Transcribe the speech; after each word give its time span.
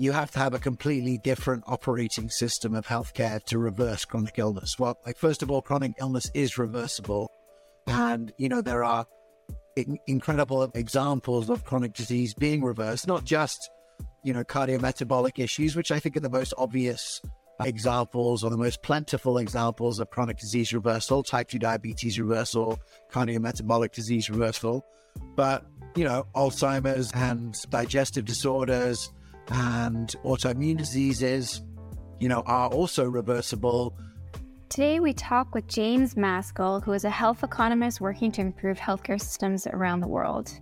you 0.00 0.12
have 0.12 0.30
to 0.30 0.38
have 0.38 0.54
a 0.54 0.58
completely 0.58 1.18
different 1.18 1.62
operating 1.66 2.30
system 2.30 2.74
of 2.74 2.86
healthcare 2.86 3.44
to 3.44 3.58
reverse 3.58 4.06
chronic 4.06 4.38
illness. 4.38 4.78
Well, 4.78 4.98
like 5.04 5.18
first 5.18 5.42
of 5.42 5.50
all, 5.50 5.60
chronic 5.60 5.92
illness 6.00 6.30
is 6.32 6.56
reversible, 6.56 7.30
and 7.86 8.32
you 8.38 8.48
know 8.48 8.62
there 8.62 8.82
are 8.82 9.04
in- 9.76 9.98
incredible 10.06 10.62
examples 10.74 11.50
of 11.50 11.66
chronic 11.66 11.92
disease 11.92 12.32
being 12.32 12.64
reversed, 12.64 13.06
not 13.06 13.24
just 13.24 13.68
you 14.24 14.32
know 14.32 14.42
cardiometabolic 14.42 15.38
issues, 15.38 15.76
which 15.76 15.92
I 15.92 15.98
think 15.98 16.16
are 16.16 16.20
the 16.20 16.30
most 16.30 16.54
obvious 16.56 17.20
examples 17.60 18.42
or 18.42 18.48
the 18.48 18.56
most 18.56 18.82
plentiful 18.82 19.36
examples 19.36 20.00
of 20.00 20.08
chronic 20.08 20.38
disease 20.38 20.72
reversal, 20.72 21.22
type 21.22 21.48
2 21.48 21.58
diabetes 21.58 22.18
reversal, 22.18 22.78
cardiometabolic 23.12 23.92
disease 23.92 24.30
reversal, 24.30 24.82
but 25.36 25.66
you 25.94 26.04
know 26.04 26.26
Alzheimer's 26.34 27.12
and 27.12 27.54
digestive 27.68 28.24
disorders 28.24 29.10
and 29.50 30.14
autoimmune 30.24 30.78
diseases, 30.78 31.62
you 32.18 32.28
know, 32.28 32.42
are 32.46 32.68
also 32.68 33.04
reversible. 33.04 33.96
Today, 34.68 35.00
we 35.00 35.12
talk 35.12 35.54
with 35.54 35.66
James 35.66 36.16
Maskell, 36.16 36.80
who 36.80 36.92
is 36.92 37.04
a 37.04 37.10
health 37.10 37.42
economist 37.42 38.00
working 38.00 38.30
to 38.32 38.40
improve 38.40 38.78
healthcare 38.78 39.20
systems 39.20 39.66
around 39.66 40.00
the 40.00 40.06
world. 40.06 40.52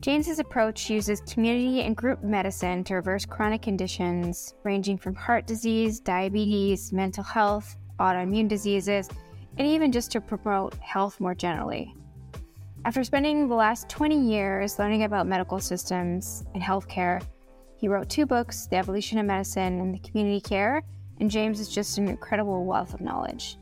James's 0.00 0.38
approach 0.38 0.90
uses 0.90 1.22
community 1.22 1.80
and 1.80 1.96
group 1.96 2.22
medicine 2.22 2.84
to 2.84 2.96
reverse 2.96 3.24
chronic 3.24 3.62
conditions 3.62 4.52
ranging 4.62 4.98
from 4.98 5.14
heart 5.14 5.46
disease, 5.46 5.98
diabetes, 5.98 6.92
mental 6.92 7.24
health, 7.24 7.78
autoimmune 7.98 8.46
diseases, 8.46 9.08
and 9.56 9.66
even 9.66 9.90
just 9.90 10.12
to 10.12 10.20
promote 10.20 10.74
health 10.74 11.20
more 11.20 11.34
generally. 11.34 11.94
After 12.84 13.02
spending 13.02 13.48
the 13.48 13.54
last 13.54 13.88
20 13.88 14.28
years 14.28 14.78
learning 14.78 15.04
about 15.04 15.26
medical 15.26 15.58
systems 15.58 16.44
and 16.52 16.62
healthcare, 16.62 17.22
he 17.84 17.88
wrote 17.88 18.08
two 18.08 18.24
books, 18.24 18.66
The 18.66 18.76
Evolution 18.76 19.18
of 19.18 19.26
Medicine 19.26 19.78
and 19.78 19.92
The 19.92 19.98
Community 19.98 20.40
Cure, 20.40 20.82
and 21.20 21.30
James 21.30 21.60
is 21.60 21.68
just 21.68 21.98
an 21.98 22.08
incredible 22.08 22.64
wealth 22.64 22.94
of 22.94 23.02
knowledge. 23.02 23.58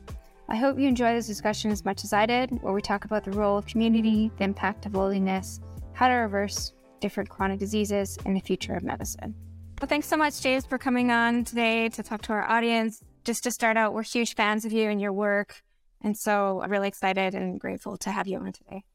I 0.47 0.55
hope 0.55 0.79
you 0.79 0.87
enjoy 0.87 1.13
this 1.13 1.27
discussion 1.27 1.71
as 1.71 1.83
much 1.83 2.05
as 2.05 2.13
I 2.13 2.25
did, 2.25 2.49
where 2.61 2.71
we 2.71 2.81
talk 2.81 3.03
about 3.03 3.25
the 3.25 3.31
role 3.31 3.57
of 3.57 3.65
community, 3.65 4.31
the 4.37 4.45
impact 4.45 4.85
of 4.85 4.95
loneliness, 4.95 5.59
how 5.91 6.07
to 6.07 6.13
reverse 6.13 6.71
different 7.01 7.29
chronic 7.29 7.59
diseases, 7.59 8.17
and 8.25 8.33
the 8.33 8.39
future 8.39 8.73
of 8.73 8.83
medicine. 8.83 9.35
Well, 9.81 9.89
thanks 9.89 10.07
so 10.07 10.15
much, 10.15 10.39
James, 10.39 10.65
for 10.65 10.77
coming 10.77 11.11
on 11.11 11.43
today 11.43 11.89
to 11.89 12.01
talk 12.01 12.21
to 12.21 12.31
our 12.31 12.49
audience. 12.49 13.03
Just 13.25 13.43
to 13.43 13.51
start 13.51 13.75
out, 13.75 13.93
we're 13.93 14.03
huge 14.03 14.35
fans 14.35 14.63
of 14.63 14.71
you 14.71 14.89
and 14.89 15.01
your 15.01 15.11
work. 15.11 15.63
And 15.99 16.17
so 16.17 16.61
I'm 16.63 16.71
really 16.71 16.87
excited 16.87 17.35
and 17.35 17.59
grateful 17.59 17.97
to 17.97 18.09
have 18.09 18.25
you 18.25 18.37
on 18.37 18.53
today. 18.53 18.85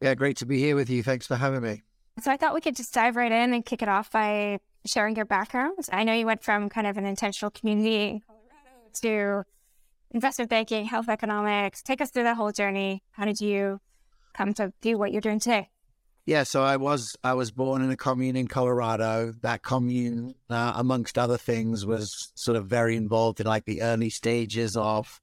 Yeah, 0.00 0.14
great 0.14 0.38
to 0.38 0.46
be 0.46 0.58
here 0.58 0.74
with 0.74 0.88
you. 0.88 1.02
Thanks 1.02 1.26
for 1.26 1.36
having 1.36 1.60
me. 1.60 1.82
So 2.22 2.30
I 2.30 2.38
thought 2.38 2.54
we 2.54 2.60
could 2.62 2.76
just 2.76 2.94
dive 2.94 3.16
right 3.16 3.30
in 3.30 3.52
and 3.52 3.64
kick 3.64 3.82
it 3.82 3.88
off 3.88 4.10
by 4.10 4.58
sharing 4.86 5.16
your 5.16 5.24
background. 5.24 5.78
I 5.92 6.04
know 6.04 6.14
you 6.14 6.26
went 6.26 6.42
from 6.42 6.68
kind 6.68 6.86
of 6.86 6.96
an 6.96 7.04
intentional 7.04 7.50
community 7.50 8.08
in 8.08 8.20
Colorado 8.20 9.44
to 9.44 9.44
investment 10.10 10.50
banking, 10.50 10.86
health 10.86 11.08
economics. 11.08 11.82
Take 11.82 12.00
us 12.00 12.10
through 12.10 12.24
that 12.24 12.36
whole 12.36 12.52
journey. 12.52 13.02
How 13.12 13.24
did 13.24 13.40
you 13.40 13.80
come 14.32 14.54
to 14.54 14.72
do 14.80 14.98
what 14.98 15.12
you're 15.12 15.20
doing 15.20 15.40
today? 15.40 15.70
Yeah, 16.26 16.44
so 16.44 16.62
I 16.62 16.76
was 16.76 17.16
I 17.24 17.34
was 17.34 17.50
born 17.50 17.82
in 17.82 17.90
a 17.90 17.96
commune 17.96 18.36
in 18.36 18.46
Colorado. 18.46 19.34
That 19.40 19.62
commune, 19.62 20.34
uh, 20.48 20.74
amongst 20.76 21.18
other 21.18 21.38
things, 21.38 21.86
was 21.86 22.30
sort 22.34 22.56
of 22.56 22.66
very 22.66 22.94
involved 22.96 23.40
in 23.40 23.46
like 23.46 23.64
the 23.64 23.82
early 23.82 24.10
stages 24.10 24.76
of 24.76 25.20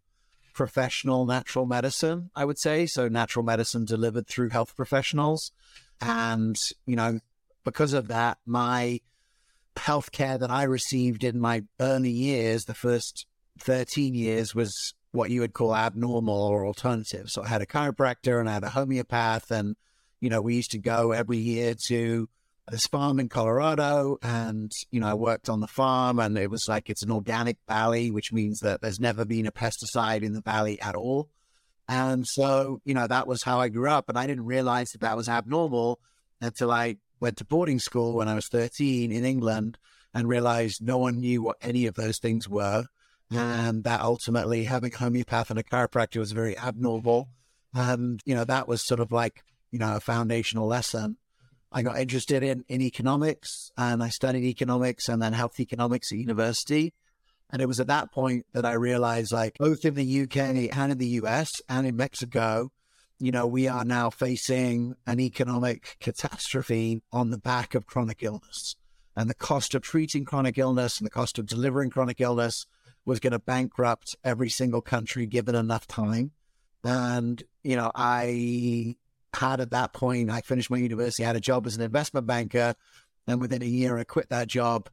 professional 0.53 1.25
natural 1.25 1.65
medicine. 1.65 2.31
I 2.35 2.45
would 2.45 2.57
say 2.57 2.87
so. 2.87 3.07
Natural 3.07 3.45
medicine 3.45 3.85
delivered 3.85 4.27
through 4.27 4.49
health 4.49 4.75
professionals, 4.75 5.51
and 6.01 6.59
you 6.85 6.95
know, 6.95 7.19
because 7.63 7.93
of 7.93 8.07
that, 8.07 8.39
my 8.45 8.99
healthcare 9.77 10.39
that 10.39 10.51
I 10.51 10.63
received 10.63 11.23
in 11.23 11.39
my 11.39 11.63
early 11.79 12.11
years, 12.11 12.65
the 12.65 12.73
first 12.73 13.25
13 13.59 14.13
years, 14.13 14.53
was 14.53 14.93
what 15.11 15.29
you 15.29 15.41
would 15.41 15.53
call 15.53 15.75
abnormal 15.75 16.41
or 16.43 16.65
alternative. 16.65 17.29
So 17.29 17.43
I 17.43 17.47
had 17.47 17.61
a 17.61 17.65
chiropractor 17.65 18.39
and 18.39 18.49
I 18.49 18.53
had 18.53 18.63
a 18.63 18.69
homeopath. 18.69 19.51
And, 19.51 19.75
you 20.19 20.29
know, 20.29 20.41
we 20.41 20.55
used 20.55 20.71
to 20.71 20.79
go 20.79 21.11
every 21.11 21.37
year 21.37 21.75
to 21.87 22.29
this 22.69 22.87
farm 22.87 23.19
in 23.19 23.29
Colorado. 23.29 24.17
And, 24.21 24.71
you 24.91 24.99
know, 24.99 25.07
I 25.07 25.13
worked 25.13 25.49
on 25.49 25.59
the 25.59 25.67
farm 25.67 26.19
and 26.19 26.37
it 26.37 26.51
was 26.51 26.67
like 26.67 26.89
it's 26.89 27.03
an 27.03 27.11
organic 27.11 27.57
valley, 27.67 28.11
which 28.11 28.33
means 28.33 28.59
that 28.59 28.81
there's 28.81 28.99
never 28.99 29.25
been 29.25 29.47
a 29.47 29.51
pesticide 29.51 30.23
in 30.23 30.33
the 30.33 30.41
valley 30.41 30.79
at 30.81 30.95
all. 30.95 31.29
And 31.87 32.27
so, 32.27 32.81
you 32.83 32.93
know, 32.93 33.07
that 33.07 33.27
was 33.27 33.43
how 33.43 33.61
I 33.61 33.69
grew 33.69 33.89
up. 33.89 34.09
And 34.09 34.17
I 34.17 34.27
didn't 34.27 34.45
realize 34.45 34.91
that 34.91 35.01
that 35.01 35.15
was 35.15 35.29
abnormal 35.29 35.99
until 36.41 36.69
I 36.69 36.97
went 37.19 37.37
to 37.37 37.45
boarding 37.45 37.79
school 37.79 38.13
when 38.13 38.27
I 38.27 38.35
was 38.35 38.47
13 38.47 39.11
in 39.11 39.25
England 39.25 39.77
and 40.13 40.27
realized 40.27 40.81
no 40.81 40.97
one 40.97 41.19
knew 41.19 41.41
what 41.41 41.57
any 41.61 41.85
of 41.85 41.95
those 41.95 42.19
things 42.19 42.47
were. 42.49 42.85
And 43.29 43.83
that 43.83 43.99
ultimately 44.01 44.63
having 44.63 44.93
a 44.93 44.97
homeopath 44.97 45.49
and 45.49 45.59
a 45.59 45.63
chiropractor 45.63 46.17
was 46.17 46.31
very 46.31 46.57
abnormal. 46.57 47.27
And, 47.73 48.21
you 48.25 48.33
know, 48.33 48.45
that 48.45 48.67
was 48.67 48.81
sort 48.81 49.01
of 49.01 49.11
like, 49.11 49.43
you 49.69 49.79
know, 49.79 49.97
a 49.97 49.99
foundational 49.99 50.65
lesson. 50.65 51.17
I 51.69 51.81
got 51.81 51.99
interested 51.99 52.41
in, 52.41 52.63
in 52.69 52.81
economics 52.81 53.69
and 53.77 54.01
I 54.01 54.09
studied 54.09 54.45
economics 54.45 55.09
and 55.09 55.21
then 55.21 55.33
health 55.33 55.59
economics 55.59 56.11
at 56.13 56.19
university. 56.19 56.93
And 57.49 57.61
it 57.61 57.67
was 57.67 57.81
at 57.81 57.87
that 57.87 58.11
point 58.11 58.45
that 58.53 58.65
I 58.65 58.73
realized, 58.73 59.33
like, 59.33 59.57
both 59.57 59.83
in 59.83 59.95
the 59.95 60.21
UK 60.21 60.37
and 60.37 60.91
in 60.91 60.97
the 60.97 61.19
US 61.21 61.51
and 61.67 61.85
in 61.85 61.97
Mexico, 61.97 62.71
you 63.19 63.31
know, 63.31 63.47
we 63.47 63.67
are 63.67 63.83
now 63.83 64.09
facing 64.09 64.95
an 65.05 65.19
economic 65.19 65.97
catastrophe 65.99 67.01
on 67.11 67.31
the 67.31 67.37
back 67.37 67.73
of 67.73 67.87
chronic 67.87 68.21
illness. 68.21 68.75
And 69.15 69.29
the 69.29 69.35
cost 69.35 69.73
of 69.73 69.81
treating 69.81 70.25
chronic 70.25 70.57
illness 70.57 70.99
and 70.99 71.05
the 71.05 71.11
cost 71.11 71.39
of 71.39 71.47
delivering 71.47 71.89
chronic 71.89 72.21
illness 72.21 72.67
was 73.05 73.19
going 73.19 73.31
to 73.31 73.39
bankrupt 73.39 74.15
every 74.23 74.49
single 74.49 74.81
country 74.81 75.25
given 75.25 75.55
enough 75.55 75.87
time. 75.87 76.31
And, 76.83 77.41
you 77.63 77.75
know, 77.75 77.91
I 77.95 78.95
had 79.33 79.59
at 79.59 79.71
that 79.71 79.93
point, 79.93 80.29
I 80.29 80.41
finished 80.41 80.69
my 80.69 80.77
university, 80.77 81.23
had 81.23 81.35
a 81.35 81.41
job 81.41 81.65
as 81.65 81.75
an 81.75 81.81
investment 81.81 82.27
banker. 82.27 82.75
And 83.25 83.41
within 83.41 83.63
a 83.63 83.65
year, 83.65 83.97
I 83.97 84.03
quit 84.03 84.29
that 84.29 84.47
job 84.47 84.89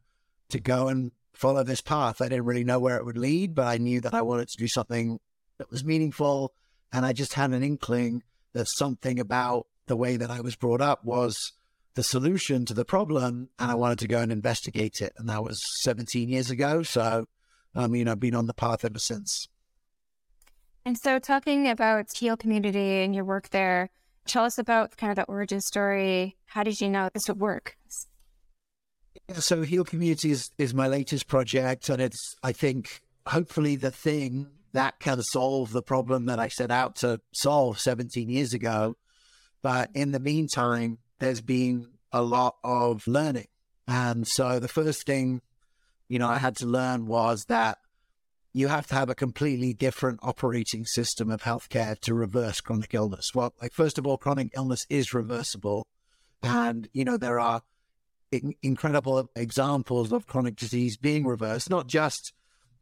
to 0.49 0.59
go 0.59 0.87
and 0.87 1.11
follow 1.33 1.63
this 1.63 1.81
path. 1.81 2.21
I 2.21 2.29
didn't 2.29 2.45
really 2.45 2.63
know 2.63 2.79
where 2.79 2.97
it 2.97 3.05
would 3.05 3.17
lead, 3.17 3.53
but 3.53 3.67
I 3.67 3.77
knew 3.77 4.01
that 4.01 4.13
I 4.13 4.23
wanted 4.23 4.47
to 4.49 4.57
do 4.57 4.67
something 4.67 5.19
that 5.57 5.69
was 5.69 5.83
meaningful 5.83 6.53
and 6.95 7.05
I 7.05 7.11
just 7.11 7.33
had 7.33 7.51
an 7.51 7.61
inkling 7.61 8.23
that 8.53 8.69
something 8.69 9.19
about 9.19 9.67
the 9.87 9.97
way 9.97 10.15
that 10.15 10.31
I 10.31 10.39
was 10.39 10.55
brought 10.55 10.79
up 10.79 11.03
was 11.03 11.51
the 11.95 12.03
solution 12.03 12.63
to 12.65 12.73
the 12.73 12.85
problem. 12.85 13.49
And 13.59 13.69
I 13.69 13.75
wanted 13.75 13.99
to 13.99 14.07
go 14.07 14.19
and 14.19 14.31
investigate 14.31 15.01
it. 15.01 15.11
And 15.17 15.27
that 15.27 15.43
was 15.43 15.61
17 15.81 16.29
years 16.29 16.49
ago. 16.49 16.83
So, 16.83 17.25
um, 17.75 17.95
you 17.95 18.05
know, 18.05 18.13
I've 18.13 18.21
been 18.21 18.33
on 18.33 18.47
the 18.47 18.53
path 18.53 18.85
ever 18.85 18.97
since. 18.97 19.49
And 20.85 20.97
so, 20.97 21.19
talking 21.19 21.67
about 21.67 22.15
Heal 22.15 22.37
Community 22.37 23.03
and 23.03 23.13
your 23.13 23.25
work 23.25 23.49
there, 23.49 23.89
tell 24.25 24.45
us 24.45 24.57
about 24.57 24.95
kind 24.95 25.11
of 25.11 25.17
the 25.17 25.23
origin 25.23 25.59
story. 25.59 26.37
How 26.45 26.63
did 26.63 26.79
you 26.79 26.89
know 26.89 27.09
this 27.13 27.27
would 27.27 27.41
work? 27.41 27.75
Yeah, 29.27 29.39
so, 29.39 29.63
Heal 29.63 29.83
Community 29.83 30.31
is, 30.31 30.51
is 30.57 30.73
my 30.73 30.87
latest 30.87 31.27
project. 31.27 31.89
And 31.89 32.01
it's, 32.01 32.37
I 32.41 32.53
think, 32.53 33.01
hopefully 33.25 33.75
the 33.75 33.91
thing 33.91 34.47
that 34.75 34.99
can 34.99 35.21
solve 35.21 35.71
the 35.71 35.81
problem 35.81 36.25
that 36.25 36.39
I 36.39 36.47
set 36.47 36.71
out 36.71 36.97
to 36.97 37.21
solve 37.33 37.79
17 37.79 38.29
years 38.29 38.53
ago. 38.53 38.95
But 39.61 39.89
in 39.93 40.11
the 40.11 40.19
meantime, 40.19 40.99
there's 41.19 41.41
been 41.41 41.87
a 42.11 42.21
lot 42.21 42.57
of 42.63 43.07
learning. 43.07 43.47
And 43.87 44.27
so 44.27 44.59
the 44.59 44.67
first 44.67 45.05
thing, 45.05 45.41
you 46.07 46.19
know, 46.19 46.27
I 46.27 46.37
had 46.37 46.55
to 46.57 46.65
learn 46.65 47.07
was 47.07 47.45
that 47.45 47.79
you 48.53 48.67
have 48.67 48.87
to 48.87 48.95
have 48.95 49.09
a 49.09 49.15
completely 49.15 49.73
different 49.73 50.19
operating 50.23 50.85
system 50.85 51.29
of 51.29 51.43
healthcare 51.43 51.99
to 51.99 52.13
reverse 52.13 52.61
chronic 52.61 52.93
illness. 52.93 53.31
Well, 53.33 53.53
like, 53.61 53.73
first 53.73 53.97
of 53.97 54.05
all, 54.07 54.17
chronic 54.17 54.51
illness 54.55 54.85
is 54.89 55.13
reversible. 55.13 55.87
And, 56.41 56.87
you 56.93 57.03
know, 57.03 57.17
there 57.17 57.39
are 57.39 57.61
incredible 58.61 59.29
examples 59.35 60.11
of 60.11 60.27
chronic 60.27 60.55
disease 60.55 60.97
being 60.97 61.25
reversed, 61.25 61.69
not 61.69 61.87
just 61.87 62.33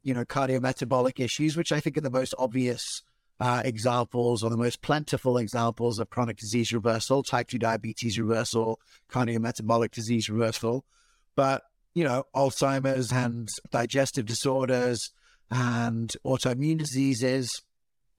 you 0.03 0.13
know, 0.13 0.25
cardiometabolic 0.25 1.19
issues, 1.19 1.57
which 1.57 1.71
I 1.71 1.79
think 1.79 1.97
are 1.97 2.01
the 2.01 2.11
most 2.11 2.35
obvious 2.37 3.01
uh, 3.39 3.61
examples 3.65 4.43
or 4.43 4.49
the 4.49 4.57
most 4.57 4.81
plentiful 4.81 5.37
examples 5.37 5.99
of 5.99 6.09
chronic 6.09 6.37
disease 6.37 6.71
reversal, 6.71 7.23
type 7.23 7.47
2 7.47 7.57
diabetes 7.57 8.19
reversal, 8.19 8.79
cardiometabolic 9.09 9.91
disease 9.91 10.29
reversal. 10.29 10.85
But, 11.35 11.63
you 11.93 12.03
know, 12.03 12.25
Alzheimer's 12.35 13.11
and 13.11 13.47
digestive 13.71 14.25
disorders 14.25 15.11
and 15.49 16.13
autoimmune 16.25 16.77
diseases, 16.77 17.63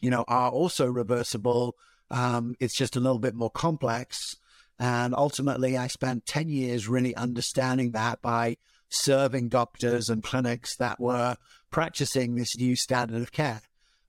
you 0.01 0.11
know, 0.11 0.25
are 0.27 0.51
also 0.51 0.87
reversible. 0.87 1.77
Um, 2.11 2.55
it's 2.61 2.77
just 2.77 2.97
a 2.97 3.01
little 3.01 3.19
bit 3.19 3.35
more 3.35 3.51
complex. 3.51 4.37
And 4.79 5.15
ultimately, 5.15 5.77
I 5.77 5.87
spent 5.87 6.27
10 6.27 6.49
years 6.49 6.89
really 6.89 7.15
understanding 7.15 7.93
that 7.93 8.21
by 8.21 8.57
serving 8.91 9.49
doctors 9.49 10.09
and 10.09 10.23
clinics 10.23 10.77
that 10.77 11.01
were 11.01 11.37
practicing 11.75 12.37
this 12.37 12.57
new 12.57 12.77
standard 12.77 13.21
of 13.21 13.33
care, 13.33 13.61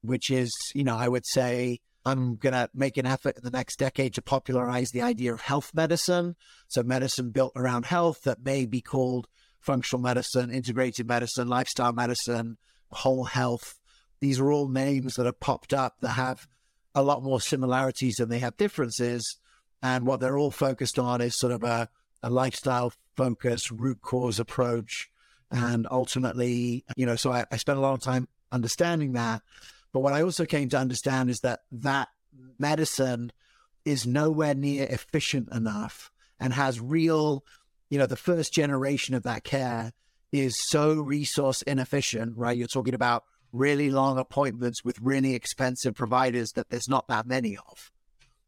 which 0.04 0.30
is, 0.30 0.56
you 0.76 0.84
know, 0.84 0.96
I 0.96 1.08
would 1.08 1.26
say 1.26 1.80
I'm 2.06 2.36
going 2.36 2.54
to 2.54 2.70
make 2.76 2.96
an 2.96 3.08
effort 3.08 3.38
in 3.38 3.44
the 3.44 3.50
next 3.50 3.80
decade 3.80 4.14
to 4.14 4.22
popularize 4.22 4.92
the 4.92 5.02
idea 5.02 5.34
of 5.34 5.42
health 5.42 5.72
medicine. 5.74 6.36
So, 6.68 6.84
medicine 6.84 7.32
built 7.32 7.54
around 7.56 7.86
health 7.86 8.22
that 8.22 8.46
may 8.46 8.68
be 8.68 8.82
called 8.82 9.28
functional 9.60 10.00
medicine, 10.00 10.52
integrated 10.52 11.08
medicine, 11.08 11.48
lifestyle 11.48 11.92
medicine, 11.92 12.58
whole 12.92 13.24
health. 13.24 13.80
These 14.20 14.40
are 14.40 14.52
all 14.52 14.70
names 14.70 15.16
that 15.16 15.26
have 15.26 15.40
popped 15.40 15.74
up 15.74 15.96
that 16.02 16.10
have 16.10 16.48
a 16.94 17.02
lot 17.02 17.24
more 17.24 17.42
similarities 17.42 18.18
than 18.18 18.30
they 18.30 18.40
have 18.40 18.58
differences. 18.58 19.40
And 19.82 20.06
what 20.06 20.20
they're 20.20 20.38
all 20.38 20.52
focused 20.52 21.00
on 21.00 21.20
is 21.20 21.36
sort 21.36 21.52
of 21.52 21.64
a, 21.64 21.90
a 22.22 22.30
lifestyle 22.30 22.94
focus, 23.18 23.72
root 23.72 24.04
cause 24.04 24.40
approach. 24.40 25.10
And 25.56 25.88
ultimately, 25.90 26.84
you 26.98 27.06
know, 27.06 27.16
so 27.16 27.32
I, 27.32 27.46
I 27.50 27.56
spent 27.56 27.78
a 27.78 27.82
lot 27.82 27.94
of 27.94 28.02
time 28.02 28.28
understanding 28.52 29.14
that. 29.14 29.42
But 29.94 30.02
what 30.02 30.12
I 30.12 30.22
also 30.22 30.46
came 30.46 30.68
to 30.70 30.78
understand 30.78 31.30
is 31.30 31.40
that 31.40 31.62
that 31.72 32.10
medicine 32.60 33.32
is 33.86 34.06
nowhere 34.06 34.54
near 34.54 34.84
efficient 34.84 35.48
enough 35.54 36.12
and 36.42 36.52
has 36.52 36.82
real, 36.82 37.46
you 37.90 37.98
know, 37.98 38.06
the 38.06 38.18
first 38.18 38.54
generation 38.54 39.16
of 39.16 39.24
that 39.24 39.46
care 39.46 39.94
is 40.34 40.58
so 40.68 40.96
resource 40.96 41.62
inefficient, 41.62 42.36
right? 42.36 42.58
You're 42.58 42.68
talking 42.68 42.94
about 42.94 43.24
really 43.54 43.90
long 43.90 44.18
appointments 44.18 44.84
with 44.84 45.00
really 45.00 45.36
expensive 45.36 45.96
providers 45.96 46.52
that 46.56 46.70
there's 46.70 46.90
not 46.90 47.08
that 47.08 47.26
many 47.26 47.56
of. 47.56 47.92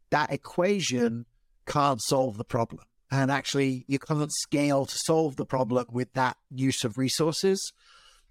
That 0.09 0.33
equation 0.33 1.25
can't 1.65 2.01
solve 2.01 2.37
the 2.37 2.43
problem. 2.43 2.83
And 3.09 3.31
actually, 3.31 3.85
you 3.87 3.99
can't 3.99 4.31
scale 4.31 4.85
to 4.85 4.97
solve 4.97 5.37
the 5.37 5.45
problem 5.45 5.85
with 5.91 6.11
that 6.13 6.37
use 6.51 6.83
of 6.83 6.97
resources. 6.97 7.71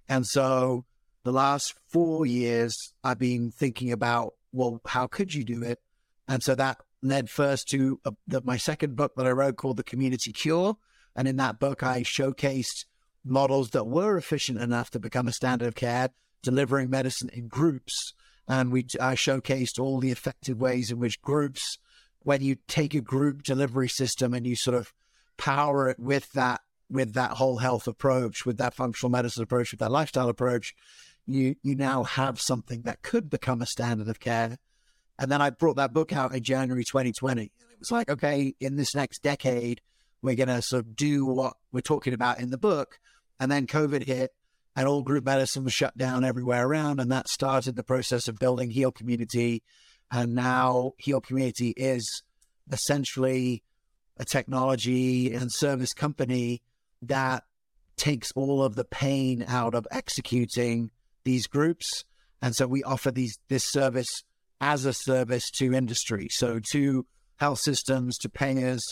And 0.08 0.26
so, 0.26 0.84
the 1.24 1.32
last 1.32 1.74
four 1.88 2.24
years, 2.26 2.94
I've 3.02 3.18
been 3.18 3.50
thinking 3.50 3.90
about, 3.90 4.34
well, 4.52 4.80
how 4.86 5.06
could 5.06 5.34
you 5.34 5.44
do 5.44 5.62
it? 5.62 5.80
And 6.28 6.42
so 6.42 6.54
that 6.54 6.78
led 7.02 7.30
first 7.30 7.68
to 7.70 8.00
a, 8.04 8.12
the, 8.26 8.42
my 8.42 8.56
second 8.56 8.96
book 8.96 9.14
that 9.16 9.26
I 9.26 9.30
wrote 9.30 9.56
called 9.56 9.76
The 9.76 9.82
Community 9.82 10.32
Cure. 10.32 10.76
And 11.14 11.26
in 11.26 11.36
that 11.36 11.58
book, 11.58 11.82
I 11.82 12.02
showcased 12.02 12.84
models 13.24 13.70
that 13.70 13.86
were 13.86 14.16
efficient 14.16 14.60
enough 14.60 14.90
to 14.90 15.00
become 15.00 15.26
a 15.26 15.32
standard 15.32 15.68
of 15.68 15.74
care, 15.74 16.10
delivering 16.42 16.90
medicine 16.90 17.30
in 17.32 17.48
groups. 17.48 18.14
And 18.48 18.70
we 18.70 18.86
I 19.00 19.14
showcased 19.14 19.80
all 19.80 19.98
the 19.98 20.12
effective 20.12 20.60
ways 20.60 20.90
in 20.90 20.98
which 20.98 21.20
groups, 21.22 21.78
when 22.26 22.42
you 22.42 22.56
take 22.66 22.92
a 22.94 23.00
group 23.00 23.42
delivery 23.42 23.88
system 23.88 24.34
and 24.34 24.46
you 24.46 24.56
sort 24.56 24.76
of 24.76 24.92
power 25.36 25.88
it 25.88 25.98
with 25.98 26.32
that 26.32 26.60
with 26.88 27.14
that 27.14 27.32
whole 27.32 27.58
health 27.58 27.88
approach, 27.88 28.46
with 28.46 28.58
that 28.58 28.74
functional 28.74 29.10
medicine 29.10 29.42
approach, 29.42 29.72
with 29.72 29.80
that 29.80 29.90
lifestyle 29.90 30.28
approach, 30.28 30.74
you 31.26 31.56
you 31.62 31.74
now 31.74 32.02
have 32.02 32.40
something 32.40 32.82
that 32.82 33.02
could 33.02 33.30
become 33.30 33.62
a 33.62 33.66
standard 33.66 34.08
of 34.08 34.20
care 34.20 34.58
and 35.18 35.30
then 35.30 35.40
I 35.40 35.50
brought 35.50 35.76
that 35.76 35.92
book 35.92 36.12
out 36.12 36.34
in 36.34 36.42
January 36.42 36.84
2020. 36.84 37.40
And 37.40 37.50
it 37.72 37.78
was 37.78 37.90
like, 37.90 38.10
okay, 38.10 38.54
in 38.60 38.76
this 38.76 38.94
next 38.94 39.22
decade, 39.22 39.80
we're 40.22 40.34
going 40.34 40.48
to 40.48 40.62
sort 40.62 40.80
of 40.80 40.96
do 40.96 41.24
what 41.24 41.54
we're 41.72 41.80
talking 41.80 42.12
about 42.12 42.40
in 42.40 42.50
the 42.50 42.58
book. 42.58 42.98
And 43.40 43.50
then 43.50 43.66
COVID 43.66 44.04
hit 44.04 44.32
and 44.74 44.86
all 44.86 45.02
group 45.02 45.24
medicine 45.24 45.64
was 45.64 45.72
shut 45.72 45.96
down 45.96 46.24
everywhere 46.24 46.66
around. 46.66 47.00
And 47.00 47.10
that 47.12 47.28
started 47.28 47.76
the 47.76 47.82
process 47.82 48.28
of 48.28 48.38
building 48.38 48.70
Heal 48.70 48.92
Community. 48.92 49.62
And 50.10 50.34
now 50.34 50.92
Heal 50.98 51.20
Community 51.20 51.70
is 51.76 52.22
essentially 52.70 53.62
a 54.16 54.24
technology 54.24 55.32
and 55.32 55.52
service 55.52 55.92
company 55.92 56.62
that 57.02 57.44
takes 57.96 58.32
all 58.32 58.62
of 58.62 58.76
the 58.76 58.84
pain 58.84 59.44
out 59.46 59.74
of 59.74 59.86
executing 59.90 60.90
these 61.24 61.46
groups. 61.46 62.04
And 62.40 62.54
so 62.54 62.66
we 62.66 62.82
offer 62.82 63.10
these 63.10 63.38
this 63.48 63.64
service 63.64 64.22
as 64.60 64.84
a 64.84 64.92
service 64.92 65.50
to 65.50 65.74
industry. 65.74 66.28
So 66.30 66.60
to 66.72 67.06
health 67.36 67.60
systems, 67.60 68.16
to 68.18 68.28
payers, 68.28 68.82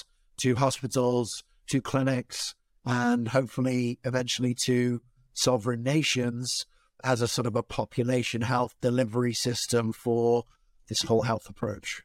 to 0.42 0.56
hospitals, 0.56 1.42
to 1.68 1.80
clinics, 1.80 2.54
and 2.84 3.28
hopefully 3.28 3.98
eventually 4.04 4.54
to 4.66 5.00
sovereign 5.32 5.82
nations 5.82 6.66
as 7.02 7.20
a 7.20 7.28
sort 7.28 7.46
of 7.46 7.56
a 7.56 7.62
population 7.62 8.42
health 8.42 8.74
delivery 8.80 9.32
system 9.32 9.92
for 9.92 10.44
this 10.88 11.02
whole 11.02 11.22
health 11.22 11.48
approach. 11.48 12.02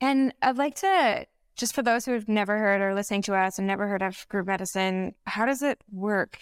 And 0.00 0.34
I'd 0.42 0.56
like 0.56 0.74
to, 0.76 1.26
just 1.56 1.74
for 1.74 1.82
those 1.82 2.04
who 2.04 2.12
have 2.12 2.28
never 2.28 2.58
heard 2.58 2.80
or 2.80 2.94
listening 2.94 3.22
to 3.22 3.34
us 3.34 3.58
and 3.58 3.66
never 3.66 3.86
heard 3.86 4.02
of 4.02 4.26
group 4.28 4.46
medicine, 4.46 5.14
how 5.26 5.46
does 5.46 5.62
it 5.62 5.82
work? 5.90 6.38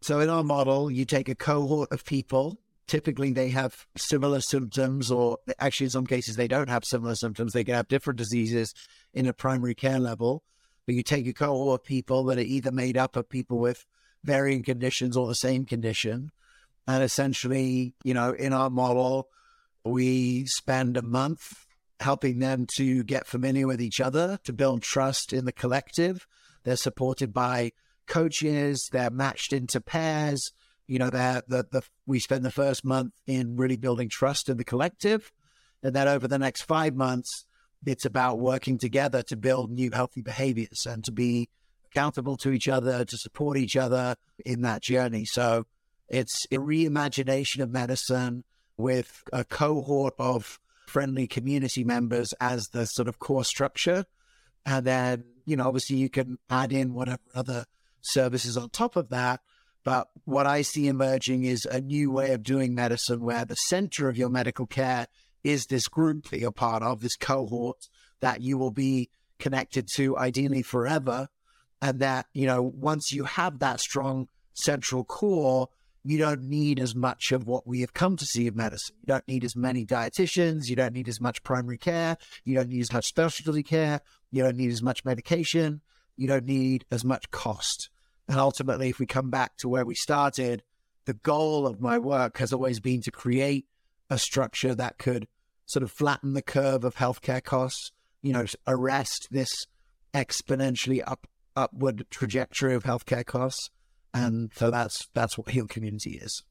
So, 0.00 0.20
in 0.20 0.28
our 0.28 0.44
model, 0.44 0.90
you 0.90 1.04
take 1.04 1.28
a 1.28 1.34
cohort 1.34 1.90
of 1.90 2.04
people 2.04 2.58
typically 2.88 3.32
they 3.32 3.50
have 3.50 3.86
similar 3.96 4.40
symptoms, 4.40 5.10
or 5.10 5.38
actually, 5.60 5.84
in 5.84 5.90
some 5.90 6.06
cases, 6.06 6.34
they 6.34 6.48
don't 6.48 6.68
have 6.68 6.84
similar 6.84 7.14
symptoms. 7.14 7.52
They 7.52 7.62
can 7.62 7.74
have 7.74 7.86
different 7.86 8.18
diseases 8.18 8.74
in 9.14 9.26
a 9.26 9.32
primary 9.32 9.74
care 9.74 10.00
level. 10.00 10.42
But 10.86 10.94
you 10.94 11.02
take 11.02 11.26
a 11.26 11.34
cohort 11.34 11.82
of 11.82 11.84
people 11.84 12.24
that 12.24 12.38
are 12.38 12.42
either 12.42 12.72
made 12.72 12.96
up 12.96 13.14
of 13.14 13.28
people 13.28 13.58
with 13.58 13.84
varying 14.24 14.62
conditions 14.62 15.16
or 15.16 15.28
the 15.28 15.34
same 15.34 15.66
condition. 15.66 16.32
And 16.88 17.04
essentially, 17.04 17.94
you 18.02 18.14
know, 18.14 18.32
in 18.32 18.54
our 18.54 18.70
model, 18.70 19.28
we 19.88 20.46
spend 20.46 20.96
a 20.96 21.02
month 21.02 21.66
helping 22.00 22.38
them 22.38 22.66
to 22.76 23.02
get 23.04 23.26
familiar 23.26 23.66
with 23.66 23.80
each 23.80 24.00
other, 24.00 24.38
to 24.44 24.52
build 24.52 24.82
trust 24.82 25.32
in 25.32 25.44
the 25.44 25.52
collective. 25.52 26.26
They're 26.64 26.76
supported 26.76 27.32
by 27.32 27.72
coaches, 28.06 28.88
they're 28.92 29.10
matched 29.10 29.52
into 29.52 29.80
pairs 29.80 30.52
you 30.88 30.98
know, 30.98 31.10
that 31.10 31.48
the, 31.48 31.66
the, 31.70 31.82
we 32.06 32.18
spend 32.18 32.44
the 32.44 32.50
first 32.50 32.84
month 32.84 33.12
in 33.26 33.56
really 33.56 33.76
building 33.76 34.08
trust 34.08 34.48
in 34.48 34.56
the 34.56 34.64
collective. 34.64 35.30
And 35.82 35.94
then 35.94 36.08
over 36.08 36.26
the 36.26 36.38
next 36.38 36.62
five 36.62 36.96
months, 36.96 37.44
it's 37.86 38.06
about 38.06 38.40
working 38.40 38.78
together 38.78 39.22
to 39.24 39.36
build 39.36 39.70
new 39.70 39.90
healthy 39.92 40.22
behaviors 40.22 40.86
and 40.86 41.04
to 41.04 41.12
be 41.12 41.50
accountable 41.92 42.36
to 42.38 42.50
each 42.50 42.68
other, 42.68 43.04
to 43.04 43.16
support 43.18 43.58
each 43.58 43.76
other 43.76 44.16
in 44.44 44.62
that 44.62 44.82
journey. 44.82 45.26
So 45.26 45.66
it's 46.08 46.46
a 46.50 46.56
reimagination 46.56 47.62
of 47.62 47.70
medicine 47.70 48.44
with 48.78 49.24
a 49.32 49.44
cohort 49.44 50.14
of 50.18 50.58
friendly 50.86 51.26
community 51.26 51.84
members 51.84 52.32
as 52.40 52.68
the 52.68 52.86
sort 52.86 53.08
of 53.08 53.18
core 53.18 53.44
structure. 53.44 54.06
And 54.64 54.86
then, 54.86 55.24
you 55.44 55.56
know, 55.56 55.66
obviously 55.66 55.96
you 55.96 56.08
can 56.08 56.38
add 56.48 56.72
in 56.72 56.94
whatever 56.94 57.20
other 57.34 57.66
services 58.00 58.56
on 58.56 58.70
top 58.70 58.96
of 58.96 59.10
that. 59.10 59.40
But 59.84 60.08
what 60.24 60.46
I 60.46 60.62
see 60.62 60.86
emerging 60.86 61.44
is 61.44 61.64
a 61.64 61.80
new 61.80 62.10
way 62.10 62.32
of 62.32 62.42
doing 62.42 62.74
medicine 62.74 63.20
where 63.20 63.44
the 63.44 63.54
center 63.54 64.08
of 64.08 64.16
your 64.16 64.28
medical 64.28 64.66
care 64.66 65.06
is 65.44 65.66
this 65.66 65.88
group 65.88 66.28
that 66.28 66.40
you're 66.40 66.52
part 66.52 66.82
of, 66.82 67.00
this 67.00 67.16
cohort 67.16 67.88
that 68.20 68.40
you 68.40 68.58
will 68.58 68.70
be 68.70 69.10
connected 69.38 69.88
to 69.94 70.16
ideally 70.16 70.62
forever. 70.62 71.28
And 71.80 72.00
that, 72.00 72.26
you 72.34 72.46
know, 72.46 72.62
once 72.62 73.12
you 73.12 73.24
have 73.24 73.60
that 73.60 73.80
strong 73.80 74.28
central 74.54 75.04
core, 75.04 75.68
you 76.08 76.16
don't 76.16 76.42
need 76.42 76.80
as 76.80 76.94
much 76.94 77.32
of 77.32 77.46
what 77.46 77.66
we 77.66 77.82
have 77.82 77.92
come 77.92 78.16
to 78.16 78.24
see 78.24 78.46
of 78.46 78.56
medicine. 78.56 78.96
You 79.02 79.08
don't 79.08 79.28
need 79.28 79.44
as 79.44 79.54
many 79.54 79.84
dietitians. 79.84 80.68
You 80.68 80.74
don't 80.74 80.94
need 80.94 81.06
as 81.06 81.20
much 81.20 81.42
primary 81.42 81.76
care. 81.76 82.16
You 82.44 82.54
don't 82.54 82.70
need 82.70 82.80
as 82.80 82.90
much 82.90 83.04
specialty 83.04 83.62
care. 83.62 84.00
You 84.30 84.42
don't 84.42 84.56
need 84.56 84.70
as 84.70 84.82
much 84.82 85.04
medication. 85.04 85.82
You 86.16 86.26
don't 86.26 86.46
need 86.46 86.86
as 86.90 87.04
much 87.04 87.30
cost. 87.30 87.90
And 88.26 88.38
ultimately, 88.38 88.88
if 88.88 88.98
we 88.98 89.04
come 89.04 89.28
back 89.28 89.58
to 89.58 89.68
where 89.68 89.84
we 89.84 89.94
started, 89.94 90.62
the 91.04 91.12
goal 91.12 91.66
of 91.66 91.82
my 91.82 91.98
work 91.98 92.38
has 92.38 92.54
always 92.54 92.80
been 92.80 93.02
to 93.02 93.10
create 93.10 93.66
a 94.08 94.18
structure 94.18 94.74
that 94.74 94.96
could 94.96 95.28
sort 95.66 95.82
of 95.82 95.90
flatten 95.90 96.32
the 96.32 96.40
curve 96.40 96.84
of 96.84 96.94
healthcare 96.94 97.44
costs, 97.44 97.92
you 98.22 98.32
know, 98.32 98.46
arrest 98.66 99.28
this 99.30 99.50
exponentially 100.14 101.02
up 101.06 101.26
upward 101.54 102.06
trajectory 102.08 102.74
of 102.74 102.84
healthcare 102.84 103.26
costs. 103.26 103.68
And 104.18 104.50
so 104.54 104.70
that's 104.70 105.08
that's 105.14 105.38
what 105.38 105.50
Heal 105.50 105.66
Community 105.66 106.18
is. 106.22 106.42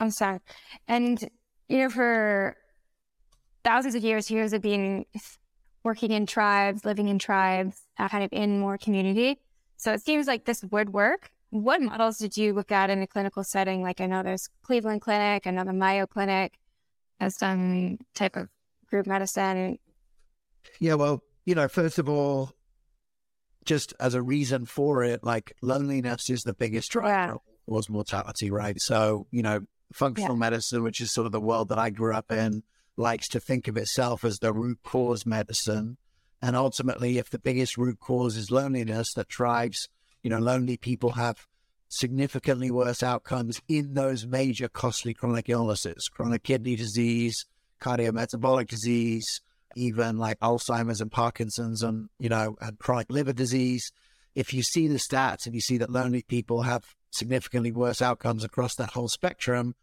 I'm 0.00 0.10
sorry. 0.10 0.40
And 0.86 1.18
you 1.68 1.78
know, 1.78 1.90
for 1.90 2.56
thousands 3.64 3.94
of 3.94 4.02
years, 4.02 4.30
years 4.30 4.52
of 4.52 4.62
being 4.62 5.06
working 5.84 6.10
in 6.10 6.26
tribes, 6.26 6.84
living 6.84 7.08
in 7.08 7.18
tribes, 7.18 7.82
uh, 7.98 8.08
kind 8.08 8.24
of 8.24 8.32
in 8.32 8.58
more 8.58 8.78
community, 8.78 9.38
so 9.76 9.92
it 9.92 10.02
seems 10.04 10.26
like 10.26 10.44
this 10.44 10.64
would 10.70 10.92
work. 10.92 11.30
What 11.50 11.80
models 11.80 12.18
did 12.18 12.36
you 12.36 12.52
look 12.52 12.72
at 12.72 12.90
in 12.90 13.00
a 13.00 13.06
clinical 13.06 13.42
setting? 13.42 13.82
Like 13.82 14.00
I 14.00 14.06
know 14.06 14.22
there's 14.22 14.48
Cleveland 14.62 15.00
Clinic, 15.00 15.46
I 15.46 15.50
know 15.50 15.64
the 15.64 15.72
Mayo 15.72 16.06
Clinic 16.06 16.54
has 17.20 17.36
done 17.36 17.98
type 18.14 18.36
of 18.36 18.48
group 18.88 19.06
medicine. 19.06 19.78
Yeah, 20.80 20.94
well, 20.94 21.22
you 21.46 21.54
know, 21.54 21.68
first 21.68 21.98
of 21.98 22.08
all, 22.08 22.52
just 23.68 23.92
as 24.00 24.14
a 24.14 24.22
reason 24.22 24.64
for 24.64 25.04
it, 25.04 25.22
like 25.22 25.52
loneliness 25.60 26.30
is 26.30 26.42
the 26.42 26.54
biggest 26.54 26.90
driver 26.90 27.08
yeah. 27.08 27.34
cause 27.68 27.90
mortality, 27.90 28.50
right? 28.50 28.80
So, 28.80 29.26
you 29.30 29.42
know, 29.42 29.60
functional 29.92 30.36
yeah. 30.36 30.40
medicine, 30.40 30.82
which 30.82 31.02
is 31.02 31.12
sort 31.12 31.26
of 31.26 31.32
the 31.32 31.40
world 31.40 31.68
that 31.68 31.78
I 31.78 31.90
grew 31.90 32.14
up 32.14 32.32
in, 32.32 32.62
likes 32.96 33.28
to 33.28 33.40
think 33.40 33.68
of 33.68 33.76
itself 33.76 34.24
as 34.24 34.38
the 34.38 34.54
root 34.54 34.78
cause 34.82 35.26
medicine. 35.26 35.98
And 36.40 36.56
ultimately, 36.56 37.18
if 37.18 37.28
the 37.28 37.38
biggest 37.38 37.76
root 37.76 38.00
cause 38.00 38.38
is 38.38 38.50
loneliness 38.50 39.12
that 39.12 39.28
drives, 39.28 39.90
you 40.22 40.30
know, 40.30 40.38
lonely 40.38 40.78
people 40.78 41.10
have 41.10 41.46
significantly 41.90 42.70
worse 42.70 43.02
outcomes 43.02 43.60
in 43.68 43.92
those 43.92 44.26
major 44.26 44.68
costly 44.68 45.12
chronic 45.12 45.50
illnesses, 45.50 46.08
chronic 46.08 46.42
kidney 46.42 46.74
disease, 46.74 47.44
cardiometabolic 47.82 48.66
disease, 48.66 49.42
even 49.76 50.18
like 50.18 50.38
Alzheimer's 50.40 51.00
and 51.00 51.10
Parkinson's 51.10 51.82
and, 51.82 52.08
you 52.18 52.28
know, 52.28 52.56
and 52.60 52.78
chronic 52.78 53.10
liver 53.10 53.32
disease. 53.32 53.92
if 54.34 54.54
you 54.54 54.62
see 54.62 54.86
the 54.86 54.98
stats 54.98 55.46
and 55.46 55.54
you 55.54 55.60
see 55.60 55.78
that 55.78 55.90
lonely 55.90 56.22
people 56.22 56.62
have 56.62 56.94
significantly 57.10 57.72
worse 57.72 58.00
outcomes 58.00 58.44
across 58.44 58.74
that 58.76 58.90
whole 58.90 59.08
spectrum, 59.08 59.74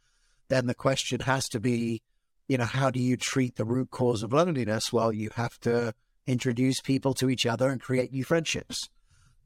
then 0.48 0.68
the 0.68 0.74
question 0.74 1.20
has 1.22 1.50
to 1.50 1.60
be, 1.60 2.02
you 2.48 2.58
know, 2.58 2.66
how 2.66 2.90
do 2.90 3.00
you 3.00 3.18
treat 3.18 3.56
the 3.56 3.66
root 3.66 3.90
cause 3.92 4.24
of 4.24 4.32
loneliness? 4.32 4.94
Well, 4.94 5.12
you 5.12 5.30
have 5.36 5.60
to 5.62 5.94
introduce 6.28 6.80
people 6.82 7.14
to 7.16 7.30
each 7.30 7.46
other 7.46 7.70
and 7.70 7.82
create 7.82 8.12
new 8.12 8.24
friendships. 8.24 8.90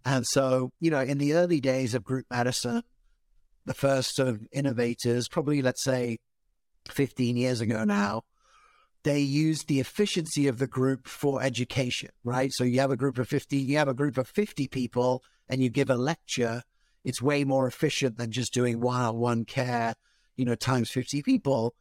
And 0.05 0.25
so, 0.27 0.71
you 0.79 0.91
know, 0.91 1.01
in 1.01 1.17
the 1.17 1.33
early 1.33 1.59
days 1.59 1.93
of 1.93 2.03
group 2.03 2.25
medicine, 2.29 2.83
the 3.65 3.73
first 3.73 4.15
sort 4.15 4.29
of 4.29 4.47
innovators, 4.51 5.27
probably 5.27 5.61
let's 5.61 5.83
say 5.83 6.19
15 6.89 7.35
years 7.37 7.61
ago 7.61 7.83
now, 7.83 8.23
they 9.03 9.19
use 9.19 9.63
the 9.63 9.79
efficiency 9.79 10.47
of 10.47 10.57
the 10.57 10.67
group 10.67 11.07
for 11.07 11.41
education, 11.41 12.09
right? 12.23 12.51
So 12.51 12.63
you 12.63 12.79
have 12.79 12.91
a 12.91 12.97
group 12.97 13.17
of 13.17 13.27
50, 13.27 13.57
you 13.57 13.77
have 13.77 13.87
a 13.87 13.93
group 13.93 14.17
of 14.17 14.27
50 14.27 14.67
people 14.67 15.23
and 15.47 15.61
you 15.61 15.69
give 15.69 15.89
a 15.89 15.95
lecture. 15.95 16.63
It's 17.03 17.21
way 17.21 17.43
more 17.43 17.67
efficient 17.67 18.17
than 18.17 18.31
just 18.31 18.53
doing 18.53 18.81
one 18.81 19.01
on 19.01 19.17
one 19.17 19.45
care, 19.45 19.95
you 20.35 20.45
know, 20.45 20.55
times 20.55 20.89
50 20.89 21.21
people. 21.23 21.73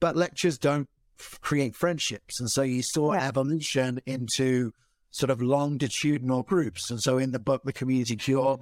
But 0.00 0.16
lectures 0.16 0.58
don't 0.58 0.88
f- 1.20 1.38
create 1.42 1.76
friendships. 1.76 2.40
And 2.40 2.50
so 2.50 2.62
you 2.62 2.82
saw 2.82 3.12
yeah. 3.12 3.28
evolution 3.28 4.00
into 4.06 4.72
sort 5.10 5.30
of 5.30 5.42
longitudinal 5.42 6.42
groups. 6.42 6.90
And 6.90 7.02
so 7.02 7.18
in 7.18 7.32
the 7.32 7.38
book, 7.38 7.62
The 7.64 7.72
Community 7.72 8.16
Cure, 8.16 8.60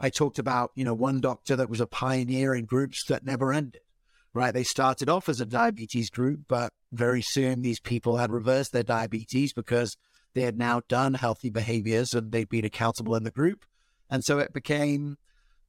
I 0.00 0.10
talked 0.10 0.40
about, 0.40 0.72
you 0.74 0.84
know, 0.84 0.94
one 0.94 1.20
doctor 1.20 1.54
that 1.54 1.70
was 1.70 1.80
a 1.80 1.86
pioneer 1.86 2.54
in 2.54 2.64
groups 2.64 3.04
that 3.06 3.24
never 3.24 3.52
ended 3.52 3.82
right? 4.34 4.54
They 4.54 4.64
started 4.64 5.08
off 5.08 5.28
as 5.28 5.40
a 5.40 5.44
uh, 5.44 5.48
diabetes 5.48 6.10
group, 6.10 6.40
but 6.48 6.72
very 6.92 7.22
soon 7.22 7.62
these 7.62 7.80
people 7.80 8.18
had 8.18 8.30
reversed 8.30 8.72
their 8.72 8.82
diabetes 8.82 9.52
because 9.52 9.96
they 10.34 10.42
had 10.42 10.58
now 10.58 10.82
done 10.88 11.14
healthy 11.14 11.50
behaviors 11.50 12.14
and 12.14 12.32
they'd 12.32 12.48
been 12.48 12.64
accountable 12.64 13.14
in 13.14 13.24
the 13.24 13.30
group. 13.30 13.64
And 14.10 14.22
so 14.24 14.38
it 14.38 14.52
became 14.52 15.16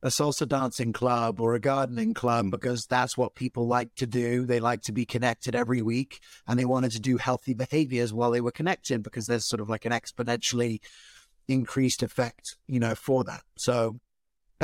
a 0.02 0.08
salsa 0.08 0.46
dancing 0.48 0.92
club 0.92 1.40
or 1.40 1.56
a 1.56 1.60
gardening 1.60 2.14
club 2.14 2.52
because 2.52 2.86
that's 2.86 3.18
what 3.18 3.36
people 3.36 3.68
like 3.68 3.96
to 3.96 4.06
do. 4.06 4.46
They 4.46 4.60
like 4.60 4.82
to 4.84 4.92
be 4.92 5.06
connected 5.06 5.56
every 5.56 5.82
week 5.82 6.20
and 6.46 6.60
they 6.60 6.66
wanted 6.66 6.92
to 6.92 7.00
do 7.00 7.18
healthy 7.18 7.54
behaviors 7.54 8.14
while 8.14 8.32
they 8.32 8.42
were 8.42 8.52
connected 8.52 9.02
because 9.02 9.28
there's 9.28 9.48
sort 9.48 9.62
of 9.62 9.70
like 9.70 9.86
an 9.86 9.94
exponentially 9.94 10.82
increased 11.48 12.04
effect, 12.04 12.58
you 12.68 12.80
know, 12.80 12.96
for 12.96 13.24
that. 13.24 13.44
So 13.58 14.00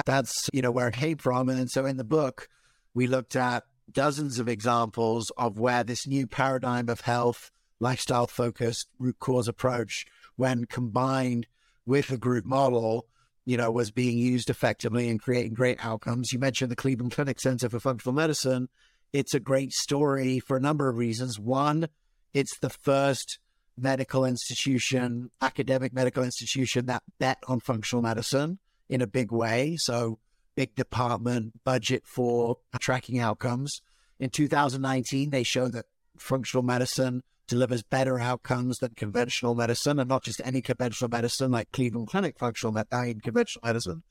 that's, 0.05 0.49
you 0.51 0.61
know, 0.61 0.71
where 0.71 0.89
it 0.89 0.95
came 0.95 1.17
from. 1.17 1.47
And 1.47 1.71
so 1.71 1.85
in 1.85 1.95
the 1.95 2.03
book, 2.03 2.49
we 2.93 3.07
looked 3.07 3.37
at 3.37 3.63
dozens 3.93 4.39
of 4.39 4.47
examples 4.47 5.31
of 5.37 5.59
where 5.59 5.83
this 5.83 6.07
new 6.07 6.27
paradigm 6.27 6.89
of 6.89 7.01
health, 7.01 7.51
lifestyle 7.79 8.27
focused 8.27 8.87
root 8.99 9.17
cause 9.19 9.47
approach, 9.47 10.05
when 10.35 10.65
combined 10.65 11.47
with 11.85 12.11
a 12.11 12.17
group 12.17 12.45
model, 12.45 13.07
you 13.45 13.57
know, 13.57 13.71
was 13.71 13.91
being 13.91 14.17
used 14.17 14.49
effectively 14.49 15.09
and 15.09 15.21
creating 15.21 15.53
great 15.53 15.83
outcomes. 15.83 16.31
You 16.31 16.39
mentioned 16.39 16.71
the 16.71 16.75
Cleveland 16.75 17.13
Clinic 17.13 17.39
Center 17.39 17.69
for 17.69 17.79
Functional 17.79 18.13
Medicine. 18.13 18.69
It's 19.11 19.33
a 19.33 19.39
great 19.39 19.73
story 19.73 20.39
for 20.39 20.55
a 20.55 20.61
number 20.61 20.87
of 20.87 20.97
reasons. 20.97 21.39
One, 21.39 21.87
it's 22.33 22.57
the 22.59 22.69
first 22.69 23.39
medical 23.75 24.25
institution, 24.25 25.31
academic 25.41 25.93
medical 25.93 26.23
institution 26.23 26.85
that 26.85 27.03
bet 27.19 27.39
on 27.47 27.59
functional 27.59 28.03
medicine 28.03 28.59
in 28.87 29.01
a 29.01 29.07
big 29.07 29.31
way. 29.31 29.77
So 29.77 30.19
big 30.59 30.75
department 30.75 31.53
budget 31.63 32.03
for 32.05 32.57
tracking 32.81 33.17
outcomes. 33.17 33.81
In 34.19 34.29
2019, 34.29 35.29
they 35.29 35.41
showed 35.41 35.71
that 35.71 35.85
functional 36.17 36.63
medicine 36.63 37.23
delivers 37.47 37.81
better 37.81 38.19
outcomes 38.19 38.79
than 38.79 38.91
conventional 38.95 39.55
medicine, 39.55 39.99
and 39.99 40.09
not 40.09 40.25
just 40.25 40.41
any 40.43 40.61
conventional 40.61 41.09
medicine 41.09 41.49
like 41.49 41.71
Cleveland 41.71 42.09
Clinic 42.09 42.37
functional 42.37 42.73
medicine, 42.73 43.19
uh, 43.19 43.23
conventional 43.23 43.61
medicine. 43.63 44.03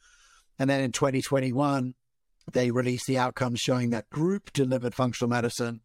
And 0.59 0.71
then 0.71 0.81
in 0.81 0.91
2021, 0.91 1.93
they 2.51 2.71
released 2.71 3.07
the 3.07 3.19
outcomes 3.19 3.61
showing 3.61 3.91
that 3.91 4.09
group 4.09 4.51
delivered 4.55 4.95
functional 4.95 5.29
medicine 5.29 5.83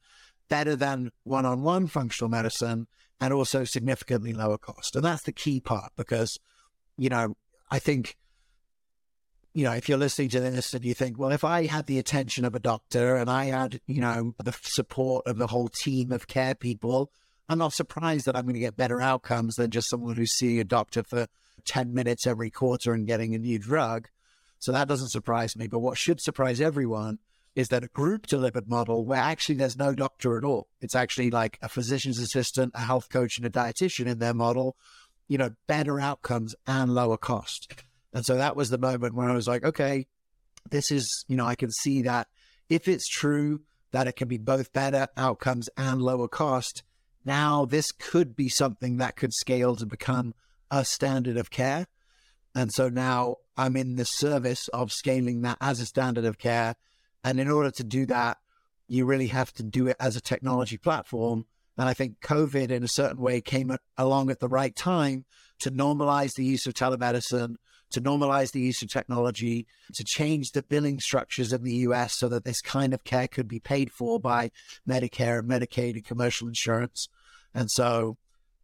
better 0.48 0.77
than 0.77 1.12
one 1.25 1.46
on 1.46 1.62
one 1.62 1.88
functional 1.88 2.29
medicine 2.29 2.88
and 3.20 3.34
also 3.34 3.65
significantly 3.65 4.32
lower 4.32 4.58
cost. 4.58 4.96
And 4.96 5.03
that's 5.03 5.24
the 5.24 5.34
key 5.34 5.60
part 5.60 5.91
because, 5.98 6.39
you 6.96 7.10
know, 7.10 7.36
I 7.70 7.79
think 7.79 8.15
you 9.53 9.63
know, 9.63 9.74
if 9.74 9.88
you're 9.88 9.98
listening 9.98 10.29
to 10.29 10.39
this 10.39 10.74
and 10.74 10.83
you 10.83 10.93
think, 10.93 11.19
well, 11.19 11.31
if 11.31 11.43
I 11.43 11.67
had 11.67 11.86
the 11.86 12.00
attention 12.00 12.43
of 12.43 12.55
a 12.55 12.60
doctor 12.60 13.15
and 13.15 13.29
I 13.29 13.45
had, 13.45 13.79
you 13.86 14.01
know, 14.01 14.33
the 14.43 14.55
support 14.62 15.27
of 15.27 15.38
the 15.38 15.48
whole 15.48 15.67
team 15.67 16.12
of 16.12 16.27
care 16.27 16.55
people, 16.55 17.12
I'm 17.48 17.60
not 17.60 17.74
surprised 17.74 18.25
that 18.25 18.36
I'm 18.36 18.43
going 18.43 18.55
to 18.55 18.60
get 18.60 18.75
better 18.75 19.00
outcomes 19.00 19.55
than 19.55 19.69
just 19.69 19.89
someone 19.89 20.15
who's 20.15 20.33
seeing 20.33 20.60
a 20.60 20.63
doctor 20.63 21.03
for 21.03 21.27
10 21.65 21.93
minutes 21.93 22.25
every 22.25 22.50
quarter 22.50 22.93
and 22.93 23.05
getting 23.05 23.36
a 23.36 23.39
new 23.39 23.60
drug. 23.60 24.10
So 24.57 24.72
that 24.72 24.88
doesn't 24.88 25.10
surprise 25.10 25.55
me. 25.55 25.67
But 25.67 25.79
what 25.79 25.98
should 25.98 26.19
surprise 26.19 26.60
everyone 26.60 27.19
is 27.55 27.67
that 27.67 27.83
a 27.83 27.88
group 27.88 28.25
delivered 28.25 28.67
model 28.67 29.05
where 29.05 29.19
actually 29.19 29.55
there's 29.55 29.77
no 29.77 29.93
doctor 29.93 30.38
at 30.38 30.43
all. 30.43 30.67
It's 30.81 30.95
actually 30.95 31.29
like 31.29 31.60
a 31.62 31.69
physician's 31.69 32.17
assistant, 32.17 32.72
a 32.74 32.81
health 32.81 33.10
coach, 33.10 33.38
and 33.38 33.45
a 33.45 33.51
dietitian 33.51 34.07
in 34.07 34.17
their 34.17 34.33
model, 34.33 34.75
you 35.27 35.38
know, 35.38 35.51
better 35.67 36.00
outcomes 36.00 36.55
and 36.65 36.95
lower 36.95 37.17
cost. 37.17 37.83
And 38.13 38.25
so 38.25 38.36
that 38.36 38.55
was 38.55 38.70
the 38.70 38.77
moment 38.77 39.15
when 39.15 39.29
I 39.29 39.34
was 39.34 39.48
like, 39.48 39.63
okay, 39.63 40.08
this 40.70 40.91
is, 40.91 41.25
you 41.27 41.36
know, 41.36 41.46
I 41.46 41.55
can 41.55 41.72
see 41.72 42.03
that 42.03 42.27
if 42.70 42.88
it's 42.88 43.08
true 43.08 43.62
that 43.91 44.08
it 44.08 44.15
can 44.15 44.27
be 44.27 44.38
both 44.38 44.74
better 44.74 45.08
outcomes 45.17 45.70
and 45.77 46.01
lower 46.01 46.27
cost, 46.27 46.84
now 47.25 47.65
this 47.65 47.91
could 47.91 48.36
be 48.36 48.50
something 48.50 48.98
that 48.98 49.15
could 49.15 49.34
scale 49.34 49.75
to 49.75 49.86
become 49.86 50.34
a 50.70 50.84
standard 50.86 51.38
of 51.38 51.50
care. 51.50 51.88
And 52.55 52.72
so 52.72 52.89
now 52.89 53.38
I'm 53.58 53.75
in 53.75 53.96
the 53.96 54.05
service 54.05 54.67
of 54.70 54.91
scaling 54.91 55.41
that 55.41 55.58
as 55.62 55.79
a 55.79 55.86
standard 55.86 56.25
of 56.25 56.38
care. 56.38 56.75
And 57.24 57.39
in 57.39 57.50
order 57.50 57.72
to 57.72 57.84
do 57.84 58.05
that, 58.08 58.38
you 58.88 59.05
really 59.05 59.27
have 59.27 59.53
to 59.53 59.63
do 59.63 59.88
it 59.88 59.98
as 60.00 60.15
a 60.15 60.22
technology 60.22 60.77
platform. 60.77 61.46
And 61.77 61.89
I 61.89 61.93
think 61.93 62.20
COVID, 62.22 62.70
in 62.70 62.84
a 62.84 62.88
certain 62.88 63.20
way, 63.20 63.41
came 63.41 63.75
along 63.98 64.29
at 64.29 64.39
the 64.39 64.50
right 64.50 64.75
time 64.75 65.25
to 65.60 65.72
normalize 65.72 66.34
the 66.34 66.46
use 66.46 66.67
of 66.67 66.74
telemedicine, 66.74 67.55
to 67.93 68.01
normalize 68.01 68.51
the 68.51 68.62
use 68.62 68.81
of 68.81 68.89
technology, 68.89 69.65
to 69.93 70.03
change 70.03 70.51
the 70.51 70.63
billing 70.63 71.00
structures 71.00 71.53
in 71.53 71.63
the 71.63 71.75
US 71.88 72.13
so 72.13 72.27
that 72.29 72.43
this 72.43 72.62
kind 72.62 72.93
of 72.93 73.03
care 73.03 73.27
could 73.27 73.47
be 73.47 73.59
paid 73.59 73.91
for 73.91 74.19
by 74.19 74.51
Medicare 74.88 75.39
and 75.39 75.50
Medicaid 75.50 75.93
and 75.93 76.05
commercial 76.05 76.47
insurance. 76.47 77.07
And 77.53 77.71
so 77.71 78.17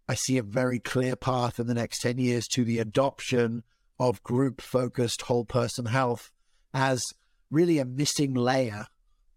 I 0.08 0.16
see 0.16 0.38
a 0.38 0.44
very 0.44 0.80
clear 0.80 1.16
path 1.16 1.60
in 1.60 1.68
the 1.68 1.74
next 1.74 2.02
10 2.02 2.18
years 2.18 2.48
to 2.50 2.66
the 2.66 2.80
adoption 2.80 3.64
of 4.00 4.24
group 4.24 4.62
focused 4.62 5.24
whole 5.24 5.46
person 5.46 5.86
health 5.86 6.32
as 6.74 7.04
really 7.52 7.80
a 7.80 7.86
missing 7.86 8.34
layer 8.34 8.88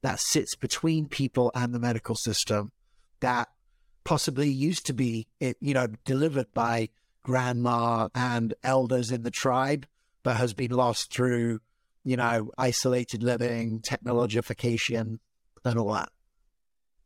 that 0.03 0.21
sits 0.21 0.55
between 0.55 1.07
people 1.07 1.51
and 1.55 1.75
the 1.75 1.79
medical 1.79 2.15
system 2.15 2.73
that 3.21 3.49
possibly 4.05 4.49
used 4.49 4.87
to 4.87 4.93
be 4.93 5.29
you 5.61 5.75
know 5.75 5.87
delivered 6.05 6.53
by 6.55 6.89
grandma 7.23 8.09
and 8.15 8.55
elders 8.63 9.11
in 9.11 9.23
the 9.23 9.31
tribe, 9.31 9.87
but 10.23 10.37
has 10.37 10.55
been 10.55 10.71
lost 10.71 11.13
through, 11.13 11.61
you 12.05 12.17
know, 12.17 12.51
isolated 12.59 13.23
living, 13.23 13.81
technologification, 13.81 15.19
and 15.65 15.79
all 15.79 15.93
that. 15.93 16.11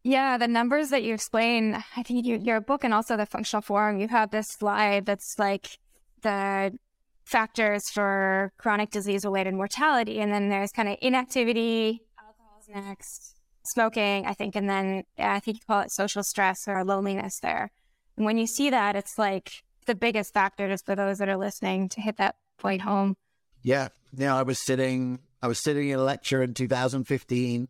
Yeah, 0.02 0.38
the 0.38 0.46
numbers 0.46 0.90
that 0.90 1.02
you 1.02 1.14
explain, 1.14 1.82
I 1.96 2.02
think 2.04 2.24
you, 2.24 2.38
your 2.38 2.60
book 2.60 2.84
and 2.84 2.94
also 2.94 3.16
the 3.16 3.26
functional 3.26 3.60
forum, 3.60 3.98
you 3.98 4.06
have 4.08 4.30
this 4.30 4.46
slide 4.48 5.04
that's 5.04 5.34
like 5.36 5.78
the 6.22 6.78
factors 7.24 7.90
for 7.90 8.52
chronic 8.56 8.90
disease 8.90 9.24
related 9.24 9.54
mortality. 9.54 10.20
And 10.20 10.32
then 10.32 10.48
there's 10.48 10.70
kind 10.70 10.88
of 10.88 10.96
inactivity, 11.02 12.02
alcohol's 12.18 12.68
next, 12.72 13.34
smoking, 13.64 14.26
I 14.26 14.32
think, 14.32 14.54
and 14.54 14.70
then 14.70 15.02
I 15.18 15.40
think 15.40 15.56
you 15.56 15.62
call 15.66 15.80
it 15.80 15.90
social 15.90 16.22
stress 16.22 16.68
or 16.68 16.84
loneliness 16.84 17.40
there. 17.40 17.72
And 18.16 18.24
when 18.24 18.38
you 18.38 18.46
see 18.46 18.70
that, 18.70 18.94
it's 18.94 19.18
like 19.18 19.64
the 19.86 19.94
biggest 19.94 20.34
factor 20.34 20.68
just 20.68 20.86
for 20.86 20.94
those 20.94 21.18
that 21.18 21.28
are 21.28 21.36
listening 21.36 21.88
to 21.90 22.00
hit 22.00 22.16
that 22.18 22.36
point 22.58 22.82
home. 22.82 23.16
Yeah. 23.62 23.88
Yeah. 24.16 24.36
I 24.36 24.42
was 24.42 24.58
sitting, 24.58 25.20
I 25.42 25.48
was 25.48 25.58
sitting 25.58 25.88
in 25.88 25.98
a 25.98 26.02
lecture 26.02 26.42
in 26.42 26.54
2015 26.54 27.68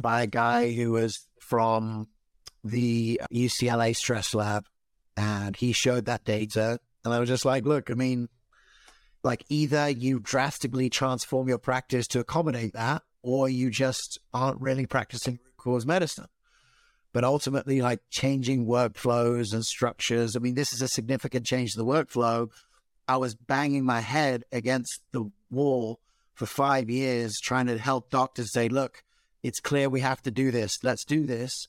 by 0.00 0.22
a 0.22 0.26
guy 0.26 0.72
who 0.72 0.92
was 0.92 1.26
from 1.40 2.08
the 2.64 3.20
UCLA 3.32 3.94
stress 3.96 4.34
lab 4.34 4.66
and 5.16 5.56
he 5.56 5.72
showed 5.72 6.06
that 6.06 6.24
data. 6.24 6.78
And 7.04 7.12
I 7.12 7.18
was 7.18 7.28
just 7.28 7.44
like, 7.44 7.64
look, 7.64 7.90
I 7.90 7.94
mean, 7.94 8.28
like 9.22 9.44
either 9.48 9.88
you 9.88 10.20
drastically 10.20 10.90
transform 10.90 11.48
your 11.48 11.58
practice 11.58 12.06
to 12.08 12.20
accommodate 12.20 12.72
that, 12.74 13.02
or 13.22 13.48
you 13.48 13.70
just 13.70 14.18
aren't 14.34 14.60
really 14.60 14.86
practicing 14.86 15.34
root 15.34 15.56
cause 15.56 15.86
medicine 15.86 16.26
but 17.12 17.24
ultimately 17.24 17.82
like 17.82 18.00
changing 18.10 18.66
workflows 18.66 19.52
and 19.52 19.64
structures. 19.64 20.34
I 20.34 20.38
mean, 20.38 20.54
this 20.54 20.72
is 20.72 20.82
a 20.82 20.88
significant 20.88 21.46
change 21.46 21.72
to 21.72 21.78
the 21.78 21.84
workflow. 21.84 22.48
I 23.06 23.16
was 23.18 23.34
banging 23.34 23.84
my 23.84 24.00
head 24.00 24.44
against 24.52 25.02
the 25.12 25.30
wall 25.50 26.00
for 26.34 26.46
five 26.46 26.88
years 26.88 27.38
trying 27.38 27.66
to 27.66 27.78
help 27.78 28.10
doctors 28.10 28.52
say, 28.52 28.68
look, 28.68 29.02
it's 29.42 29.60
clear 29.60 29.88
we 29.88 30.00
have 30.00 30.22
to 30.22 30.30
do 30.30 30.50
this. 30.50 30.78
Let's 30.82 31.04
do 31.04 31.26
this. 31.26 31.68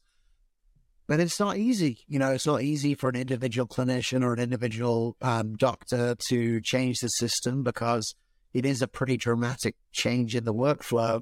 But 1.05 1.19
it's 1.19 1.39
not 1.39 1.57
easy. 1.57 2.00
You 2.07 2.19
know, 2.19 2.31
it's 2.31 2.47
not 2.47 2.62
easy 2.62 2.95
for 2.95 3.09
an 3.09 3.17
individual 3.17 3.67
clinician 3.67 4.23
or 4.23 4.33
an 4.33 4.39
individual 4.39 5.17
um, 5.21 5.55
doctor 5.55 6.15
to 6.29 6.62
change 6.62 7.00
the 7.00 7.09
system 7.09 7.63
because 7.63 8.15
it 8.53 8.65
is 8.65 8.81
a 8.81 8.88
pretty 8.88 9.17
dramatic 9.17 9.75
change 9.91 10.35
in 10.35 10.45
the 10.45 10.53
workflow. 10.53 11.21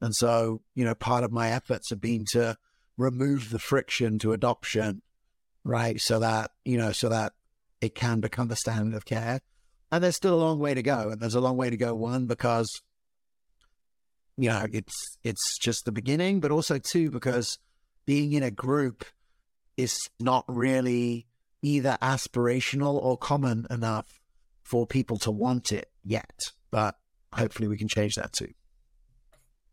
And 0.00 0.14
so, 0.14 0.60
you 0.74 0.84
know, 0.84 0.94
part 0.94 1.24
of 1.24 1.32
my 1.32 1.50
efforts 1.50 1.90
have 1.90 2.00
been 2.00 2.24
to 2.32 2.56
remove 2.96 3.50
the 3.50 3.58
friction 3.58 4.18
to 4.20 4.32
adoption, 4.32 5.02
right? 5.64 6.00
So 6.00 6.18
that, 6.20 6.52
you 6.64 6.78
know, 6.78 6.92
so 6.92 7.08
that 7.08 7.32
it 7.80 7.94
can 7.94 8.20
become 8.20 8.48
the 8.48 8.56
standard 8.56 8.94
of 8.94 9.04
care. 9.04 9.40
And 9.92 10.02
there's 10.02 10.16
still 10.16 10.34
a 10.34 10.42
long 10.42 10.58
way 10.58 10.74
to 10.74 10.82
go. 10.82 11.10
And 11.10 11.20
there's 11.20 11.34
a 11.34 11.40
long 11.40 11.56
way 11.56 11.70
to 11.70 11.76
go, 11.76 11.94
one, 11.94 12.26
because, 12.26 12.68
you 14.36 14.48
know, 14.48 14.66
it's 14.72 15.18
it's 15.22 15.58
just 15.58 15.84
the 15.84 15.92
beginning, 15.92 16.40
but 16.40 16.50
also 16.50 16.78
two, 16.78 17.10
because 17.10 17.58
being 18.04 18.32
in 18.32 18.42
a 18.42 18.50
group 18.50 19.04
is 19.76 20.08
not 20.18 20.44
really 20.48 21.26
either 21.62 21.98
aspirational 22.02 22.94
or 22.94 23.16
common 23.16 23.66
enough 23.70 24.20
for 24.62 24.86
people 24.86 25.18
to 25.18 25.30
want 25.30 25.72
it 25.72 25.90
yet. 26.04 26.40
But 26.70 26.96
hopefully 27.32 27.68
we 27.68 27.76
can 27.76 27.88
change 27.88 28.14
that 28.16 28.32
too. 28.32 28.52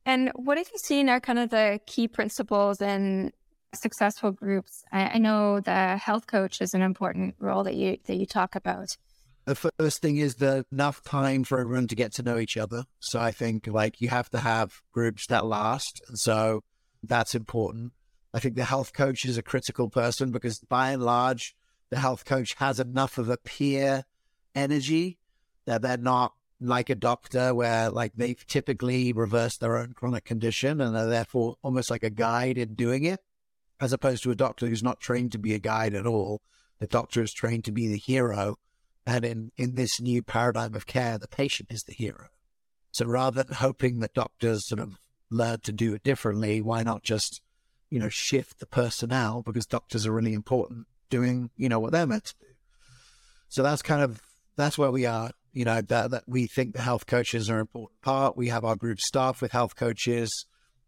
And 0.05 0.31
what 0.35 0.57
have 0.57 0.69
you 0.71 0.79
seen 0.79 1.09
are 1.09 1.19
kind 1.19 1.39
of 1.39 1.49
the 1.49 1.79
key 1.85 2.07
principles 2.07 2.81
in 2.81 3.31
successful 3.73 4.31
groups? 4.31 4.83
I, 4.91 5.11
I 5.11 5.17
know 5.17 5.59
the 5.59 5.97
health 5.97 6.27
coach 6.27 6.61
is 6.61 6.73
an 6.73 6.81
important 6.81 7.35
role 7.39 7.63
that 7.63 7.75
you 7.75 7.97
that 8.05 8.15
you 8.15 8.25
talk 8.25 8.55
about. 8.55 8.97
The 9.45 9.55
first 9.55 10.01
thing 10.01 10.17
is 10.17 10.35
the 10.35 10.65
enough 10.71 11.03
time 11.03 11.43
for 11.43 11.59
everyone 11.59 11.87
to 11.87 11.95
get 11.95 12.13
to 12.13 12.23
know 12.23 12.37
each 12.37 12.55
other. 12.55 12.85
So 12.99 13.19
I 13.19 13.31
think 13.31 13.67
like 13.67 13.99
you 13.99 14.07
have 14.09 14.29
to 14.29 14.39
have 14.39 14.81
groups 14.93 15.27
that 15.27 15.45
last. 15.45 16.01
And 16.07 16.17
so 16.17 16.61
that's 17.01 17.35
important. 17.35 17.91
I 18.33 18.39
think 18.39 18.55
the 18.55 18.63
health 18.63 18.93
coach 18.93 19.25
is 19.25 19.37
a 19.37 19.43
critical 19.43 19.89
person 19.89 20.31
because 20.31 20.59
by 20.59 20.91
and 20.91 21.03
large, 21.03 21.55
the 21.89 21.99
health 21.99 22.23
coach 22.25 22.55
has 22.55 22.79
enough 22.79 23.17
of 23.17 23.29
a 23.29 23.37
peer 23.37 24.05
energy 24.55 25.19
that 25.65 25.81
they're 25.81 25.97
not 25.97 26.33
like 26.63 26.89
a 26.89 26.95
doctor 26.95 27.53
where 27.53 27.89
like 27.89 28.13
they've 28.15 28.45
typically 28.47 29.11
reversed 29.13 29.59
their 29.59 29.77
own 29.77 29.93
chronic 29.93 30.23
condition 30.23 30.79
and 30.81 30.95
are 30.95 31.07
therefore 31.07 31.55
almost 31.61 31.91
like 31.91 32.03
a 32.03 32.09
guide 32.09 32.57
in 32.57 32.73
doing 32.75 33.03
it, 33.03 33.19
as 33.81 33.93
opposed 33.93 34.23
to 34.23 34.31
a 34.31 34.35
doctor 34.35 34.67
who's 34.67 34.83
not 34.83 34.99
trained 34.99 35.31
to 35.33 35.37
be 35.37 35.53
a 35.53 35.59
guide 35.59 35.93
at 35.93 36.07
all. 36.07 36.41
The 36.79 36.87
doctor 36.87 37.21
is 37.21 37.33
trained 37.33 37.65
to 37.65 37.71
be 37.71 37.87
the 37.87 37.97
hero. 37.97 38.57
And 39.05 39.25
in, 39.25 39.51
in 39.57 39.75
this 39.75 39.99
new 39.99 40.23
paradigm 40.23 40.75
of 40.75 40.87
care, 40.87 41.17
the 41.17 41.27
patient 41.27 41.69
is 41.71 41.83
the 41.83 41.93
hero. 41.93 42.27
So 42.91 43.05
rather 43.05 43.43
than 43.43 43.55
hoping 43.55 43.99
that 43.99 44.13
doctors 44.13 44.67
sort 44.67 44.79
of 44.79 44.97
learn 45.29 45.59
to 45.61 45.71
do 45.71 45.93
it 45.93 46.03
differently, 46.03 46.61
why 46.61 46.83
not 46.83 47.03
just, 47.03 47.41
you 47.89 47.99
know, 47.99 48.09
shift 48.09 48.59
the 48.59 48.65
personnel 48.65 49.41
because 49.41 49.65
doctors 49.65 50.05
are 50.05 50.13
really 50.13 50.33
important 50.33 50.87
doing, 51.09 51.49
you 51.57 51.67
know, 51.67 51.79
what 51.79 51.91
they're 51.91 52.07
meant 52.07 52.25
to 52.25 52.35
do. 52.39 52.47
So 53.49 53.61
that's 53.63 53.81
kind 53.81 54.01
of 54.01 54.21
that's 54.55 54.77
where 54.77 54.91
we 54.91 55.05
are. 55.05 55.31
You 55.53 55.65
know, 55.65 55.81
that, 55.81 56.11
that 56.11 56.23
we 56.27 56.47
think 56.47 56.73
the 56.73 56.81
health 56.81 57.05
coaches 57.05 57.49
are 57.49 57.55
an 57.55 57.61
important 57.61 58.01
part. 58.01 58.35
We 58.35 58.49
have 58.49 58.65
our 58.65 58.75
group 58.75 58.99
staff 58.99 59.41
with 59.41 59.51
health 59.51 59.75
coaches. 59.75 60.45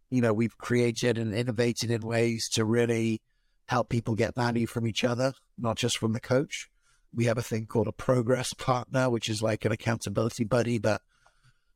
You 0.10 0.22
know, 0.22 0.34
we've 0.34 0.58
created 0.58 1.18
and 1.18 1.34
innovated 1.34 1.92
in 1.92 2.02
ways 2.02 2.50
to 2.54 2.66
really 2.66 3.22
help 3.68 3.90
people 3.90 4.16
get 4.16 4.36
value 4.36 4.68
from 4.68 4.88
each 4.88 5.04
other, 5.04 5.34
not 5.58 5.78
just 5.78 5.98
from 5.98 6.14
the 6.14 6.20
coach. 6.20 6.70
We 7.14 7.26
have 7.26 7.38
a 7.38 7.44
thing 7.44 7.66
called 7.66 7.88
a 7.88 7.92
progress 7.92 8.54
partner, 8.54 9.10
which 9.10 9.30
is 9.30 9.42
like 9.42 9.66
an 9.66 9.72
accountability 9.72 10.44
buddy, 10.44 10.80
but 10.80 11.02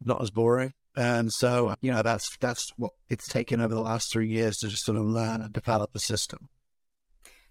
not 0.04 0.22
as 0.22 0.32
boring. 0.32 0.74
And 0.96 1.32
so, 1.32 1.76
you 1.82 1.92
know, 1.92 2.02
that's 2.02 2.36
that's 2.38 2.72
what 2.76 2.92
it's 3.08 3.28
taken 3.28 3.62
over 3.62 3.74
the 3.74 3.82
last 3.82 4.12
three 4.12 4.28
years 4.28 4.58
to 4.58 4.68
just 4.68 4.84
sort 4.84 4.98
of 4.98 5.06
learn 5.06 5.42
and 5.42 5.54
develop 5.54 5.94
the 5.94 6.00
system. 6.00 6.50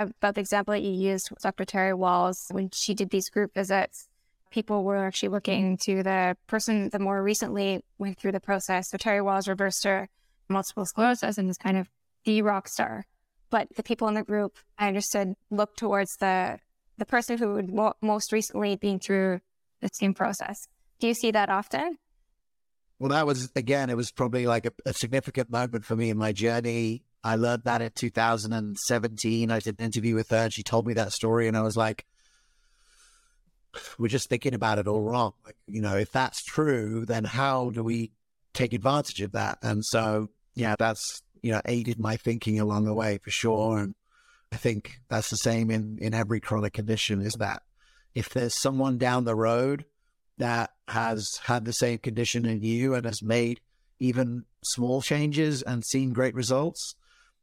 About 0.00 0.34
the 0.34 0.40
example 0.40 0.72
that 0.72 0.82
you 0.82 0.92
used, 0.92 1.30
Dr. 1.42 1.64
Terry 1.64 1.92
Wahls, 1.92 2.52
when 2.52 2.70
she 2.72 2.94
did 2.94 3.10
these 3.10 3.28
group 3.30 3.54
visits, 3.54 4.07
people 4.50 4.84
were 4.84 5.06
actually 5.06 5.30
looking 5.30 5.76
to 5.84 6.02
the 6.02 6.36
person 6.46 6.88
that 6.90 7.00
more 7.00 7.22
recently 7.22 7.84
went 7.98 8.18
through 8.18 8.32
the 8.32 8.40
process. 8.40 8.90
So 8.90 8.98
Terry 8.98 9.20
Wahls 9.20 9.48
reversed 9.48 9.84
her 9.84 10.08
multiple 10.48 10.86
sclerosis 10.86 11.38
and 11.38 11.48
is 11.50 11.58
kind 11.58 11.76
of 11.76 11.88
the 12.24 12.42
rock 12.42 12.68
star. 12.68 13.04
But 13.50 13.68
the 13.76 13.82
people 13.82 14.08
in 14.08 14.14
the 14.14 14.22
group, 14.22 14.58
I 14.78 14.88
understood, 14.88 15.34
looked 15.50 15.78
towards 15.78 16.16
the 16.16 16.58
the 16.98 17.06
person 17.06 17.38
who 17.38 17.54
would 17.54 17.72
mo- 17.72 17.94
most 18.02 18.32
recently 18.32 18.74
been 18.74 18.98
through 18.98 19.40
the 19.80 19.88
same 19.92 20.14
process. 20.14 20.66
Do 20.98 21.06
you 21.06 21.14
see 21.14 21.30
that 21.30 21.48
often? 21.48 21.98
Well, 22.98 23.10
that 23.10 23.26
was 23.26 23.50
again, 23.54 23.90
it 23.90 23.96
was 23.96 24.10
probably 24.10 24.46
like 24.46 24.66
a, 24.66 24.72
a 24.84 24.92
significant 24.92 25.50
moment 25.50 25.84
for 25.84 25.94
me 25.94 26.10
in 26.10 26.18
my 26.18 26.32
journey. 26.32 27.04
I 27.22 27.36
learned 27.36 27.64
that 27.64 27.82
in 27.82 27.90
2017. 27.94 29.50
I 29.50 29.58
did 29.60 29.78
an 29.78 29.84
interview 29.84 30.14
with 30.14 30.30
her 30.30 30.36
and 30.36 30.52
she 30.52 30.62
told 30.62 30.86
me 30.86 30.94
that 30.94 31.12
story, 31.12 31.48
and 31.48 31.56
I 31.56 31.62
was 31.62 31.76
like, 31.76 32.04
we're 33.98 34.08
just 34.08 34.28
thinking 34.28 34.54
about 34.54 34.78
it 34.78 34.88
all 34.88 35.02
wrong. 35.02 35.32
Like, 35.44 35.56
you 35.66 35.80
know, 35.80 35.96
if 35.96 36.12
that's 36.12 36.42
true, 36.42 37.04
then 37.06 37.24
how 37.24 37.70
do 37.70 37.82
we 37.82 38.12
take 38.54 38.72
advantage 38.72 39.20
of 39.20 39.32
that? 39.32 39.58
And 39.62 39.84
so, 39.84 40.28
yeah, 40.54 40.74
that's, 40.78 41.22
you 41.42 41.52
know, 41.52 41.60
aided 41.64 41.98
my 41.98 42.16
thinking 42.16 42.58
along 42.60 42.84
the 42.84 42.94
way 42.94 43.18
for 43.18 43.30
sure. 43.30 43.78
And 43.78 43.94
I 44.52 44.56
think 44.56 45.00
that's 45.08 45.30
the 45.30 45.36
same 45.36 45.70
in, 45.70 45.98
in 46.00 46.14
every 46.14 46.40
chronic 46.40 46.72
condition 46.72 47.20
is 47.20 47.34
that 47.34 47.62
if 48.14 48.30
there's 48.30 48.60
someone 48.60 48.98
down 48.98 49.24
the 49.24 49.36
road 49.36 49.84
that 50.38 50.70
has 50.88 51.40
had 51.44 51.64
the 51.64 51.72
same 51.72 51.98
condition 51.98 52.46
in 52.46 52.62
you 52.62 52.94
and 52.94 53.04
has 53.04 53.22
made 53.22 53.60
even 54.00 54.44
small 54.62 55.02
changes 55.02 55.62
and 55.62 55.84
seen 55.84 56.12
great 56.12 56.34
results, 56.34 56.94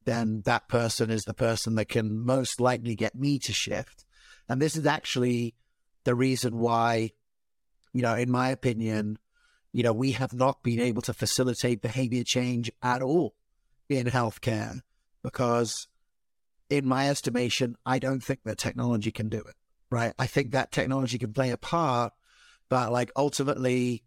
then 0.06 0.42
that 0.46 0.68
person 0.68 1.10
is 1.10 1.24
the 1.24 1.34
person 1.34 1.76
that 1.76 1.90
can 1.90 2.26
most 2.26 2.60
likely 2.60 2.96
get 2.96 3.16
me 3.16 3.38
to 3.40 3.54
shift. 3.54 4.06
And 4.48 4.62
this 4.62 4.76
is 4.76 4.86
actually 4.86 5.56
the 6.06 6.16
reason 6.16 6.58
why, 6.58 7.12
you 7.94 8.02
know, 8.02 8.16
in 8.16 8.32
my 8.32 8.50
opinion, 8.50 9.20
you 9.74 9.84
know, 9.84 9.92
we 9.92 10.14
have 10.14 10.34
not 10.34 10.64
been 10.64 10.80
able 10.80 11.02
to 11.02 11.14
facilitate 11.14 11.82
behavior 11.82 12.24
change 12.24 12.72
at 12.82 13.02
all 13.02 13.36
in 13.90 14.08
healthcare 14.08 14.80
because, 15.22 15.88
in 16.70 16.88
my 16.88 17.10
estimation, 17.10 17.76
I 17.86 18.00
don't 18.00 18.24
think 18.24 18.40
that 18.46 18.58
technology 18.58 19.12
can 19.12 19.28
do 19.28 19.40
it, 19.40 19.56
right? 19.90 20.14
I 20.18 20.28
think 20.28 20.52
that 20.52 20.72
technology 20.72 21.18
can 21.18 21.34
play 21.34 21.52
a 21.52 21.58
part, 21.58 22.14
but 22.70 22.92
like 22.92 23.12
ultimately, 23.16 24.04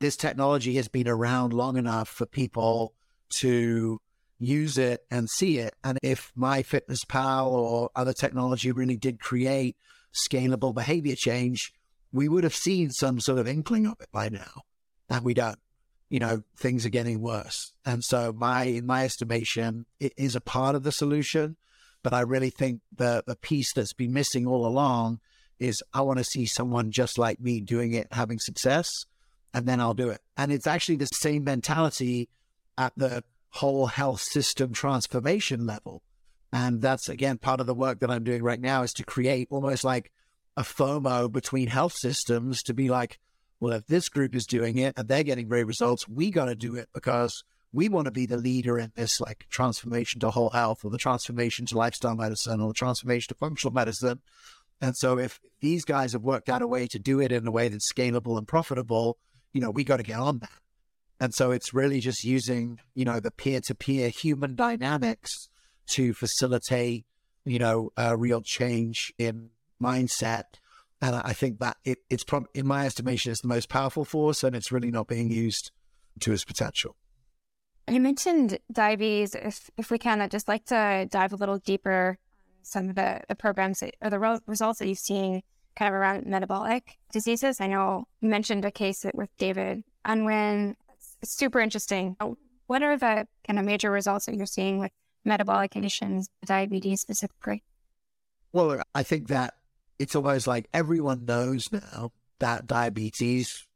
this 0.00 0.16
technology 0.16 0.74
has 0.74 0.88
been 0.88 1.08
around 1.08 1.52
long 1.52 1.76
enough 1.76 2.08
for 2.08 2.26
people 2.26 2.94
to 3.36 4.00
use 4.40 4.76
it 4.76 5.04
and 5.10 5.30
see 5.30 5.58
it. 5.58 5.74
And 5.84 5.98
if 6.02 6.32
MyFitnessPal 6.36 7.46
or 7.46 7.90
other 7.94 8.12
technology 8.12 8.72
really 8.72 8.96
did 8.96 9.20
create 9.20 9.76
scalable 10.12 10.74
behavior 10.74 11.16
change, 11.16 11.72
we 12.12 12.28
would 12.28 12.44
have 12.44 12.54
seen 12.54 12.90
some 12.90 13.20
sort 13.20 13.38
of 13.38 13.48
inkling 13.48 13.86
of 13.86 14.00
it 14.00 14.08
by 14.12 14.28
now. 14.28 14.62
And 15.08 15.24
we 15.24 15.34
don't. 15.34 15.58
You 16.08 16.18
know, 16.18 16.42
things 16.58 16.84
are 16.84 16.90
getting 16.90 17.22
worse. 17.22 17.72
And 17.86 18.04
so 18.04 18.34
my 18.34 18.64
in 18.64 18.84
my 18.84 19.04
estimation, 19.04 19.86
it 19.98 20.12
is 20.16 20.36
a 20.36 20.42
part 20.42 20.74
of 20.74 20.82
the 20.82 20.92
solution. 20.92 21.56
But 22.02 22.12
I 22.12 22.20
really 22.20 22.50
think 22.50 22.80
the 22.94 23.24
the 23.26 23.36
piece 23.36 23.72
that's 23.72 23.94
been 23.94 24.12
missing 24.12 24.46
all 24.46 24.66
along 24.66 25.20
is 25.58 25.82
I 25.94 26.02
want 26.02 26.18
to 26.18 26.24
see 26.24 26.44
someone 26.44 26.90
just 26.90 27.16
like 27.16 27.40
me 27.40 27.60
doing 27.60 27.94
it, 27.94 28.08
having 28.10 28.38
success, 28.38 29.06
and 29.54 29.66
then 29.66 29.80
I'll 29.80 29.94
do 29.94 30.10
it. 30.10 30.20
And 30.36 30.52
it's 30.52 30.66
actually 30.66 30.96
the 30.96 31.06
same 31.06 31.44
mentality 31.44 32.28
at 32.76 32.92
the 32.96 33.24
whole 33.50 33.86
health 33.86 34.20
system 34.20 34.72
transformation 34.72 35.66
level. 35.66 36.02
And 36.52 36.82
that's 36.82 37.08
again 37.08 37.38
part 37.38 37.60
of 37.60 37.66
the 37.66 37.74
work 37.74 38.00
that 38.00 38.10
I'm 38.10 38.24
doing 38.24 38.42
right 38.42 38.60
now 38.60 38.82
is 38.82 38.92
to 38.94 39.04
create 39.04 39.48
almost 39.50 39.84
like 39.84 40.12
a 40.56 40.62
FOMO 40.62 41.32
between 41.32 41.68
health 41.68 41.94
systems 41.94 42.62
to 42.64 42.74
be 42.74 42.90
like, 42.90 43.18
well, 43.58 43.72
if 43.72 43.86
this 43.86 44.08
group 44.08 44.34
is 44.34 44.46
doing 44.46 44.76
it 44.76 44.94
and 44.96 45.08
they're 45.08 45.22
getting 45.22 45.48
great 45.48 45.66
results, 45.66 46.06
we 46.08 46.30
got 46.30 46.46
to 46.46 46.54
do 46.54 46.74
it 46.76 46.88
because 46.92 47.44
we 47.72 47.88
want 47.88 48.04
to 48.04 48.10
be 48.10 48.26
the 48.26 48.36
leader 48.36 48.78
in 48.78 48.92
this 48.94 49.20
like 49.20 49.46
transformation 49.48 50.20
to 50.20 50.30
whole 50.30 50.50
health 50.50 50.84
or 50.84 50.90
the 50.90 50.98
transformation 50.98 51.64
to 51.66 51.78
lifestyle 51.78 52.16
medicine 52.16 52.60
or 52.60 52.68
the 52.68 52.74
transformation 52.74 53.28
to 53.28 53.38
functional 53.38 53.72
medicine. 53.72 54.20
And 54.80 54.96
so 54.96 55.18
if 55.18 55.40
these 55.60 55.84
guys 55.84 56.12
have 56.12 56.22
worked 56.22 56.48
out 56.48 56.60
a 56.60 56.66
way 56.66 56.86
to 56.88 56.98
do 56.98 57.20
it 57.20 57.32
in 57.32 57.46
a 57.46 57.50
way 57.50 57.68
that's 57.68 57.90
scalable 57.90 58.36
and 58.36 58.46
profitable, 58.46 59.16
you 59.52 59.60
know, 59.60 59.70
we 59.70 59.84
got 59.84 59.98
to 59.98 60.02
get 60.02 60.18
on 60.18 60.40
that. 60.40 60.50
And 61.20 61.32
so 61.32 61.52
it's 61.52 61.72
really 61.72 62.00
just 62.00 62.24
using, 62.24 62.80
you 62.94 63.04
know, 63.04 63.20
the 63.20 63.30
peer 63.30 63.60
to 63.60 63.74
peer 63.74 64.08
human 64.08 64.56
dynamics 64.56 65.48
to 65.88 66.14
facilitate, 66.14 67.04
you 67.44 67.58
know, 67.58 67.90
a 67.96 68.16
real 68.16 68.40
change 68.40 69.12
in 69.18 69.50
mindset. 69.82 70.44
And 71.00 71.16
I 71.16 71.32
think 71.32 71.58
that 71.58 71.76
it, 71.84 71.98
it's, 72.08 72.24
prob- 72.24 72.48
in 72.54 72.66
my 72.66 72.86
estimation, 72.86 73.32
it's 73.32 73.40
the 73.40 73.48
most 73.48 73.68
powerful 73.68 74.04
force 74.04 74.44
and 74.44 74.54
it's 74.54 74.70
really 74.70 74.90
not 74.90 75.08
being 75.08 75.30
used 75.30 75.70
to 76.20 76.32
its 76.32 76.44
potential. 76.44 76.96
You 77.90 78.00
mentioned 78.00 78.58
diabetes. 78.70 79.34
If, 79.34 79.70
if 79.76 79.90
we 79.90 79.98
can, 79.98 80.20
I'd 80.20 80.30
just 80.30 80.46
like 80.46 80.64
to 80.66 81.08
dive 81.10 81.32
a 81.32 81.36
little 81.36 81.58
deeper 81.58 82.18
some 82.62 82.88
of 82.88 82.94
the, 82.94 83.20
the 83.28 83.34
programs 83.34 83.80
that, 83.80 83.96
or 84.00 84.10
the 84.10 84.18
re- 84.18 84.38
results 84.46 84.78
that 84.78 84.88
you've 84.88 84.98
seen 84.98 85.42
kind 85.74 85.88
of 85.88 85.94
around 85.94 86.26
metabolic 86.26 86.98
diseases. 87.12 87.60
I 87.60 87.66
know 87.66 88.04
you 88.20 88.28
mentioned 88.28 88.64
a 88.64 88.70
case 88.70 89.04
with 89.14 89.30
David 89.36 89.82
Unwin. 90.04 90.76
It's 91.22 91.36
super 91.36 91.60
interesting. 91.60 92.16
What 92.66 92.82
are 92.82 92.96
the 92.96 93.26
kind 93.46 93.58
of 93.58 93.64
major 93.64 93.90
results 93.90 94.26
that 94.26 94.36
you're 94.36 94.46
seeing 94.46 94.78
with 94.78 94.92
metabolic 95.24 95.70
conditions, 95.70 96.28
diabetes 96.44 97.00
specifically? 97.00 97.62
Well, 98.52 98.82
I 98.94 99.02
think 99.02 99.28
that 99.28 99.54
it's 99.98 100.14
almost 100.14 100.46
like 100.46 100.68
everyone 100.74 101.24
knows 101.24 101.70
now 101.72 102.12
that 102.38 102.66
diabetes 102.66 103.66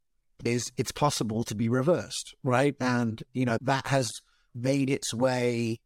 is 0.45 0.71
it's 0.77 0.93
possible 0.93 1.45
to 1.45 1.55
be 1.55 1.69
reversed, 1.69 2.35
right? 2.43 2.75
And, 2.81 3.23
you 3.33 3.47
know, 3.47 3.57
that 3.63 3.87
has 3.87 4.21
made 4.55 4.91
its 4.91 5.15
way 5.15 5.81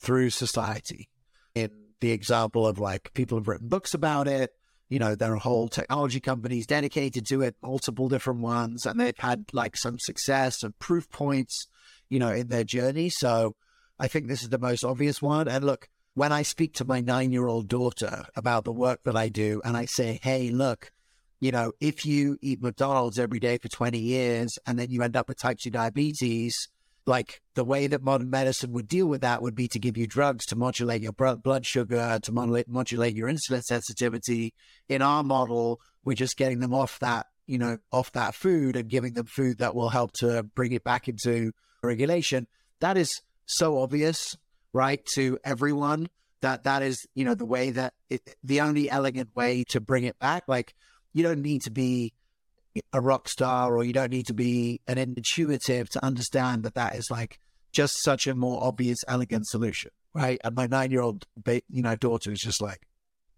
through 0.00 0.30
society. 0.30 1.08
In 1.54 1.70
the 2.00 2.10
example 2.10 2.66
of 2.66 2.78
like 2.78 3.14
people 3.14 3.38
have 3.38 3.48
written 3.48 3.68
books 3.68 3.94
about 3.94 4.28
it, 4.28 4.50
you 4.88 4.98
know, 4.98 5.14
there 5.14 5.32
are 5.32 5.38
whole 5.38 5.68
technology 5.68 6.20
companies 6.20 6.66
dedicated 6.66 7.26
to 7.26 7.42
it, 7.42 7.56
multiple 7.62 8.08
different 8.08 8.40
ones, 8.40 8.86
and 8.86 9.00
they've 9.00 9.18
had 9.18 9.46
like 9.52 9.76
some 9.76 9.98
success 9.98 10.62
and 10.62 10.78
proof 10.78 11.10
points, 11.10 11.66
you 12.08 12.18
know, 12.18 12.30
in 12.30 12.48
their 12.48 12.64
journey. 12.64 13.08
So 13.08 13.56
I 13.98 14.08
think 14.08 14.26
this 14.26 14.42
is 14.42 14.50
the 14.50 14.58
most 14.58 14.84
obvious 14.84 15.22
one. 15.22 15.48
And 15.48 15.64
look, 15.64 15.88
when 16.14 16.32
I 16.32 16.42
speak 16.42 16.74
to 16.74 16.84
my 16.84 17.00
nine 17.00 17.32
year 17.32 17.46
old 17.46 17.68
daughter 17.68 18.26
about 18.36 18.64
the 18.64 18.72
work 18.72 19.00
that 19.04 19.16
I 19.16 19.28
do, 19.28 19.60
and 19.64 19.76
I 19.76 19.84
say, 19.84 20.18
hey, 20.22 20.50
look, 20.50 20.92
you 21.40 21.52
know, 21.52 21.72
if 21.80 22.06
you 22.06 22.38
eat 22.40 22.62
McDonald's 22.62 23.18
every 23.18 23.38
day 23.38 23.58
for 23.58 23.68
20 23.68 23.98
years 23.98 24.58
and 24.66 24.78
then 24.78 24.90
you 24.90 25.02
end 25.02 25.16
up 25.16 25.28
with 25.28 25.38
type 25.38 25.58
2 25.58 25.70
diabetes, 25.70 26.68
like 27.06 27.40
the 27.54 27.64
way 27.64 27.86
that 27.86 28.02
modern 28.02 28.30
medicine 28.30 28.72
would 28.72 28.88
deal 28.88 29.06
with 29.06 29.20
that 29.20 29.42
would 29.42 29.54
be 29.54 29.68
to 29.68 29.78
give 29.78 29.96
you 29.96 30.06
drugs 30.06 30.44
to 30.46 30.56
modulate 30.56 31.02
your 31.02 31.12
blood 31.12 31.64
sugar, 31.64 32.18
to 32.22 32.32
modulate, 32.32 33.14
your 33.14 33.28
insulin 33.28 33.62
sensitivity. 33.62 34.54
In 34.88 35.02
our 35.02 35.22
model, 35.22 35.80
we're 36.04 36.14
just 36.14 36.36
getting 36.36 36.60
them 36.60 36.74
off 36.74 36.98
that, 37.00 37.26
you 37.46 37.58
know, 37.58 37.78
off 37.92 38.10
that 38.12 38.34
food 38.34 38.74
and 38.74 38.88
giving 38.88 39.12
them 39.12 39.26
food 39.26 39.58
that 39.58 39.74
will 39.74 39.90
help 39.90 40.12
to 40.14 40.42
bring 40.42 40.72
it 40.72 40.82
back 40.82 41.08
into 41.08 41.52
regulation. 41.82 42.48
That 42.80 42.96
is 42.96 43.22
so 43.46 43.78
obvious, 43.78 44.36
right, 44.72 45.04
to 45.14 45.38
everyone 45.44 46.08
that 46.42 46.64
that 46.64 46.82
is, 46.82 47.06
you 47.14 47.24
know, 47.24 47.34
the 47.34 47.46
way 47.46 47.70
that 47.70 47.94
it, 48.10 48.36
the 48.44 48.60
only 48.60 48.90
elegant 48.90 49.34
way 49.34 49.64
to 49.70 49.80
bring 49.80 50.04
it 50.04 50.18
back. 50.18 50.44
Like, 50.46 50.74
you 51.12 51.22
don't 51.22 51.42
need 51.42 51.62
to 51.62 51.70
be 51.70 52.12
a 52.92 53.00
rock 53.00 53.28
star 53.28 53.74
or 53.74 53.82
you 53.84 53.92
don't 53.92 54.10
need 54.10 54.26
to 54.26 54.34
be 54.34 54.80
an 54.86 54.98
intuitive 54.98 55.88
to 55.90 56.04
understand 56.04 56.62
that 56.64 56.74
that 56.74 56.94
is 56.94 57.10
like 57.10 57.40
just 57.72 58.02
such 58.02 58.26
a 58.26 58.34
more 58.34 58.62
obvious, 58.62 58.98
elegant 59.08 59.46
solution, 59.46 59.90
right? 60.12 60.38
And 60.44 60.54
my 60.54 60.66
nine-year-old, 60.66 61.26
you 61.46 61.82
know, 61.82 61.96
daughter 61.96 62.30
is 62.32 62.40
just 62.40 62.60
like, 62.60 62.86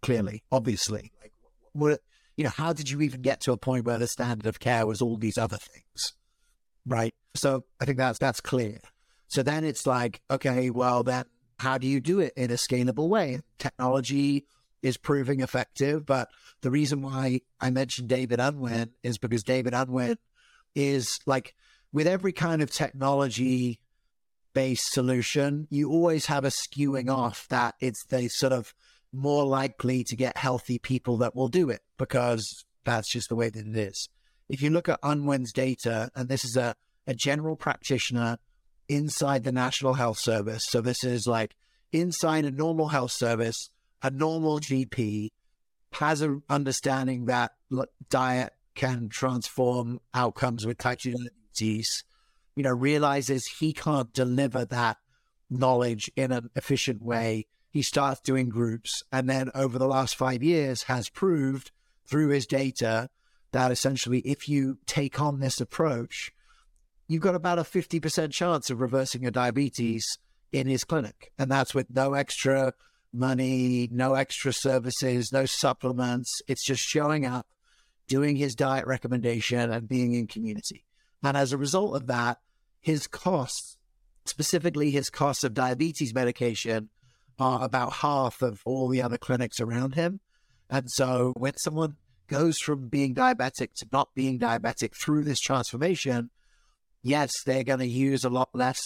clearly, 0.02 0.42
obviously, 0.50 1.12
like, 1.20 1.32
what, 1.72 2.00
you 2.36 2.44
know, 2.44 2.50
how 2.50 2.72
did 2.72 2.90
you 2.90 3.00
even 3.00 3.22
get 3.22 3.40
to 3.42 3.52
a 3.52 3.56
point 3.56 3.84
where 3.84 3.98
the 3.98 4.06
standard 4.06 4.46
of 4.46 4.60
care 4.60 4.86
was 4.86 5.00
all 5.02 5.16
these 5.16 5.38
other 5.38 5.56
things, 5.56 6.14
right? 6.86 7.14
So 7.34 7.64
I 7.80 7.84
think 7.84 7.98
that's 7.98 8.18
that's 8.18 8.40
clear. 8.40 8.78
So 9.28 9.42
then 9.42 9.64
it's 9.64 9.86
like, 9.86 10.20
okay, 10.30 10.70
well 10.70 11.02
then, 11.02 11.24
how 11.58 11.78
do 11.78 11.86
you 11.86 12.00
do 12.00 12.20
it 12.20 12.32
in 12.36 12.50
a 12.50 12.54
scalable 12.54 13.08
way? 13.08 13.40
Technology 13.58 14.46
is 14.82 14.96
proving 14.96 15.40
effective. 15.40 16.06
But 16.06 16.28
the 16.60 16.70
reason 16.70 17.02
why 17.02 17.42
I 17.60 17.70
mentioned 17.70 18.08
David 18.08 18.40
Unwin 18.40 18.90
is 19.02 19.18
because 19.18 19.42
David 19.42 19.74
Unwin 19.74 20.18
is 20.74 21.18
like 21.26 21.54
with 21.92 22.06
every 22.06 22.32
kind 22.32 22.62
of 22.62 22.70
technology 22.70 23.80
based 24.54 24.92
solution, 24.92 25.66
you 25.70 25.90
always 25.90 26.26
have 26.26 26.44
a 26.44 26.48
skewing 26.48 27.10
off 27.10 27.46
that 27.48 27.74
it's 27.80 28.04
the 28.06 28.28
sort 28.28 28.52
of 28.52 28.74
more 29.12 29.44
likely 29.44 30.04
to 30.04 30.16
get 30.16 30.36
healthy 30.36 30.78
people 30.78 31.16
that 31.18 31.34
will 31.34 31.48
do 31.48 31.70
it 31.70 31.80
because 31.96 32.64
that's 32.84 33.10
just 33.10 33.28
the 33.28 33.36
way 33.36 33.48
that 33.48 33.66
it 33.66 33.76
is. 33.76 34.08
If 34.48 34.62
you 34.62 34.70
look 34.70 34.88
at 34.88 34.98
Unwin's 35.02 35.52
data, 35.52 36.10
and 36.14 36.28
this 36.28 36.44
is 36.44 36.56
a, 36.56 36.74
a 37.06 37.14
general 37.14 37.56
practitioner 37.56 38.38
inside 38.88 39.44
the 39.44 39.52
National 39.52 39.94
Health 39.94 40.18
Service, 40.18 40.64
so 40.66 40.80
this 40.80 41.04
is 41.04 41.26
like 41.26 41.54
inside 41.92 42.44
a 42.44 42.50
normal 42.50 42.88
health 42.88 43.12
service, 43.12 43.70
a 44.02 44.10
normal 44.10 44.60
GP 44.60 45.30
has 45.92 46.20
an 46.20 46.42
understanding 46.48 47.26
that 47.26 47.52
diet 48.10 48.52
can 48.74 49.08
transform 49.08 50.00
outcomes 50.14 50.66
with 50.66 50.78
type 50.78 51.00
2 51.00 51.12
diabetes, 51.12 52.04
you 52.54 52.62
know, 52.62 52.72
realizes 52.72 53.46
he 53.58 53.72
can't 53.72 54.12
deliver 54.12 54.64
that 54.64 54.98
knowledge 55.50 56.10
in 56.14 56.30
an 56.30 56.50
efficient 56.54 57.02
way. 57.02 57.46
He 57.70 57.82
starts 57.82 58.20
doing 58.20 58.48
groups 58.48 59.02
and 59.10 59.28
then 59.28 59.50
over 59.54 59.78
the 59.78 59.88
last 59.88 60.16
five 60.16 60.42
years 60.42 60.84
has 60.84 61.08
proved 61.08 61.70
through 62.06 62.28
his 62.28 62.46
data 62.46 63.08
that 63.52 63.70
essentially 63.70 64.20
if 64.20 64.48
you 64.48 64.78
take 64.86 65.20
on 65.20 65.40
this 65.40 65.60
approach, 65.60 66.32
you've 67.08 67.22
got 67.22 67.34
about 67.34 67.58
a 67.58 67.62
50% 67.62 68.30
chance 68.30 68.70
of 68.70 68.80
reversing 68.80 69.22
your 69.22 69.30
diabetes 69.30 70.18
in 70.52 70.66
his 70.66 70.84
clinic. 70.84 71.32
And 71.38 71.50
that's 71.50 71.74
with 71.74 71.90
no 71.90 72.14
extra 72.14 72.74
money, 73.12 73.88
no 73.90 74.14
extra 74.14 74.52
services, 74.52 75.32
no 75.32 75.46
supplements. 75.46 76.42
It's 76.46 76.64
just 76.64 76.82
showing 76.82 77.26
up, 77.26 77.46
doing 78.06 78.36
his 78.36 78.54
diet 78.54 78.86
recommendation, 78.86 79.70
and 79.70 79.88
being 79.88 80.14
in 80.14 80.26
community. 80.26 80.84
And 81.22 81.36
as 81.36 81.52
a 81.52 81.58
result 81.58 81.96
of 81.96 82.06
that, 82.06 82.38
his 82.80 83.06
costs, 83.06 83.76
specifically 84.24 84.90
his 84.90 85.10
costs 85.10 85.42
of 85.42 85.54
diabetes 85.54 86.14
medication, 86.14 86.90
are 87.38 87.64
about 87.64 87.94
half 87.94 88.42
of 88.42 88.60
all 88.64 88.88
the 88.88 89.02
other 89.02 89.18
clinics 89.18 89.60
around 89.60 89.94
him. 89.94 90.20
And 90.68 90.90
so 90.90 91.32
when 91.36 91.56
someone 91.56 91.96
goes 92.26 92.58
from 92.58 92.88
being 92.88 93.14
diabetic 93.14 93.72
to 93.76 93.86
not 93.90 94.14
being 94.14 94.38
diabetic 94.38 94.94
through 94.94 95.24
this 95.24 95.40
transformation, 95.40 96.30
yes, 97.02 97.30
they're 97.44 97.64
going 97.64 97.78
to 97.80 97.86
use 97.86 98.24
a 98.24 98.30
lot 98.30 98.50
less 98.54 98.80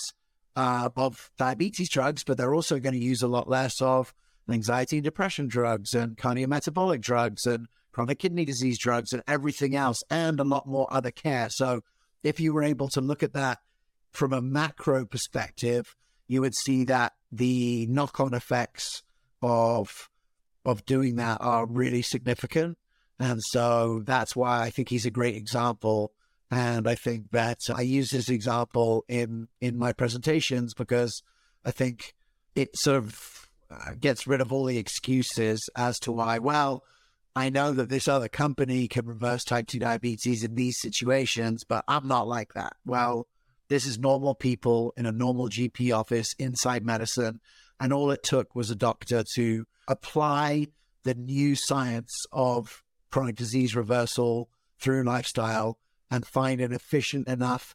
uh, 0.57 0.89
of 0.97 1.31
diabetes 1.39 1.91
drugs, 1.91 2.25
but 2.25 2.37
they're 2.37 2.55
also 2.55 2.79
going 2.79 2.95
to 2.95 3.05
use 3.05 3.23
a 3.23 3.29
lot 3.29 3.49
less 3.49 3.81
of 3.81 4.15
anxiety 4.49 4.97
and 4.97 5.05
depression 5.05 5.49
drugs 5.49 5.95
and 5.95 6.17
cardiometabolic 6.17 7.01
drugs 7.01 7.47
and 7.47 7.69
chronic 7.93 8.19
kidney 8.19 8.45
disease 8.45 8.79
drugs 8.79 9.13
and 9.13 9.23
everything 9.27 9.77
else, 9.77 10.03
and 10.11 10.41
a 10.41 10.45
lot 10.45 10.67
more 10.67 10.93
other 10.93 11.11
care. 11.11 11.49
So, 11.51 11.83
if 12.23 12.39
you 12.39 12.53
were 12.53 12.63
able 12.63 12.89
to 12.91 13.01
look 13.01 13.23
at 13.23 13.33
that 13.33 13.59
from 14.13 14.33
a 14.33 14.41
macro 14.43 15.05
perspective, 15.05 15.97
you 16.29 16.41
would 16.41 16.55
see 16.55 16.85
that 16.85 17.15
the 17.31 17.87
knock 17.87 18.21
on 18.21 18.35
effects 18.35 19.03
of 19.43 20.09
of 20.65 20.85
doing 20.87 21.17
that 21.17 21.39
are 21.41 21.67
really 21.67 22.03
significant. 22.03 22.79
And 23.19 23.41
so 23.51 24.03
that's 24.05 24.37
why 24.37 24.63
I 24.63 24.71
think 24.71 24.89
he's 24.89 25.07
a 25.07 25.11
great 25.11 25.37
example 25.37 26.13
and 26.53 26.87
I 26.87 26.97
think 26.97 27.31
that 27.31 27.61
I 27.75 27.81
use 27.81 28.11
this 28.11 28.29
example 28.29 29.07
in, 29.09 29.49
in 29.63 29.79
my 29.79 29.95
presentations 29.95 30.75
because 30.75 31.23
I 31.65 31.71
think 31.71 32.15
it 32.55 32.77
sort 32.77 32.99
of 32.99 33.49
uh, 33.71 33.93
gets 33.99 34.27
rid 34.27 34.43
of 34.43 34.53
all 34.53 34.67
the 34.67 34.77
excuses 34.77 35.71
as 35.75 35.99
to 36.01 36.13
why, 36.13 36.39
well, 36.39 36.85
I 37.35 37.49
know 37.49 37.73
that 37.73 37.89
this 37.89 38.07
other 38.07 38.29
company 38.29 38.87
can 38.87 39.07
reverse 39.07 39.45
type 39.45 39.67
2 39.67 39.79
diabetes 39.79 40.45
in 40.45 40.55
these 40.55 40.79
situations, 40.79 41.65
but 41.65 41.87
I'm 41.89 42.07
not 42.07 42.29
like 42.29 42.53
that. 42.53 42.77
Well, 42.85 43.29
this 43.69 43.87
is 43.87 43.99
normal 43.99 44.35
people 44.35 44.93
in 44.99 45.07
a 45.07 45.13
normal 45.13 45.49
GP 45.49 45.97
office 45.99 46.35
inside 46.39 46.85
medicine. 46.85 47.41
And 47.81 47.95
all 47.95 48.11
it 48.11 48.23
took 48.23 48.55
was 48.55 48.71
a 48.71 48.77
doctor 48.77 49.25
to 49.37 49.65
apply 49.89 50.67
the 51.05 51.15
new 51.15 51.55
science 51.55 52.27
of 52.31 52.83
chronic 53.11 53.37
disease 53.37 53.75
reversal 53.75 54.51
through 54.79 55.05
lifestyle 55.05 55.79
and 56.13 56.27
find 56.27 56.61
an 56.61 56.73
efficient 56.73 57.27
enough, 57.27 57.75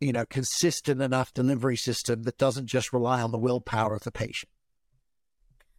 you 0.00 0.12
know, 0.12 0.24
consistent 0.24 1.02
enough 1.02 1.34
delivery 1.34 1.76
system 1.76 2.22
that 2.22 2.38
doesn't 2.38 2.66
just 2.66 2.92
rely 2.92 3.20
on 3.20 3.32
the 3.32 3.38
willpower 3.38 3.96
of 3.96 4.04
the 4.04 4.12
patient. 4.12 4.48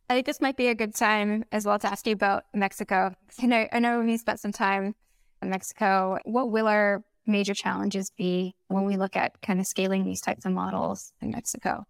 I 0.10 0.16
think 0.16 0.26
this 0.26 0.42
might 0.42 0.58
be 0.58 0.68
a 0.68 0.76
good 0.76 0.94
time 0.94 1.46
as 1.54 1.66
well 1.66 1.80
to 1.80 1.88
ask 1.88 2.06
you 2.06 2.12
about 2.12 2.44
Mexico. 2.54 3.16
I 3.42 3.46
know, 3.46 3.68
I 3.72 3.80
know 3.80 4.02
we 4.02 4.18
spent 4.18 4.42
some 4.42 4.52
time 4.52 4.96
in 5.42 5.50
Mexico. 5.50 6.20
What 6.26 6.52
will 6.52 6.68
our 6.68 7.06
major 7.26 7.54
challenges 7.54 8.12
be 8.12 8.54
when 8.68 8.84
we 8.84 8.98
look 8.98 9.16
at 9.16 9.42
kind 9.42 9.62
of 9.62 9.66
scaling 9.66 10.04
these 10.04 10.20
types 10.20 10.46
of 10.46 10.52
models 10.52 11.14
in 11.22 11.32
Mexico? 11.32 11.86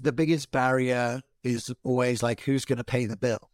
The 0.00 0.12
biggest 0.12 0.50
barrier 0.50 1.20
is 1.44 1.70
always 1.84 2.22
like 2.22 2.40
who's 2.40 2.64
going 2.64 2.78
to 2.78 2.84
pay 2.84 3.04
the 3.04 3.18
bill, 3.18 3.50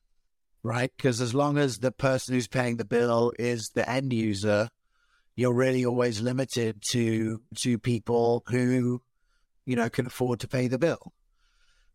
right? 0.62 0.92
Because 0.96 1.20
as 1.20 1.34
long 1.34 1.58
as 1.58 1.80
the 1.80 1.90
person 1.90 2.34
who's 2.34 2.46
paying 2.46 2.76
the 2.76 2.84
bill 2.84 3.32
is 3.40 3.70
the 3.74 3.90
end 3.90 4.12
user, 4.12 4.68
you're 5.36 5.54
really 5.54 5.84
always 5.84 6.20
limited 6.20 6.82
to 6.90 7.42
to 7.58 7.78
people 7.78 8.42
who 8.48 9.02
you 9.66 9.76
know 9.76 9.88
can 9.88 10.06
afford 10.06 10.40
to 10.40 10.48
pay 10.48 10.66
the 10.66 10.78
bill. 10.78 11.12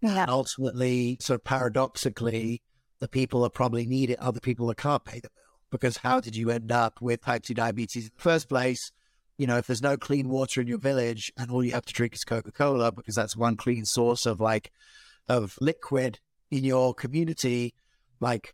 Yeah. 0.01 0.21
And 0.21 0.31
ultimately, 0.31 1.17
sort 1.19 1.41
of 1.41 1.43
paradoxically, 1.43 2.61
the 2.99 3.07
people 3.07 3.41
that 3.41 3.53
probably 3.53 3.85
need 3.85 4.09
it 4.09 4.21
are 4.21 4.31
the 4.31 4.41
people 4.41 4.67
that 4.67 4.77
can't 4.77 5.03
pay 5.03 5.19
the 5.19 5.29
bill. 5.29 5.43
Because 5.69 5.97
how 5.97 6.19
did 6.19 6.35
you 6.35 6.49
end 6.49 6.71
up 6.71 7.01
with 7.01 7.21
type 7.21 7.43
2 7.43 7.53
diabetes 7.53 8.05
in 8.05 8.11
the 8.15 8.21
first 8.21 8.49
place? 8.49 8.91
You 9.37 9.47
know, 9.47 9.57
if 9.57 9.67
there's 9.67 9.81
no 9.81 9.97
clean 9.97 10.27
water 10.27 10.59
in 10.59 10.67
your 10.67 10.79
village 10.79 11.31
and 11.37 11.49
all 11.49 11.63
you 11.63 11.71
have 11.71 11.85
to 11.85 11.93
drink 11.93 12.13
is 12.13 12.23
Coca 12.23 12.51
Cola 12.51 12.91
because 12.91 13.15
that's 13.15 13.37
one 13.37 13.55
clean 13.55 13.85
source 13.85 14.25
of 14.25 14.39
like, 14.39 14.71
of 15.29 15.57
liquid 15.61 16.19
in 16.49 16.63
your 16.63 16.93
community, 16.93 17.73
like, 18.19 18.53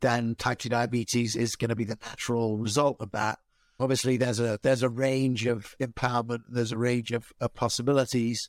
then 0.00 0.34
type 0.34 0.58
2 0.58 0.68
diabetes 0.70 1.36
is 1.36 1.54
going 1.54 1.68
to 1.68 1.76
be 1.76 1.84
the 1.84 1.98
natural 2.02 2.58
result 2.58 2.96
of 3.00 3.10
that 3.12 3.38
obviously 3.80 4.16
there's 4.16 4.40
a 4.40 4.58
there's 4.62 4.82
a 4.82 4.88
range 4.88 5.46
of 5.46 5.74
empowerment, 5.80 6.42
there's 6.48 6.72
a 6.72 6.78
range 6.78 7.12
of, 7.12 7.32
of 7.40 7.54
possibilities. 7.54 8.48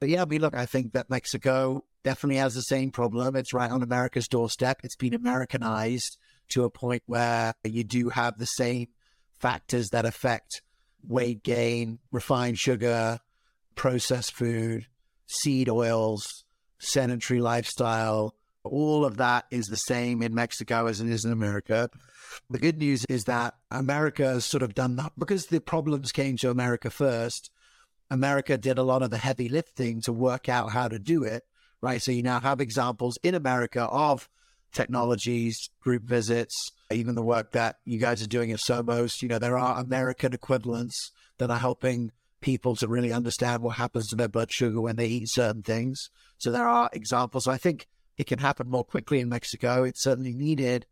But 0.00 0.08
yeah, 0.08 0.22
I 0.22 0.24
mean, 0.24 0.40
look, 0.40 0.54
I 0.54 0.66
think 0.66 0.92
that 0.92 1.10
Mexico 1.10 1.84
definitely 2.02 2.38
has 2.38 2.54
the 2.54 2.62
same 2.62 2.90
problem. 2.90 3.36
It's 3.36 3.54
right 3.54 3.70
on 3.70 3.82
America's 3.82 4.26
doorstep. 4.28 4.80
It's 4.82 4.96
been 4.96 5.14
Americanized 5.14 6.18
to 6.50 6.64
a 6.64 6.70
point 6.70 7.02
where 7.06 7.54
you 7.64 7.84
do 7.84 8.08
have 8.08 8.38
the 8.38 8.46
same 8.46 8.88
factors 9.38 9.90
that 9.90 10.04
affect 10.04 10.62
weight 11.06 11.42
gain, 11.42 11.98
refined 12.10 12.58
sugar, 12.58 13.20
processed 13.74 14.32
food, 14.32 14.86
seed 15.26 15.68
oils, 15.68 16.44
sedentary 16.78 17.40
lifestyle. 17.40 18.34
All 18.64 19.04
of 19.04 19.16
that 19.16 19.46
is 19.50 19.66
the 19.66 19.76
same 19.76 20.22
in 20.22 20.34
Mexico 20.34 20.86
as 20.86 21.00
it 21.00 21.08
is 21.08 21.24
in 21.24 21.32
America. 21.32 21.90
The 22.48 22.58
good 22.58 22.78
news 22.78 23.04
is 23.06 23.24
that 23.24 23.54
America 23.70 24.24
has 24.24 24.44
sort 24.44 24.62
of 24.62 24.74
done 24.74 24.96
that 24.96 25.12
because 25.18 25.46
the 25.46 25.60
problems 25.60 26.12
came 26.12 26.36
to 26.38 26.50
America 26.50 26.90
first. 26.90 27.50
America 28.10 28.56
did 28.56 28.78
a 28.78 28.82
lot 28.82 29.02
of 29.02 29.10
the 29.10 29.18
heavy 29.18 29.48
lifting 29.48 30.00
to 30.02 30.12
work 30.12 30.48
out 30.48 30.70
how 30.72 30.86
to 30.86 30.98
do 30.98 31.24
it, 31.24 31.44
right? 31.80 32.00
So 32.00 32.12
you 32.12 32.22
now 32.22 32.40
have 32.40 32.60
examples 32.60 33.18
in 33.22 33.34
America 33.34 33.82
of 33.84 34.28
technologies, 34.72 35.70
group 35.80 36.02
visits, 36.04 36.54
even 36.90 37.14
the 37.14 37.22
work 37.22 37.52
that 37.52 37.76
you 37.84 37.98
guys 37.98 38.22
are 38.22 38.28
doing 38.28 38.52
at 38.52 38.58
Somos. 38.58 39.22
You 39.22 39.28
know, 39.28 39.38
there 39.38 39.58
are 39.58 39.80
American 39.80 40.32
equivalents 40.32 41.10
that 41.38 41.50
are 41.50 41.58
helping 41.58 42.12
people 42.40 42.76
to 42.76 42.88
really 42.88 43.12
understand 43.12 43.62
what 43.62 43.76
happens 43.76 44.08
to 44.08 44.16
their 44.16 44.28
blood 44.28 44.52
sugar 44.52 44.80
when 44.80 44.96
they 44.96 45.06
eat 45.06 45.28
certain 45.30 45.62
things. 45.62 46.10
So 46.38 46.50
there 46.50 46.68
are 46.68 46.90
examples. 46.92 47.46
I 47.46 47.56
think 47.56 47.86
it 48.16 48.26
can 48.26 48.38
happen 48.38 48.68
more 48.68 48.84
quickly 48.84 49.20
in 49.20 49.28
Mexico. 49.28 49.84
It's 49.84 50.02
certainly 50.02 50.34
needed. 50.34 50.86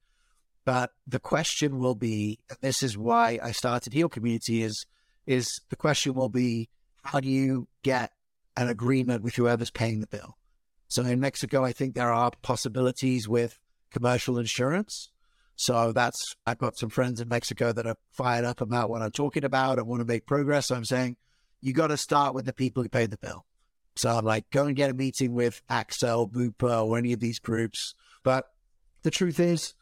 But 0.64 0.92
the 1.06 1.20
question 1.20 1.78
will 1.78 1.94
be, 1.94 2.38
and 2.48 2.58
this 2.60 2.82
is 2.82 2.96
why 2.96 3.38
I 3.42 3.52
started 3.52 3.92
Heal 3.92 4.08
Community, 4.08 4.62
is 4.62 4.86
is 5.26 5.60
the 5.68 5.76
question 5.76 6.14
will 6.14 6.28
be, 6.28 6.68
how 7.02 7.20
do 7.20 7.28
you 7.28 7.68
get 7.82 8.12
an 8.56 8.68
agreement 8.68 9.22
with 9.22 9.36
whoever's 9.36 9.70
paying 9.70 10.00
the 10.00 10.06
bill? 10.06 10.36
So 10.88 11.02
in 11.02 11.20
Mexico, 11.20 11.64
I 11.64 11.72
think 11.72 11.94
there 11.94 12.12
are 12.12 12.32
possibilities 12.42 13.28
with 13.28 13.58
commercial 13.90 14.38
insurance. 14.38 15.10
So 15.56 15.92
that's 15.92 16.36
I've 16.46 16.58
got 16.58 16.78
some 16.78 16.88
friends 16.88 17.20
in 17.20 17.28
Mexico 17.28 17.72
that 17.72 17.86
are 17.86 17.96
fired 18.10 18.44
up 18.44 18.60
about 18.60 18.90
what 18.90 19.02
I'm 19.02 19.10
talking 19.10 19.44
about 19.44 19.78
and 19.78 19.86
want 19.86 20.00
to 20.00 20.06
make 20.06 20.26
progress. 20.26 20.66
So 20.68 20.74
I'm 20.74 20.84
saying 20.84 21.16
you 21.60 21.72
got 21.72 21.88
to 21.88 21.96
start 21.96 22.34
with 22.34 22.46
the 22.46 22.52
people 22.52 22.82
who 22.82 22.88
pay 22.88 23.06
the 23.06 23.18
bill. 23.18 23.44
So 24.00 24.16
I'm 24.16 24.24
like, 24.24 24.48
go 24.50 24.64
and 24.64 24.74
get 24.74 24.88
a 24.88 24.94
meeting 24.94 25.34
with 25.34 25.60
AXA, 25.68 26.32
Bupa, 26.32 26.86
or 26.86 26.96
any 26.96 27.12
of 27.12 27.20
these 27.20 27.38
groups. 27.38 27.94
But 28.22 28.46
the 29.02 29.10
truth 29.10 29.38
is, 29.38 29.74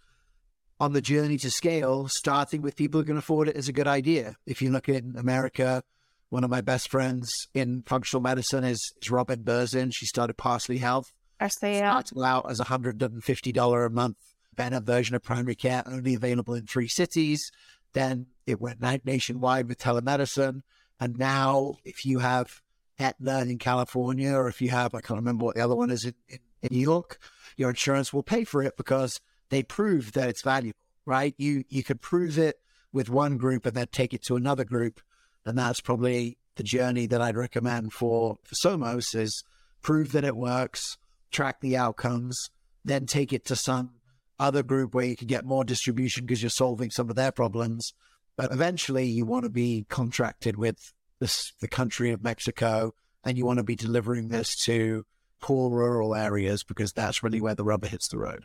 on 0.81 0.93
the 0.93 1.01
journey 1.01 1.39
to 1.39 1.51
scale, 1.53 2.09
starting 2.09 2.61
with 2.61 2.75
people 2.75 3.01
who 3.01 3.07
can 3.07 3.17
afford 3.17 3.49
it 3.49 3.57
is 3.57 3.69
a 3.69 3.73
good 3.73 3.87
idea. 3.87 4.35
If 4.45 4.61
you 4.61 4.71
look 4.71 4.89
in 4.89 5.15
America, 5.17 5.85
one 6.31 6.43
of 6.43 6.51
my 6.51 6.61
best 6.61 6.91
friends 6.91 7.31
in 7.55 7.85
functional 7.87 8.21
medicine 8.21 8.65
is, 8.65 8.93
is 9.01 9.09
Robin 9.09 9.45
Berzin. 9.45 9.93
She 9.95 10.07
started 10.07 10.37
Parsley 10.37 10.79
Health. 10.79 11.13
Parsley, 11.39 11.75
yeah. 11.75 12.03
Out 12.17 12.51
as 12.51 12.59
a 12.59 12.65
$150 12.65 13.87
a 13.87 13.91
month 13.91 14.17
Banner 14.57 14.81
version 14.81 15.15
of 15.15 15.23
primary 15.23 15.55
care, 15.55 15.85
only 15.87 16.15
available 16.15 16.55
in 16.55 16.67
three 16.67 16.89
cities. 16.89 17.53
Then 17.93 18.27
it 18.47 18.61
went 18.61 18.81
nationwide 19.05 19.69
with 19.69 19.79
telemedicine. 19.79 20.63
And 20.99 21.17
now, 21.17 21.77
if 21.85 22.05
you 22.05 22.19
have 22.19 22.61
Aetna 22.99 23.41
in 23.43 23.59
California, 23.59 24.33
or 24.33 24.49
if 24.49 24.61
you 24.61 24.71
have, 24.71 24.95
I 24.95 25.01
can't 25.01 25.19
remember 25.19 25.45
what 25.45 25.57
the 25.57 25.65
other 25.65 25.77
one 25.77 25.91
is 25.91 26.05
in, 26.05 26.15
in, 26.29 26.39
in 26.63 26.69
New 26.73 26.83
York, 26.83 27.19
your 27.57 27.71
insurance 27.71 28.13
will 28.13 28.23
pay 28.23 28.45
for 28.45 28.63
it 28.63 28.77
because 28.77 29.21
they 29.51 29.63
prove 29.63 30.13
that 30.13 30.29
it's 30.29 30.43
valuable, 30.43 30.79
right? 31.07 31.35
You 31.39 31.65
you 31.69 31.83
could 31.83 32.01
prove 32.01 32.39
it 32.39 32.61
with 32.93 33.09
one 33.09 33.37
group 33.37 33.67
and 33.67 33.77
then 33.77 33.89
take 33.93 34.15
it 34.15 34.23
to 34.25 34.37
another 34.37 34.65
group, 34.65 35.01
and 35.45 35.59
that's 35.59 35.81
probably 35.81 36.39
the 36.57 36.63
journey 36.65 37.07
that 37.07 37.23
I'd 37.23 37.37
recommend 37.37 37.93
for, 37.93 38.37
for 38.43 38.55
Somos 38.55 39.15
is 39.15 39.45
prove 39.81 40.13
that 40.13 40.25
it 40.25 40.37
works, 40.37 40.99
track 41.31 41.61
the 41.61 41.77
outcomes, 41.77 42.51
then 42.85 43.07
take 43.07 43.33
it 43.33 43.45
to 43.47 43.57
some 43.57 43.93
other 44.39 44.63
group 44.63 44.95
where 44.95 45.05
you 45.05 45.17
can 45.17 45.29
get 45.29 45.45
more 45.45 45.65
distribution 45.65 46.27
because 46.27 46.43
you're 46.43 46.51
solving 46.51 46.91
some 46.91 47.11
of 47.11 47.17
their 47.17 47.33
problems. 47.33 47.95
But 48.37 48.53
eventually, 48.53 49.07
you 49.07 49.25
want 49.25 49.45
to 49.45 49.51
be 49.51 49.87
contracted 49.89 50.57
with 50.57 50.93
this, 51.21 51.53
the 51.61 51.69
country 51.69 52.11
of 52.11 52.23
Mexico, 52.23 52.95
and 53.25 53.37
you 53.37 53.45
want 53.45 53.59
to 53.59 53.65
be 53.65 53.77
delivering 53.77 54.29
this 54.29 54.57
to 54.65 55.05
poor 55.41 55.71
rural 55.71 56.15
areas 56.15 56.65
because 56.65 56.93
that's 56.93 57.23
really 57.23 57.41
where 57.41 57.55
the 57.55 57.65
rubber 57.65 57.87
hits 57.87 58.09
the 58.09 58.19
road. 58.19 58.45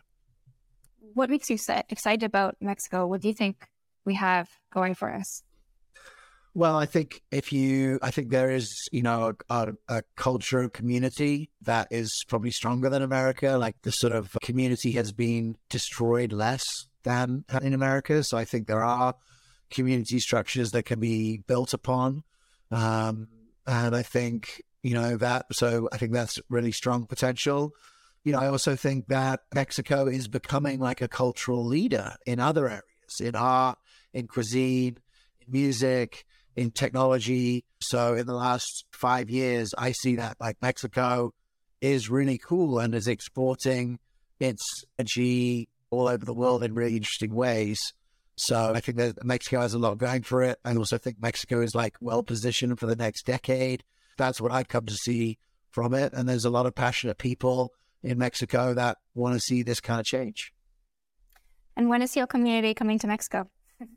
What 1.14 1.30
makes 1.30 1.50
you 1.50 1.58
excited 1.90 2.24
about 2.24 2.56
Mexico? 2.60 3.06
What 3.06 3.22
do 3.22 3.28
you 3.28 3.34
think 3.34 3.68
we 4.06 4.16
have 4.16 4.50
going 4.74 4.96
for 4.96 5.12
us? 5.14 5.44
Well, 6.56 6.78
I 6.78 6.86
think 6.86 7.24
if 7.32 7.52
you, 7.52 7.98
I 8.04 8.12
think 8.12 8.30
there 8.30 8.52
is, 8.52 8.88
you 8.92 9.02
know, 9.02 9.34
a, 9.50 9.74
a, 9.88 10.04
culture 10.16 10.70
community 10.70 11.50
that 11.64 11.88
is 11.90 12.24
probably 12.28 12.52
stronger 12.52 12.90
than 12.90 13.02
America. 13.02 13.58
Like 13.58 13.76
the 13.82 13.92
sort 13.92 14.14
of 14.14 14.38
community 14.44 14.92
has 14.92 15.12
been 15.12 15.58
destroyed 15.70 16.32
less 16.32 16.64
than 17.04 17.44
in 17.64 17.74
America. 17.74 18.24
So 18.24 18.38
I 18.38 18.46
think 18.46 18.68
there 18.68 18.84
are 18.84 19.16
community 19.72 20.20
structures 20.20 20.72
that 20.72 20.84
can 20.84 21.00
be 21.00 21.40
built 21.48 21.74
upon. 21.74 22.24
Um, 22.74 23.28
and 23.66 23.96
I 23.96 24.02
think, 24.02 24.62
you 24.82 24.94
know, 24.94 25.18
that, 25.18 25.46
so 25.52 25.88
I 25.92 25.98
think 25.98 26.12
that's 26.12 26.40
really 26.50 26.72
strong 26.72 27.06
potential. 27.06 27.72
You 28.24 28.34
know, 28.34 28.40
I 28.40 28.48
also 28.48 28.76
think 28.76 29.08
that 29.08 29.42
Mexico 29.54 30.08
is 30.08 30.28
becoming 30.28 30.80
like 30.80 31.02
a 31.02 31.08
cultural 31.08 31.66
leader 31.66 32.16
in 32.26 32.40
other 32.40 32.68
areas, 32.68 33.20
in 33.22 33.36
art, 33.36 33.78
in 34.14 34.28
cuisine, 34.28 34.98
in 35.42 35.52
music 35.52 36.26
in 36.56 36.72
technology. 36.72 37.66
So 37.82 38.16
in 38.16 38.28
the 38.28 38.34
last 38.34 38.86
five 38.92 39.30
years, 39.30 39.74
I 39.78 39.92
see 39.92 40.16
that 40.18 40.38
like 40.40 40.58
Mexico 40.62 41.34
is 41.82 42.10
really 42.10 42.38
cool 42.38 42.80
and 42.80 42.96
is 42.96 43.08
exporting 43.08 44.00
its 44.40 44.64
energy 44.98 45.70
all 45.90 46.08
over 46.08 46.26
the 46.26 46.34
world 46.34 46.64
in 46.64 46.74
really 46.74 46.96
interesting 46.96 47.34
ways. 47.34 47.94
So 48.36 48.74
I 48.74 48.80
think 48.80 48.98
that 48.98 49.24
Mexico 49.24 49.62
has 49.62 49.74
a 49.74 49.80
lot 49.80 49.98
going 49.98 50.24
for 50.24 50.42
it. 50.42 50.60
I 50.66 50.76
also 50.76 50.98
think 50.98 51.22
Mexico 51.22 51.62
is 51.62 51.76
like 51.76 51.96
well 52.02 52.24
positioned 52.24 52.80
for 52.80 52.88
the 52.88 52.96
next 52.96 53.26
decade. 53.26 53.84
That's 54.18 54.42
what 54.42 54.52
I've 54.52 54.68
come 54.68 54.86
to 54.86 54.94
see 54.94 55.38
from 55.70 55.94
it. 55.94 56.14
And 56.14 56.28
there's 56.28 56.46
a 56.46 56.50
lot 56.50 56.66
of 56.66 56.76
passionate 56.76 57.18
people 57.18 57.74
in 58.02 58.18
Mexico 58.18 58.74
that 58.74 58.98
want 59.14 59.36
to 59.36 59.40
see 59.40 59.64
this 59.64 59.80
kind 59.80 60.00
of 60.00 60.06
change. 60.06 60.54
And 61.76 61.90
when 61.90 62.02
is 62.02 62.16
your 62.16 62.28
community 62.28 62.74
coming 62.74 63.00
to 63.00 63.08
Mexico? 63.08 63.50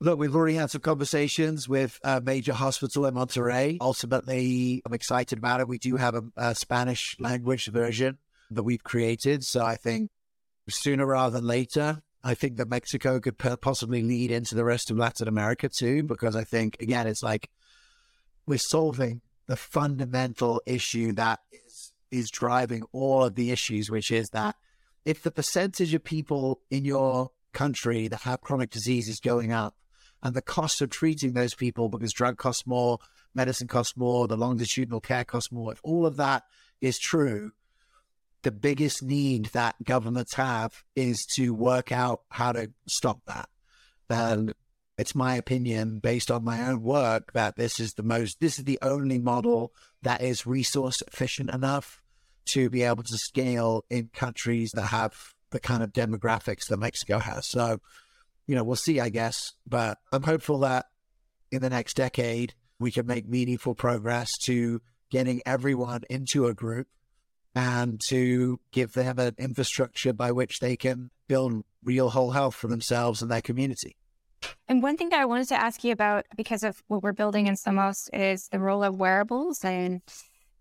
Look, 0.00 0.18
we've 0.18 0.34
already 0.34 0.54
had 0.54 0.70
some 0.70 0.80
conversations 0.80 1.68
with 1.68 1.98
a 2.04 2.20
major 2.20 2.52
hospital 2.52 3.04
in 3.06 3.14
Monterrey. 3.14 3.78
Ultimately, 3.80 4.82
I'm 4.86 4.94
excited 4.94 5.38
about 5.38 5.60
it. 5.60 5.68
We 5.68 5.78
do 5.78 5.96
have 5.96 6.14
a, 6.14 6.22
a 6.36 6.54
Spanish 6.54 7.16
language 7.18 7.66
version 7.66 8.18
that 8.50 8.62
we've 8.62 8.82
created. 8.82 9.44
So 9.44 9.64
I 9.64 9.76
think 9.76 10.10
sooner 10.70 11.06
rather 11.06 11.38
than 11.38 11.46
later, 11.46 12.02
I 12.28 12.34
think 12.34 12.58
that 12.58 12.68
Mexico 12.68 13.20
could 13.20 13.38
possibly 13.38 14.02
lead 14.02 14.30
into 14.30 14.54
the 14.54 14.62
rest 14.62 14.90
of 14.90 14.98
Latin 14.98 15.28
America 15.28 15.66
too, 15.66 16.02
because 16.02 16.36
I 16.36 16.44
think, 16.44 16.76
again, 16.78 17.06
it's 17.06 17.22
like 17.22 17.48
we're 18.46 18.58
solving 18.58 19.22
the 19.46 19.56
fundamental 19.56 20.60
issue 20.66 21.12
that 21.12 21.40
is, 21.50 21.94
is 22.10 22.30
driving 22.30 22.82
all 22.92 23.24
of 23.24 23.34
the 23.34 23.50
issues, 23.50 23.90
which 23.90 24.10
is 24.10 24.28
that 24.34 24.56
if 25.06 25.22
the 25.22 25.30
percentage 25.30 25.94
of 25.94 26.04
people 26.04 26.60
in 26.70 26.84
your 26.84 27.30
country 27.54 28.08
that 28.08 28.20
have 28.20 28.42
chronic 28.42 28.68
disease 28.68 29.08
is 29.08 29.20
going 29.20 29.50
up, 29.50 29.74
and 30.22 30.36
the 30.36 30.42
cost 30.42 30.82
of 30.82 30.90
treating 30.90 31.32
those 31.32 31.54
people 31.54 31.88
because 31.88 32.12
drug 32.12 32.36
costs 32.36 32.66
more, 32.66 32.98
medicine 33.34 33.68
costs 33.68 33.96
more, 33.96 34.28
the 34.28 34.36
longitudinal 34.36 35.00
care 35.00 35.24
costs 35.24 35.50
more. 35.50 35.72
If 35.72 35.80
all 35.82 36.04
of 36.04 36.16
that 36.16 36.42
is 36.82 36.98
true, 36.98 37.52
the 38.42 38.52
biggest 38.52 39.02
need 39.02 39.46
that 39.46 39.76
governments 39.84 40.34
have 40.34 40.82
is 40.94 41.26
to 41.36 41.52
work 41.52 41.92
out 41.92 42.22
how 42.30 42.52
to 42.52 42.70
stop 42.86 43.20
that. 43.26 43.48
And 44.08 44.54
it's 44.96 45.14
my 45.14 45.36
opinion, 45.36 46.00
based 46.00 46.30
on 46.30 46.44
my 46.44 46.68
own 46.68 46.82
work, 46.82 47.32
that 47.32 47.56
this 47.56 47.78
is 47.78 47.94
the 47.94 48.02
most, 48.02 48.40
this 48.40 48.58
is 48.58 48.64
the 48.64 48.78
only 48.82 49.18
model 49.18 49.72
that 50.02 50.22
is 50.22 50.46
resource 50.46 51.02
efficient 51.06 51.50
enough 51.50 52.02
to 52.46 52.70
be 52.70 52.82
able 52.82 53.02
to 53.02 53.18
scale 53.18 53.84
in 53.90 54.10
countries 54.12 54.70
that 54.74 54.86
have 54.86 55.14
the 55.50 55.60
kind 55.60 55.82
of 55.82 55.92
demographics 55.92 56.66
that 56.68 56.78
Mexico 56.78 57.18
has. 57.18 57.46
So 57.46 57.80
you 58.48 58.56
know, 58.56 58.64
we'll 58.64 58.76
see, 58.76 58.98
I 58.98 59.10
guess. 59.10 59.52
But 59.64 59.98
I'm 60.10 60.24
hopeful 60.24 60.60
that 60.60 60.86
in 61.52 61.62
the 61.62 61.70
next 61.70 61.94
decade, 61.94 62.54
we 62.80 62.90
can 62.90 63.06
make 63.06 63.28
meaningful 63.28 63.74
progress 63.74 64.36
to 64.44 64.80
getting 65.10 65.42
everyone 65.46 66.02
into 66.10 66.46
a 66.46 66.54
group 66.54 66.88
and 67.54 68.00
to 68.08 68.60
give 68.72 68.92
them 68.92 69.18
an 69.18 69.34
infrastructure 69.38 70.12
by 70.12 70.32
which 70.32 70.60
they 70.60 70.76
can 70.76 71.10
build 71.26 71.64
real 71.82 72.10
whole 72.10 72.32
health 72.32 72.54
for 72.54 72.68
themselves 72.68 73.22
and 73.22 73.30
their 73.30 73.40
community. 73.40 73.96
And 74.68 74.82
one 74.82 74.96
thing 74.96 75.08
that 75.08 75.20
I 75.20 75.24
wanted 75.24 75.48
to 75.48 75.60
ask 75.60 75.82
you 75.82 75.92
about, 75.92 76.26
because 76.36 76.62
of 76.62 76.82
what 76.86 77.02
we're 77.02 77.12
building 77.12 77.46
in 77.46 77.54
Somos, 77.54 78.08
is 78.12 78.48
the 78.52 78.60
role 78.60 78.84
of 78.84 78.96
wearables 78.96 79.64
and 79.64 80.00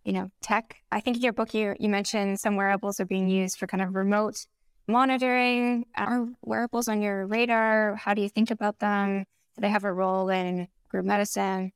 you 0.04 0.13
know 0.13 0.30
tech. 0.41 0.78
I 0.91 1.00
think 1.00 1.17
in 1.17 1.23
your 1.23 1.34
book 1.34 1.54
you 1.54 1.76
you 1.80 1.89
mentioned 1.89 2.39
some 2.39 2.56
wearables 2.56 3.00
are 3.00 3.06
being 3.06 3.28
used 3.28 3.58
for 3.58 3.67
kind 3.67 3.84
of 3.84 3.93
remote 3.93 4.45
monitoring? 4.88 5.86
Are 5.95 6.28
wearables 6.41 6.88
on 6.88 7.02
your 7.02 7.28
radar? 7.28 7.95
How 7.95 8.13
do 8.13 8.21
you 8.21 8.30
think 8.30 8.52
about 8.52 8.80
them? 8.80 9.26
Do 9.56 9.62
they 9.62 9.69
have 9.69 9.84
a 9.84 9.93
role 9.93 10.30
in 10.30 10.67
group 10.89 11.06
medicine? 11.06 11.71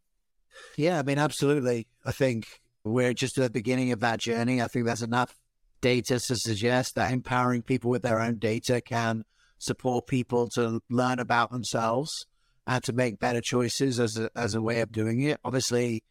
Yeah, 0.77 0.99
I 0.99 1.03
mean, 1.03 1.17
absolutely. 1.17 1.87
I 2.05 2.11
think 2.11 2.60
we're 2.83 3.13
just 3.13 3.37
at 3.37 3.43
the 3.43 3.49
beginning 3.49 3.91
of 3.91 3.99
that 3.99 4.19
journey. 4.19 4.61
I 4.61 4.67
think 4.67 4.85
there's 4.85 5.01
enough 5.01 5.37
data 5.81 6.19
to 6.19 6.35
suggest 6.35 6.95
that 6.95 7.11
empowering 7.11 7.63
people 7.63 7.89
with 7.89 8.03
their 8.03 8.19
own 8.19 8.37
data 8.37 8.81
can 8.81 9.23
support 9.57 10.07
people 10.07 10.47
to 10.49 10.81
learn 10.89 11.19
about 11.19 11.51
themselves 11.51 12.25
and 12.65 12.83
to 12.83 12.93
make 12.93 13.19
better 13.19 13.41
choices 13.41 13.99
as 13.99 14.17
a, 14.17 14.29
as 14.35 14.55
a 14.55 14.61
way 14.61 14.81
of 14.81 14.91
doing 14.91 15.21
it. 15.21 15.39
Obviously, 15.43 16.03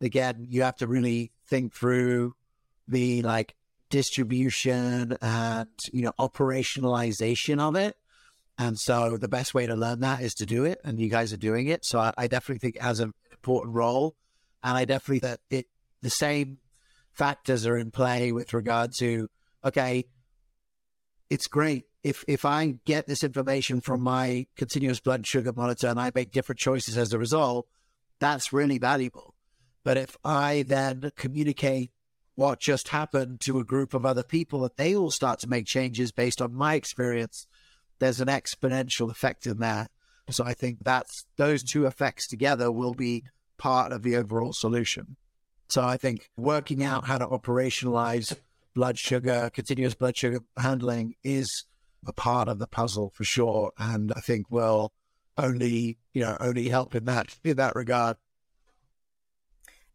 again, 0.00 0.46
you 0.48 0.62
have 0.62 0.76
to 0.76 0.86
really 0.86 1.32
think 1.46 1.74
through 1.74 2.34
the 2.86 3.22
like 3.22 3.54
distribution 3.90 5.16
and 5.22 5.68
you 5.92 6.02
know 6.02 6.12
operationalization 6.18 7.58
of 7.58 7.76
it. 7.76 7.96
And 8.60 8.78
so 8.78 9.16
the 9.16 9.28
best 9.28 9.54
way 9.54 9.66
to 9.66 9.76
learn 9.76 10.00
that 10.00 10.20
is 10.20 10.34
to 10.34 10.46
do 10.46 10.64
it, 10.64 10.80
and 10.84 10.98
you 10.98 11.08
guys 11.08 11.32
are 11.32 11.38
doing 11.38 11.68
it. 11.68 11.84
So 11.84 12.00
I, 12.00 12.12
I 12.18 12.26
definitely 12.26 12.58
think 12.58 12.76
it 12.76 12.82
has 12.82 13.00
an 13.00 13.12
important 13.30 13.74
role, 13.74 14.16
and 14.64 14.76
I 14.76 14.84
definitely 14.84 15.20
that 15.20 15.40
it 15.48 15.66
the 16.02 16.10
same 16.10 16.58
factors 17.12 17.66
are 17.66 17.76
in 17.76 17.90
play 17.90 18.32
with 18.32 18.52
regard 18.52 18.92
to 18.98 19.28
okay, 19.64 20.04
it's 21.30 21.46
great 21.46 21.84
if 22.02 22.24
if 22.28 22.44
I 22.44 22.76
get 22.84 23.06
this 23.06 23.24
information 23.24 23.80
from 23.80 24.00
my 24.00 24.46
continuous 24.56 25.00
blood 25.00 25.26
sugar 25.26 25.52
monitor 25.52 25.88
and 25.88 26.00
I 26.00 26.10
make 26.14 26.30
different 26.30 26.58
choices 26.58 26.96
as 26.96 27.12
a 27.12 27.18
result, 27.18 27.66
that's 28.18 28.52
really 28.52 28.78
valuable. 28.78 29.34
But 29.84 29.96
if 29.96 30.16
I 30.24 30.64
then 30.66 31.10
communicate 31.16 31.90
what 32.34 32.60
just 32.60 32.88
happened 32.88 33.40
to 33.40 33.58
a 33.58 33.64
group 33.64 33.94
of 33.94 34.06
other 34.06 34.22
people 34.22 34.62
and 34.62 34.72
they 34.76 34.94
all 34.94 35.10
start 35.10 35.40
to 35.40 35.48
make 35.48 35.66
changes 35.66 36.12
based 36.12 36.40
on 36.40 36.54
my 36.54 36.74
experience, 36.74 37.46
there's 37.98 38.20
an 38.20 38.28
exponential 38.28 39.10
effect 39.10 39.46
in 39.46 39.58
that. 39.58 39.90
So 40.30 40.44
I 40.44 40.54
think 40.54 40.84
that's 40.84 41.24
those 41.36 41.62
two 41.62 41.86
effects 41.86 42.28
together 42.28 42.70
will 42.70 42.94
be 42.94 43.24
part 43.56 43.92
of 43.92 44.02
the 44.02 44.14
overall 44.14 44.52
solution. 44.52 45.16
So 45.68 45.82
I 45.82 45.96
think 45.98 46.30
working 46.36 46.82
out 46.82 47.06
how 47.06 47.18
to 47.18 47.26
operationalize 47.26 48.34
blood 48.74 48.98
sugar, 48.98 49.50
continuous 49.52 49.94
blood 49.94 50.16
sugar 50.16 50.40
handling 50.56 51.14
is 51.22 51.64
a 52.06 52.12
part 52.12 52.48
of 52.48 52.58
the 52.58 52.66
puzzle 52.66 53.10
for 53.14 53.24
sure. 53.24 53.72
And 53.78 54.12
I 54.16 54.20
think 54.20 54.46
will 54.50 54.92
only, 55.36 55.98
you 56.14 56.22
know, 56.22 56.36
only 56.40 56.68
help 56.68 56.94
in 56.94 57.04
that 57.04 57.36
in 57.44 57.56
that 57.58 57.74
regard. 57.76 58.16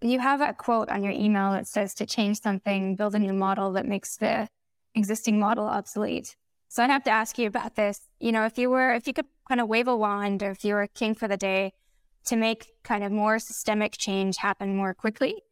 You 0.01 0.19
have 0.19 0.41
a 0.41 0.53
quote 0.53 0.89
on 0.89 1.01
your 1.01 1.13
email 1.13 1.51
that 1.51 1.65
says 1.65 1.93
to 1.95 2.05
change 2.05 2.41
something, 2.41 2.95
build 2.95 3.15
a 3.15 3.19
new 3.19 3.33
model 3.33 3.71
that 3.73 3.87
makes 3.87 4.17
the 4.17 4.49
existing 4.93 5.39
model 5.39 5.65
obsolete. 5.65 6.35
So 6.67 6.83
I'd 6.83 6.89
have 6.89 7.05
to 7.05 7.11
ask 7.11 7.37
you 7.37 7.47
about 7.47 7.75
this. 7.75 8.01
You 8.19 8.31
know, 8.31 8.45
if 8.45 8.57
you 8.57 8.69
were, 8.69 8.93
if 8.93 9.07
you 9.07 9.13
could 9.13 9.27
kind 9.47 9.61
of 9.61 9.69
wave 9.69 9.87
a 9.87 9.95
wand, 9.95 10.43
or 10.43 10.51
if 10.51 10.65
you 10.65 10.73
were 10.73 10.87
king 10.87 11.15
for 11.15 11.27
the 11.27 11.37
day 11.37 11.73
to 12.25 12.35
make 12.35 12.73
kind 12.83 13.03
of 13.03 13.11
more 13.11 13.39
systemic 13.39 13.93
change 13.97 14.37
happen 14.37 14.75
more 14.75 14.93
quickly 14.93 15.43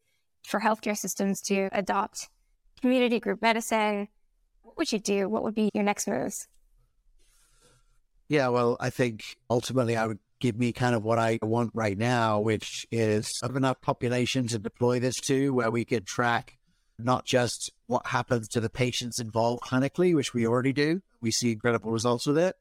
for 0.45 0.60
healthcare 0.60 0.97
systems 0.97 1.41
to 1.41 1.69
adopt 1.71 2.30
community 2.82 3.19
group 3.19 3.41
medicine, 3.41 4.08
what 4.63 4.77
would 4.77 4.91
you 4.91 4.99
do? 4.99 5.30
What 5.30 5.43
would 5.43 5.56
be 5.56 5.69
your 5.73 5.84
next 5.84 6.08
moves? 6.08 6.47
Yeah, 8.27 8.47
well, 8.47 8.77
I 8.80 8.89
think 8.89 9.38
ultimately 9.49 9.97
I 9.97 10.08
would 10.08 10.19
give 10.39 10.58
me 10.58 10.71
kind 10.71 10.95
of 10.95 11.04
what 11.04 11.19
I 11.19 11.38
want 11.41 11.71
right 11.73 11.97
now, 11.97 12.39
which 12.39 12.88
is 12.91 13.39
of 13.43 13.56
enough 13.56 13.82
population 13.82 14.47
to 14.47 14.60
deploy 14.60 14.99
this 14.99 15.15
to 15.21 15.54
where 15.54 15.69
we 15.69 15.86
could 15.86 16.08
track 16.08 16.58
not 16.97 17.25
just 17.25 17.71
what 17.88 18.08
happens 18.08 18.47
to 18.49 18.60
the 18.60 18.69
patients 18.69 19.19
involved 19.19 19.63
clinically, 19.63 20.15
which 20.15 20.34
we 20.34 20.47
already 20.47 20.73
do. 20.73 21.01
We 21.19 21.32
see 21.32 21.51
incredible 21.51 21.91
results 21.91 22.25
with 22.25 22.38
it. 22.38 22.56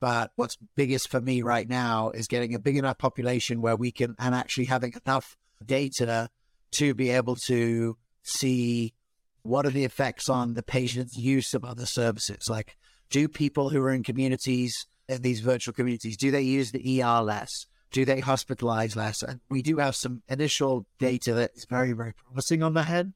But 0.00 0.32
what's 0.36 0.58
biggest 0.74 1.08
for 1.08 1.20
me 1.20 1.42
right 1.42 1.68
now 1.68 2.10
is 2.10 2.26
getting 2.26 2.54
a 2.54 2.58
big 2.58 2.76
enough 2.76 2.98
population 2.98 3.62
where 3.62 3.76
we 3.76 3.90
can, 3.90 4.14
and 4.18 4.34
actually 4.34 4.66
having 4.66 4.94
enough 5.06 5.36
data 5.64 6.28
to 6.74 6.94
be 6.94 7.10
able 7.10 7.36
to 7.36 7.96
see 8.22 8.94
what 9.42 9.66
are 9.66 9.70
the 9.70 9.84
effects 9.84 10.28
on 10.28 10.54
the 10.54 10.62
patient's 10.62 11.16
use 11.16 11.54
of 11.54 11.64
other 11.64 11.86
services? 11.86 12.48
Like, 12.48 12.76
do 13.10 13.28
people 13.28 13.68
who 13.68 13.82
are 13.82 13.92
in 13.92 14.02
communities, 14.02 14.86
in 15.08 15.22
these 15.22 15.40
virtual 15.40 15.74
communities, 15.74 16.16
do 16.16 16.30
they 16.30 16.42
use 16.42 16.72
the 16.72 17.02
ER 17.02 17.20
less? 17.20 17.66
Do 17.92 18.04
they 18.04 18.20
hospitalize 18.20 18.96
less? 18.96 19.22
And 19.22 19.40
we 19.50 19.62
do 19.62 19.76
have 19.76 19.94
some 19.94 20.22
initial 20.28 20.86
data 20.98 21.34
that 21.34 21.52
is 21.54 21.66
very, 21.66 21.92
very 21.92 22.12
promising 22.14 22.62
on 22.62 22.74
the 22.74 22.82
head. 22.82 23.12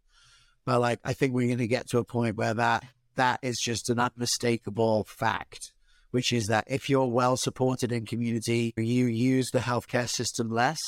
But 0.64 0.80
like, 0.80 1.00
I 1.02 1.14
think 1.14 1.32
we're 1.32 1.48
going 1.48 1.58
to 1.58 1.66
get 1.66 1.88
to 1.88 1.98
a 1.98 2.04
point 2.04 2.36
where 2.36 2.54
that 2.54 2.84
that 3.18 3.40
is 3.42 3.58
just 3.58 3.90
an 3.90 3.98
unmistakable 3.98 5.04
fact, 5.04 5.72
which 6.10 6.32
is 6.32 6.46
that 6.46 6.64
if 6.68 6.88
you're 6.88 7.06
well 7.06 7.36
supported 7.36 7.90
in 7.92 8.06
community, 8.06 8.72
you 8.76 9.06
use 9.06 9.50
the 9.50 9.58
healthcare 9.58 10.08
system 10.08 10.50
less 10.50 10.78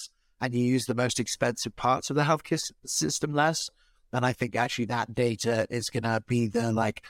and 0.40 0.54
you 0.54 0.64
use 0.64 0.86
the 0.86 0.94
most 0.94 1.20
expensive 1.20 1.76
parts 1.76 2.10
of 2.10 2.16
the 2.16 2.22
healthcare 2.22 2.60
system 2.86 3.32
less, 3.32 3.70
and 4.12 4.24
I 4.24 4.32
think 4.32 4.56
actually 4.56 4.86
that 4.86 5.14
data 5.14 5.66
is 5.70 5.90
going 5.90 6.02
to 6.02 6.22
be 6.26 6.46
the 6.46 6.72
like 6.72 7.04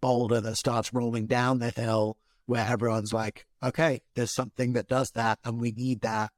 boulder 0.00 0.40
that 0.40 0.56
starts 0.56 0.94
rolling 0.94 1.26
down 1.26 1.58
the 1.58 1.70
hill 1.70 2.16
where 2.46 2.64
everyone's 2.64 3.12
like, 3.12 3.46
okay, 3.62 4.00
there's 4.14 4.30
something 4.30 4.72
that 4.74 4.88
does 4.88 5.10
that 5.12 5.38
and 5.44 5.60
we 5.60 5.72
need 5.72 6.00
that. 6.02 6.30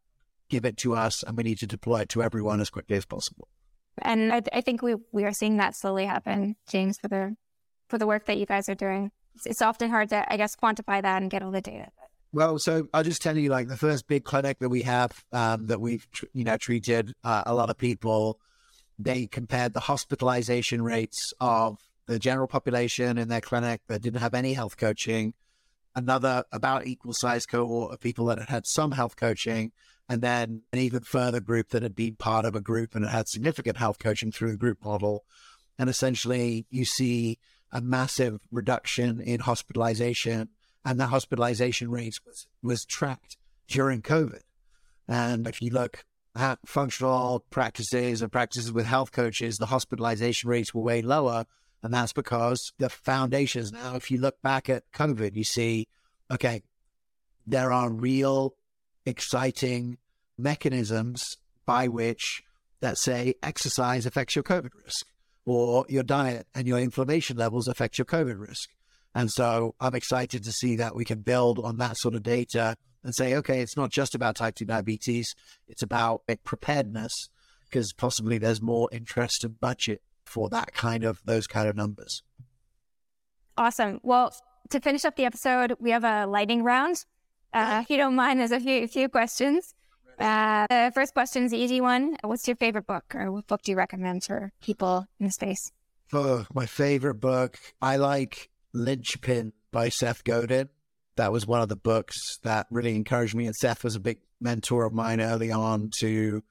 Give 0.48 0.64
it 0.64 0.76
to 0.78 0.94
us 0.96 1.22
and 1.22 1.36
we 1.36 1.44
need 1.44 1.58
to 1.58 1.66
deploy 1.66 2.00
it 2.00 2.08
to 2.10 2.22
everyone 2.22 2.60
as 2.60 2.70
quickly 2.70 2.96
as 2.96 3.06
possible. 3.06 3.46
And 4.02 4.32
I, 4.32 4.42
I 4.52 4.60
think 4.60 4.82
we, 4.82 4.96
we 5.12 5.24
are 5.24 5.32
seeing 5.32 5.58
that 5.58 5.76
slowly 5.76 6.06
happen, 6.06 6.56
James, 6.68 6.98
for 6.98 7.08
the, 7.08 7.36
for 7.88 7.98
the 7.98 8.06
work 8.06 8.26
that 8.26 8.38
you 8.38 8.46
guys 8.46 8.68
are 8.68 8.74
doing. 8.74 9.12
It's, 9.36 9.46
it's 9.46 9.62
often 9.62 9.90
hard 9.90 10.08
to, 10.08 10.32
I 10.32 10.36
guess, 10.36 10.56
quantify 10.56 11.02
that 11.02 11.22
and 11.22 11.30
get 11.30 11.42
all 11.42 11.52
the 11.52 11.60
data. 11.60 11.90
Well, 12.32 12.58
so 12.60 12.88
I'll 12.94 13.02
just 13.02 13.22
tell 13.22 13.36
you, 13.36 13.50
like 13.50 13.68
the 13.68 13.76
first 13.76 14.06
big 14.06 14.24
clinic 14.24 14.60
that 14.60 14.68
we 14.68 14.82
have 14.82 15.24
um, 15.32 15.66
that 15.66 15.80
we've, 15.80 16.06
you 16.32 16.44
know, 16.44 16.56
treated 16.56 17.14
uh, 17.24 17.42
a 17.44 17.54
lot 17.54 17.70
of 17.70 17.76
people 17.76 18.38
they 19.02 19.26
compared 19.26 19.72
the 19.72 19.80
hospitalization 19.80 20.82
rates 20.82 21.32
of 21.40 21.78
the 22.06 22.18
general 22.18 22.46
population 22.46 23.18
in 23.18 23.28
their 23.28 23.40
clinic 23.40 23.80
that 23.88 24.02
didn't 24.02 24.20
have 24.20 24.34
any 24.34 24.52
health 24.52 24.76
coaching, 24.76 25.32
another 25.94 26.44
about 26.52 26.86
equal 26.86 27.14
size 27.14 27.46
cohort 27.46 27.92
of 27.92 28.00
people 28.00 28.26
that 28.26 28.38
had 28.38 28.48
had 28.48 28.66
some 28.66 28.92
health 28.92 29.16
coaching, 29.16 29.72
and 30.08 30.20
then 30.22 30.62
an 30.72 30.78
even 30.78 31.00
further 31.00 31.40
group 31.40 31.70
that 31.70 31.82
had 31.82 31.96
been 31.96 32.16
part 32.16 32.44
of 32.44 32.54
a 32.54 32.60
group 32.60 32.94
and 32.94 33.06
had 33.06 33.28
significant 33.28 33.76
health 33.76 33.98
coaching 33.98 34.30
through 34.30 34.50
the 34.52 34.58
group 34.58 34.84
model. 34.84 35.24
And 35.78 35.88
essentially, 35.88 36.66
you 36.68 36.84
see 36.84 37.38
a 37.72 37.80
massive 37.80 38.40
reduction 38.50 39.20
in 39.20 39.40
hospitalization, 39.40 40.48
and 40.84 40.98
the 40.98 41.06
hospitalization 41.06 41.90
rates 41.90 42.20
was, 42.24 42.46
was 42.62 42.84
tracked 42.84 43.36
during 43.68 44.02
COVID. 44.02 44.40
And 45.08 45.46
if 45.46 45.60
you 45.60 45.70
look 45.70 46.04
at 46.36 46.58
functional 46.64 47.44
practices 47.50 48.22
and 48.22 48.30
practices 48.30 48.72
with 48.72 48.86
health 48.86 49.12
coaches, 49.12 49.58
the 49.58 49.66
hospitalization 49.66 50.48
rates 50.48 50.72
were 50.72 50.82
way 50.82 51.02
lower. 51.02 51.46
And 51.82 51.92
that's 51.92 52.12
because 52.12 52.72
the 52.78 52.88
foundations. 52.88 53.72
Now, 53.72 53.96
if 53.96 54.10
you 54.10 54.18
look 54.18 54.40
back 54.42 54.68
at 54.68 54.90
COVID, 54.92 55.34
you 55.34 55.44
see, 55.44 55.88
okay, 56.30 56.62
there 57.46 57.72
are 57.72 57.90
real 57.90 58.54
exciting 59.06 59.98
mechanisms 60.38 61.38
by 61.66 61.88
which, 61.88 62.42
let's 62.82 63.02
say, 63.02 63.34
exercise 63.42 64.06
affects 64.06 64.36
your 64.36 64.42
COVID 64.42 64.70
risk, 64.84 65.06
or 65.46 65.86
your 65.88 66.02
diet 66.02 66.46
and 66.54 66.68
your 66.68 66.78
inflammation 66.78 67.36
levels 67.36 67.66
affect 67.66 67.98
your 67.98 68.04
COVID 68.04 68.38
risk. 68.38 68.70
And 69.14 69.30
so 69.30 69.74
I'm 69.80 69.94
excited 69.94 70.44
to 70.44 70.52
see 70.52 70.76
that 70.76 70.94
we 70.94 71.04
can 71.04 71.20
build 71.20 71.58
on 71.58 71.78
that 71.78 71.96
sort 71.96 72.14
of 72.14 72.22
data 72.22 72.76
and 73.02 73.14
say, 73.14 73.34
okay, 73.36 73.60
it's 73.60 73.76
not 73.76 73.90
just 73.90 74.14
about 74.14 74.36
type 74.36 74.54
2 74.54 74.64
diabetes, 74.64 75.34
it's 75.68 75.82
about 75.82 76.22
preparedness, 76.44 77.28
because 77.64 77.92
possibly 77.92 78.38
there's 78.38 78.60
more 78.60 78.88
interest 78.92 79.42
and 79.42 79.58
budget 79.58 80.02
for 80.24 80.48
that 80.50 80.72
kind 80.74 81.04
of, 81.04 81.20
those 81.24 81.46
kind 81.46 81.68
of 81.68 81.74
numbers. 81.76 82.22
Awesome. 83.56 84.00
Well, 84.02 84.34
to 84.70 84.80
finish 84.80 85.04
up 85.04 85.16
the 85.16 85.24
episode, 85.24 85.74
we 85.80 85.90
have 85.90 86.04
a 86.04 86.26
lightning 86.26 86.62
round. 86.62 87.04
Uh, 87.52 87.80
if 87.82 87.90
you 87.90 87.96
don't 87.96 88.14
mind, 88.14 88.38
there's 88.38 88.52
a 88.52 88.60
few, 88.60 88.86
few 88.86 89.08
questions. 89.08 89.74
Uh, 90.18 90.66
the 90.68 90.92
first 90.94 91.14
question 91.14 91.44
is 91.44 91.50
the 91.50 91.58
easy 91.58 91.80
one. 91.80 92.16
What's 92.22 92.46
your 92.46 92.56
favorite 92.56 92.86
book, 92.86 93.14
or 93.14 93.32
what 93.32 93.46
book 93.46 93.62
do 93.62 93.72
you 93.72 93.78
recommend 93.78 94.24
for 94.24 94.52
people 94.60 95.06
in 95.18 95.26
the 95.26 95.32
space? 95.32 95.72
Oh, 96.12 96.44
my 96.52 96.66
favorite 96.66 97.14
book, 97.14 97.58
I 97.80 97.96
like 97.96 98.50
Linchpin 98.72 99.52
by 99.70 99.88
Seth 99.88 100.24
Godin 100.24 100.68
that 101.20 101.32
was 101.32 101.46
one 101.46 101.60
of 101.60 101.68
the 101.68 101.76
books 101.76 102.38
that 102.44 102.66
really 102.70 102.96
encouraged 102.96 103.34
me. 103.34 103.46
And 103.46 103.54
Seth 103.54 103.84
was 103.84 103.94
a 103.94 104.00
big 104.00 104.20
mentor 104.40 104.86
of 104.86 104.94
mine 104.94 105.20
early 105.20 105.52
on 105.52 105.90
to 105.98 106.42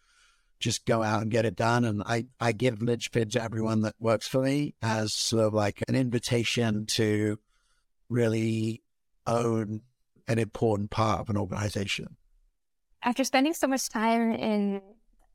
just 0.59 0.85
go 0.85 1.01
out 1.01 1.23
and 1.23 1.31
get 1.31 1.45
it 1.45 1.55
done. 1.55 1.85
And 1.85 2.03
I, 2.05 2.27
I 2.39 2.51
give 2.51 2.81
Linchpin 2.81 3.29
to 3.31 3.41
everyone 3.41 3.81
that 3.81 3.95
works 3.99 4.27
for 4.27 4.43
me 4.43 4.75
as 4.81 5.15
sort 5.15 5.45
of 5.45 5.53
like 5.55 5.83
an 5.87 5.95
invitation 5.95 6.85
to 6.97 7.39
really 8.09 8.83
own 9.25 9.81
an 10.27 10.37
important 10.37 10.91
part 10.91 11.21
of 11.21 11.29
an 11.29 11.37
organization. 11.37 12.17
After 13.01 13.23
spending 13.23 13.53
so 13.53 13.67
much 13.67 13.89
time 13.89 14.33
in 14.33 14.81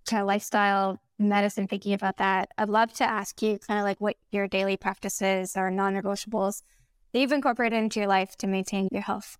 kind 0.08 0.20
of 0.20 0.28
lifestyle 0.28 1.00
medicine, 1.18 1.66
thinking 1.66 1.92
about 1.92 2.16
that, 2.18 2.50
I'd 2.58 2.68
love 2.68 2.92
to 2.94 3.04
ask 3.04 3.40
you 3.42 3.58
kind 3.58 3.78
of 3.78 3.84
like 3.84 4.00
what 4.00 4.16
your 4.30 4.48
daily 4.48 4.76
practices 4.76 5.56
or 5.56 5.70
non 5.70 5.94
negotiables 5.94 6.62
that 7.12 7.20
you've 7.20 7.32
incorporated 7.32 7.78
into 7.78 8.00
your 8.00 8.08
life 8.08 8.36
to 8.38 8.46
maintain 8.46 8.88
your 8.90 9.02
health? 9.02 9.38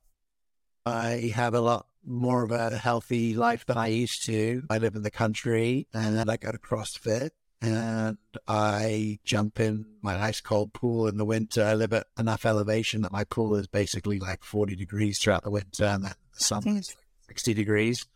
I 0.86 1.32
have 1.34 1.54
a 1.54 1.60
lot 1.60 1.86
more 2.04 2.44
of 2.44 2.52
a 2.52 2.76
healthy 2.76 3.34
life 3.34 3.66
than 3.66 3.78
I 3.78 3.88
used 3.88 4.24
to. 4.26 4.62
I 4.68 4.78
live 4.78 4.94
in 4.94 5.02
the 5.02 5.10
country 5.10 5.88
and 5.94 6.16
then 6.16 6.28
I 6.28 6.36
go 6.36 6.52
to 6.52 6.58
CrossFit 6.58 7.30
and 7.62 8.18
I 8.46 9.18
jump 9.24 9.58
in 9.58 9.86
my 10.02 10.22
ice 10.22 10.40
cold 10.40 10.72
pool 10.74 11.08
in 11.08 11.16
the 11.16 11.24
winter. 11.24 11.64
I 11.64 11.74
live 11.74 11.92
at 11.94 12.06
enough 12.18 12.44
elevation 12.44 13.02
that 13.02 13.12
my 13.12 13.24
pool 13.24 13.54
is 13.56 13.66
basically 13.66 14.18
like 14.18 14.44
40 14.44 14.76
degrees 14.76 15.18
throughout 15.18 15.44
the 15.44 15.50
winter 15.50 15.84
and 15.84 16.04
then 16.04 16.14
the 16.36 16.44
summer 16.44 16.78
is 16.78 16.94
60 17.28 17.54
degrees. 17.54 18.06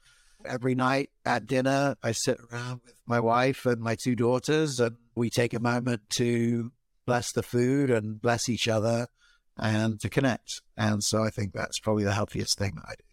Every 0.45 0.75
night 0.75 1.11
at 1.25 1.47
dinner, 1.47 1.97
I 2.03 2.13
sit 2.13 2.39
around 2.51 2.81
with 2.85 2.95
my 3.07 3.21
wife 3.21 3.67
and 3.67 3.81
my 3.81 3.97
two 3.97 4.15
daughters, 4.15 4.81
and 4.81 4.97
we 5.15 5.31
take 5.31 5.53
a 5.53 5.61
moment 5.61 6.09
to 6.11 6.73
bless 7.07 7.33
the 7.33 7.43
food 7.43 7.91
and 7.91 8.21
bless 8.21 8.49
each 8.49 8.69
other 8.69 9.09
and 9.59 10.01
to 10.01 10.09
connect. 10.09 10.63
And 10.77 11.03
so 11.03 11.23
I 11.25 11.31
think 11.31 11.53
that's 11.53 11.81
probably 11.81 12.05
the 12.05 12.13
healthiest 12.13 12.59
thing 12.59 12.75
that 12.77 12.85
I 12.87 12.95
do. 12.97 13.05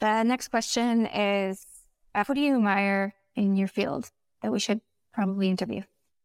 The 0.00 0.22
next 0.22 0.48
question 0.48 1.06
is 1.06 1.64
Who 2.26 2.34
do 2.34 2.40
you 2.40 2.56
admire 2.56 3.14
in 3.34 3.56
your 3.56 3.68
field 3.68 4.10
that 4.42 4.52
we 4.52 4.58
should 4.58 4.80
probably 5.12 5.48
interview? 5.48 5.82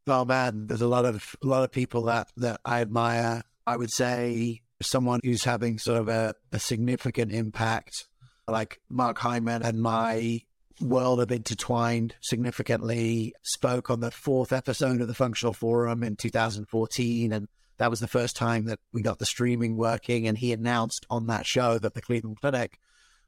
Oh 0.07 0.25
man, 0.25 0.67
there's 0.67 0.81
a 0.81 0.87
lot 0.87 1.05
of 1.05 1.35
a 1.43 1.47
lot 1.47 1.63
of 1.63 1.71
people 1.71 2.03
that 2.03 2.31
that 2.37 2.59
I 2.65 2.81
admire. 2.81 3.43
I 3.67 3.77
would 3.77 3.91
say 3.91 4.61
someone 4.81 5.19
who's 5.23 5.43
having 5.43 5.77
sort 5.77 5.99
of 5.99 6.09
a, 6.09 6.33
a 6.51 6.59
significant 6.59 7.31
impact, 7.31 8.07
like 8.51 8.79
Mark 8.89 9.17
Hyman 9.17 9.63
and 9.63 9.81
my 9.81 10.41
world 10.81 11.19
have 11.19 11.31
intertwined 11.31 12.15
significantly. 12.21 13.33
Spoke 13.43 13.89
on 13.89 13.99
the 13.99 14.11
fourth 14.11 14.51
episode 14.51 15.01
of 15.01 15.07
the 15.07 15.13
Functional 15.13 15.53
Forum 15.53 16.03
in 16.03 16.15
2014, 16.15 17.31
and 17.31 17.47
that 17.77 17.89
was 17.89 17.99
the 17.99 18.07
first 18.07 18.35
time 18.35 18.65
that 18.65 18.79
we 18.91 19.01
got 19.01 19.19
the 19.19 19.25
streaming 19.25 19.77
working. 19.77 20.27
And 20.27 20.37
he 20.37 20.53
announced 20.53 21.05
on 21.09 21.27
that 21.27 21.45
show 21.45 21.77
that 21.79 21.93
the 21.93 22.01
Cleveland 22.01 22.39
Clinic 22.41 22.79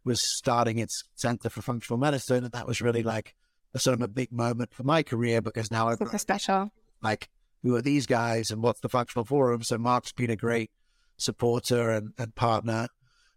was 0.04 0.22
starting 0.22 0.80
its 0.80 1.04
Center 1.16 1.50
for 1.50 1.62
Functional 1.62 1.98
Medicine, 1.98 2.44
and 2.44 2.54
that 2.54 2.68
was 2.68 2.82
really 2.82 3.04
like 3.04 3.36
a 3.74 3.80
sort 3.80 3.96
of 3.96 4.02
a 4.02 4.08
big 4.08 4.32
moment 4.32 4.74
for 4.74 4.84
my 4.84 5.04
career 5.04 5.42
because 5.42 5.72
now 5.72 5.88
I've 5.88 5.98
super 5.98 6.18
special. 6.18 6.72
Like, 7.02 7.30
who 7.64 7.76
are 7.76 7.82
these 7.82 8.06
guys, 8.06 8.52
and 8.52 8.62
what's 8.62 8.82
the 8.82 8.90
Functional 8.90 9.26
Forum? 9.26 9.64
So 9.64 9.78
Mark's 9.78 10.12
been 10.12 10.30
a 10.30 10.36
great 10.36 10.72
supporter 11.18 11.92
and, 11.92 12.14
and 12.18 12.36
partner. 12.36 12.88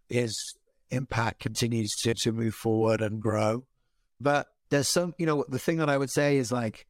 His 0.09 0.55
impact 0.89 1.39
continues 1.39 1.93
to 2.03 2.13
to 2.13 2.31
move 2.31 2.55
forward 2.55 3.01
and 3.01 3.21
grow. 3.21 3.65
But 4.19 4.47
there's 4.69 4.87
some, 4.87 5.13
you 5.17 5.25
know, 5.25 5.45
the 5.47 5.59
thing 5.59 5.77
that 5.77 5.89
I 5.89 5.97
would 5.97 6.09
say 6.09 6.37
is 6.37 6.51
like 6.51 6.85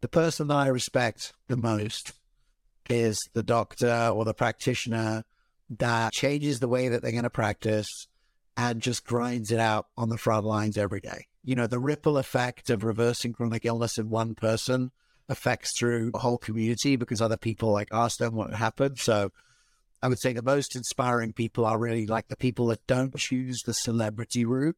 the 0.00 0.08
person 0.08 0.48
that 0.48 0.54
I 0.54 0.68
respect 0.68 1.32
the 1.48 1.56
most 1.56 2.12
is 2.90 3.18
the 3.32 3.42
doctor 3.42 4.10
or 4.12 4.24
the 4.24 4.34
practitioner 4.34 5.24
that 5.70 6.12
changes 6.12 6.60
the 6.60 6.68
way 6.68 6.88
that 6.88 7.02
they're 7.02 7.12
going 7.12 7.24
to 7.24 7.30
practice 7.30 7.88
and 8.56 8.80
just 8.80 9.04
grinds 9.04 9.50
it 9.50 9.58
out 9.58 9.86
on 9.96 10.08
the 10.08 10.18
front 10.18 10.44
lines 10.44 10.76
every 10.76 11.00
day. 11.00 11.26
You 11.42 11.56
know, 11.56 11.66
the 11.66 11.78
ripple 11.78 12.18
effect 12.18 12.70
of 12.70 12.84
reversing 12.84 13.32
chronic 13.32 13.64
illness 13.64 13.98
in 13.98 14.10
one 14.10 14.34
person 14.34 14.92
affects 15.28 15.76
through 15.78 16.10
a 16.14 16.18
whole 16.18 16.38
community 16.38 16.96
because 16.96 17.20
other 17.20 17.36
people 17.36 17.72
like 17.72 17.88
ask 17.92 18.18
them 18.18 18.34
what 18.34 18.54
happened. 18.54 18.98
So 18.98 19.32
I 20.04 20.08
would 20.08 20.20
say 20.20 20.34
the 20.34 20.42
most 20.42 20.76
inspiring 20.76 21.32
people 21.32 21.64
are 21.64 21.78
really 21.78 22.06
like 22.06 22.28
the 22.28 22.36
people 22.36 22.66
that 22.66 22.86
don't 22.86 23.16
choose 23.16 23.62
the 23.62 23.72
celebrity 23.72 24.44
route, 24.44 24.76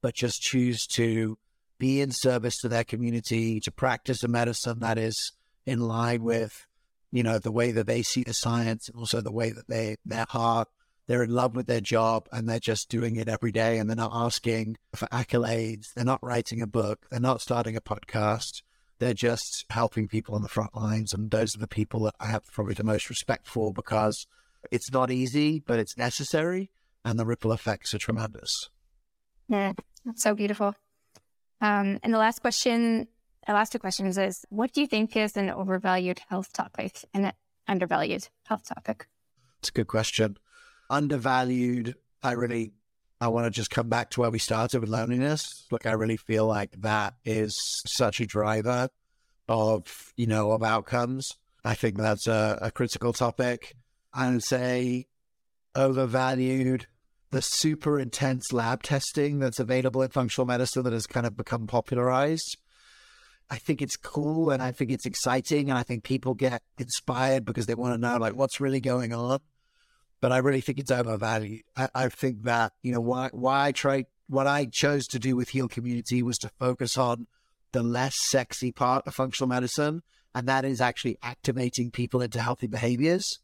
but 0.00 0.14
just 0.14 0.40
choose 0.40 0.86
to 0.92 1.36
be 1.78 2.00
in 2.00 2.12
service 2.12 2.58
to 2.58 2.68
their 2.68 2.84
community, 2.84 3.58
to 3.60 3.72
practice 3.72 4.22
a 4.22 4.28
medicine 4.28 4.78
that 4.78 4.96
is 4.96 5.32
in 5.66 5.80
line 5.80 6.22
with, 6.22 6.66
you 7.10 7.24
know, 7.24 7.40
the 7.40 7.50
way 7.50 7.72
that 7.72 7.88
they 7.88 8.02
see 8.02 8.22
the 8.22 8.32
science 8.32 8.88
and 8.88 8.96
also 8.96 9.20
the 9.20 9.32
way 9.32 9.50
that 9.50 9.66
they, 9.66 9.96
their 10.06 10.26
heart 10.28 10.68
they're 11.08 11.22
in 11.22 11.30
love 11.30 11.56
with 11.56 11.66
their 11.66 11.80
job 11.80 12.28
and 12.30 12.46
they're 12.48 12.60
just 12.60 12.90
doing 12.90 13.16
it 13.16 13.28
every 13.28 13.50
day 13.50 13.78
and 13.78 13.88
they're 13.88 13.96
not 13.96 14.12
asking 14.14 14.76
for 14.94 15.06
accolades. 15.06 15.86
They're 15.94 16.04
not 16.04 16.22
writing 16.22 16.60
a 16.60 16.66
book. 16.66 17.06
They're 17.10 17.18
not 17.18 17.40
starting 17.40 17.76
a 17.76 17.80
podcast. 17.80 18.62
They're 18.98 19.14
just 19.14 19.64
helping 19.70 20.06
people 20.06 20.34
on 20.34 20.42
the 20.42 20.48
front 20.48 20.76
lines. 20.76 21.14
And 21.14 21.30
those 21.30 21.56
are 21.56 21.60
the 21.60 21.66
people 21.66 22.00
that 22.00 22.14
I 22.20 22.26
have 22.26 22.44
probably 22.52 22.74
the 22.74 22.84
most 22.84 23.08
respect 23.08 23.46
for 23.46 23.72
because 23.72 24.26
it's 24.70 24.92
not 24.92 25.10
easy, 25.10 25.60
but 25.60 25.78
it's 25.78 25.96
necessary. 25.96 26.70
And 27.04 27.18
the 27.18 27.26
ripple 27.26 27.52
effects 27.52 27.94
are 27.94 27.98
tremendous. 27.98 28.70
Yeah, 29.48 29.72
that's 30.04 30.22
so 30.22 30.34
beautiful. 30.34 30.74
Um, 31.60 31.98
and 32.02 32.12
the 32.12 32.18
last 32.18 32.40
question, 32.40 33.08
the 33.46 33.52
last 33.52 33.72
two 33.72 33.78
questions 33.78 34.18
is 34.18 34.44
what 34.50 34.72
do 34.72 34.80
you 34.80 34.86
think 34.86 35.16
is 35.16 35.36
an 35.36 35.50
overvalued 35.50 36.20
health 36.28 36.52
topic 36.52 37.04
and 37.14 37.26
an 37.26 37.32
undervalued 37.66 38.28
health 38.46 38.64
topic? 38.68 39.06
It's 39.60 39.70
a 39.70 39.72
good 39.72 39.86
question 39.86 40.36
undervalued. 40.90 41.94
I 42.22 42.32
really, 42.32 42.72
I 43.20 43.28
want 43.28 43.46
to 43.46 43.50
just 43.50 43.70
come 43.70 43.88
back 43.88 44.10
to 44.10 44.20
where 44.20 44.30
we 44.30 44.38
started 44.38 44.80
with 44.80 44.90
loneliness. 44.90 45.66
Look, 45.70 45.86
I 45.86 45.92
really 45.92 46.16
feel 46.16 46.46
like 46.46 46.72
that 46.80 47.14
is 47.24 47.56
such 47.86 48.20
a 48.20 48.26
driver 48.26 48.88
of, 49.48 50.12
you 50.16 50.26
know, 50.26 50.52
of 50.52 50.62
outcomes. 50.62 51.32
I 51.64 51.74
think 51.74 51.96
that's 51.96 52.26
a, 52.26 52.58
a 52.62 52.70
critical 52.70 53.12
topic. 53.12 53.74
Would 54.18 54.42
say 54.42 55.06
overvalued 55.74 56.86
the 57.30 57.42
super 57.42 57.98
intense 57.98 58.52
lab 58.52 58.82
testing 58.82 59.38
that's 59.38 59.60
available 59.60 60.02
in 60.02 60.08
functional 60.08 60.46
medicine 60.46 60.82
that 60.84 60.92
has 60.92 61.06
kind 61.06 61.26
of 61.26 61.36
become 61.36 61.66
popularized. 61.66 62.56
I 63.50 63.56
think 63.56 63.80
it's 63.80 63.96
cool 63.96 64.50
and 64.50 64.62
I 64.62 64.72
think 64.72 64.90
it's 64.90 65.06
exciting 65.06 65.70
and 65.70 65.78
I 65.78 65.82
think 65.82 66.04
people 66.04 66.34
get 66.34 66.62
inspired 66.78 67.44
because 67.44 67.66
they 67.66 67.74
want 67.74 67.94
to 67.94 67.98
know 67.98 68.16
like 68.16 68.34
what's 68.34 68.60
really 68.60 68.80
going 68.80 69.12
on 69.12 69.40
but 70.20 70.32
I 70.32 70.38
really 70.38 70.60
think 70.60 70.78
it's 70.78 70.90
overvalued. 70.90 71.62
I, 71.76 71.88
I 71.94 72.08
think 72.08 72.42
that 72.42 72.72
you 72.82 72.92
know 72.92 73.00
why 73.00 73.30
why 73.32 73.72
I 73.84 74.04
what 74.26 74.46
I 74.46 74.66
chose 74.66 75.06
to 75.08 75.18
do 75.18 75.36
with 75.36 75.50
Heal 75.50 75.68
Community 75.68 76.22
was 76.22 76.38
to 76.38 76.50
focus 76.58 76.98
on 76.98 77.26
the 77.72 77.82
less 77.82 78.16
sexy 78.16 78.72
part 78.72 79.06
of 79.06 79.14
functional 79.14 79.48
medicine, 79.48 80.02
and 80.34 80.46
that 80.48 80.64
is 80.64 80.80
actually 80.80 81.18
activating 81.22 81.90
people 81.90 82.20
into 82.20 82.40
healthy 82.40 82.66
behaviors. 82.66 83.40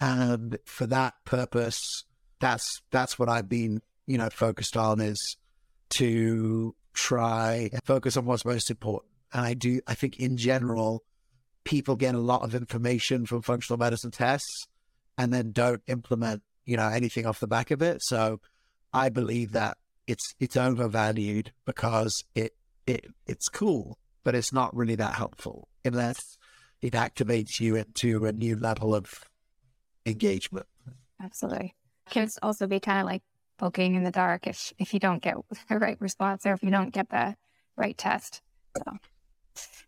And 0.00 0.58
for 0.64 0.86
that 0.86 1.14
purpose, 1.24 2.04
that's 2.40 2.82
that's 2.90 3.18
what 3.18 3.28
I've 3.28 3.48
been 3.48 3.82
you 4.06 4.18
know 4.18 4.30
focused 4.30 4.76
on 4.76 5.00
is 5.00 5.36
to 5.90 6.74
try 6.92 7.70
and 7.72 7.82
focus 7.84 8.16
on 8.16 8.24
what's 8.24 8.44
most 8.44 8.70
important. 8.70 9.12
And 9.32 9.44
I 9.44 9.54
do 9.54 9.80
I 9.86 9.94
think 9.94 10.18
in 10.18 10.36
general, 10.36 11.04
people 11.64 11.96
get 11.96 12.14
a 12.14 12.18
lot 12.18 12.42
of 12.42 12.54
information 12.54 13.26
from 13.26 13.42
functional 13.42 13.78
medicine 13.78 14.10
tests 14.10 14.66
and 15.18 15.32
then 15.32 15.52
don't 15.52 15.82
implement, 15.86 16.42
you 16.64 16.76
know, 16.76 16.88
anything 16.88 17.26
off 17.26 17.40
the 17.40 17.46
back 17.46 17.70
of 17.70 17.82
it. 17.82 18.02
So 18.02 18.40
I 18.92 19.08
believe 19.08 19.52
that 19.52 19.76
it's 20.06 20.34
it's 20.40 20.56
overvalued 20.56 21.52
because 21.66 22.24
it 22.34 22.54
it 22.86 23.06
it's 23.26 23.48
cool, 23.48 23.98
but 24.24 24.34
it's 24.34 24.52
not 24.52 24.74
really 24.74 24.94
that 24.94 25.14
helpful 25.14 25.68
unless 25.84 26.38
it 26.80 26.94
activates 26.94 27.60
you 27.60 27.76
into 27.76 28.24
a 28.24 28.32
new 28.32 28.56
level 28.56 28.94
of 28.94 29.24
engagement. 30.08 30.66
Absolutely. 31.22 31.74
Can 32.10 32.28
also 32.42 32.66
be 32.66 32.80
kind 32.80 33.00
of 33.00 33.06
like 33.06 33.22
poking 33.58 33.94
in 33.94 34.04
the 34.04 34.10
dark 34.10 34.46
if 34.46 34.72
if 34.78 34.94
you 34.94 35.00
don't 35.00 35.22
get 35.22 35.34
the 35.68 35.78
right 35.78 36.00
response 36.00 36.46
or 36.46 36.52
if 36.52 36.62
you 36.62 36.70
don't 36.70 36.92
get 36.92 37.10
the 37.10 37.36
right 37.76 37.96
test. 37.96 38.42
So 38.76 38.98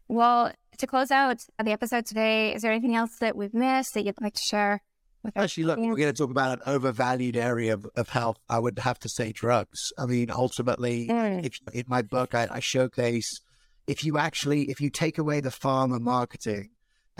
well, 0.09 0.53
to 0.79 0.87
close 0.87 1.11
out 1.11 1.39
the 1.63 1.71
episode 1.71 2.07
today, 2.07 2.55
is 2.55 2.63
there 2.63 2.73
anything 2.73 2.97
else 2.97 3.17
that 3.21 3.37
we've 3.37 3.55
missed 3.55 3.95
that 3.95 4.05
you'd 4.05 4.21
like 4.21 4.35
to 4.35 4.43
share? 4.43 4.83
With 5.23 5.37
Actually, 5.37 5.65
look, 5.65 5.79
we're 5.79 5.97
going 5.97 6.13
to 6.13 6.15
talk 6.15 6.31
about 6.31 6.59
an 6.59 6.63
overvalued 6.67 7.37
area 7.37 7.75
of, 7.75 7.87
of 7.95 8.09
health. 8.09 8.39
I 8.49 8.59
would 8.59 8.79
have 8.79 8.99
to 9.01 9.09
say 9.09 9.33
drugs. 9.33 9.93
I 9.99 10.07
mean, 10.07 10.31
ultimately, 10.31 11.09
mm. 11.09 11.45
if 11.45 11.61
in 11.75 11.85
my 11.87 12.01
book, 12.01 12.35
I, 12.35 12.49
I 12.51 12.61
showcase 12.61 13.41
if 13.87 14.03
you 14.03 14.17
actually, 14.17 14.71
if 14.71 14.81
you 14.81 14.89
take 14.89 15.19
away 15.19 15.41
the 15.41 15.51
pharma 15.51 16.01
marketing 16.01 16.71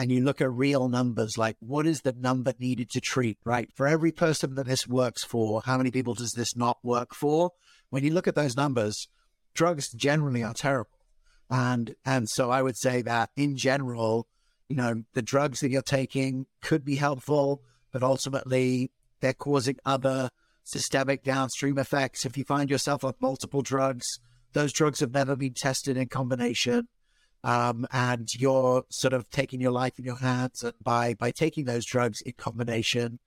and 0.01 0.11
you 0.11 0.23
look 0.23 0.41
at 0.41 0.51
real 0.51 0.89
numbers, 0.89 1.37
like 1.37 1.57
what 1.61 1.87
is 1.87 2.01
the 2.01 2.15
number 2.19 2.55
needed 2.59 2.89
to 2.91 3.01
treat, 3.01 3.39
right? 3.45 3.69
For 3.75 3.87
every 3.87 4.13
person 4.13 4.55
that 4.55 4.67
this 4.67 4.87
works 4.89 5.25
for, 5.25 5.63
how 5.65 5.77
many 5.77 5.91
people 5.91 6.15
does 6.15 6.33
this 6.33 6.57
not 6.57 6.79
work 6.83 7.15
for? 7.15 7.51
When 7.91 8.03
you 8.03 8.13
look 8.13 8.27
at 8.27 8.35
those 8.35 8.57
numbers, 8.57 9.09
drugs 9.53 9.93
generally 9.93 10.43
are 10.43 10.55
terrible. 10.55 10.91
And, 11.51 11.97
and 12.07 12.29
so 12.29 12.51
I 12.51 12.63
would 12.63 12.79
say 12.79 13.03
that 13.03 13.31
in 13.37 13.57
general, 13.57 14.27
you 14.69 14.77
know, 14.77 15.03
the 15.13 15.23
drugs 15.23 15.61
that 15.61 15.71
you're 15.71 15.83
taking 15.83 16.47
could 16.63 16.85
be 16.85 16.97
helpful 16.97 17.63
but 17.93 18.03
ultimately 18.03 18.91
they're 19.21 19.33
causing 19.33 19.77
other 19.85 20.31
systemic 20.65 21.25
downstream 21.25 21.79
effects. 21.79 22.25
If 22.25 22.37
you 22.39 22.45
find 22.45 22.71
yourself 22.71 23.05
on 23.05 23.15
multiple 23.21 23.63
drugs, 23.63 24.21
those 24.53 24.73
drugs 24.73 25.01
have 25.01 25.13
never 25.13 25.37
been 25.37 25.55
tested 25.55 25.97
in 25.97 26.09
combination. 26.09 26.89
Um, 27.43 27.87
and 27.91 28.33
you're 28.35 28.85
sort 28.91 29.15
of 29.15 29.31
taking 29.31 29.61
your 29.61 29.71
life 29.71 29.99
in 29.99 30.05
your 30.05 30.19
hands 30.19 30.65
by 30.83 31.15
by 31.15 31.31
taking 31.31 31.65
those 31.65 31.87
drugs 31.87 32.21
in 32.21 32.33
combination. 32.33 33.19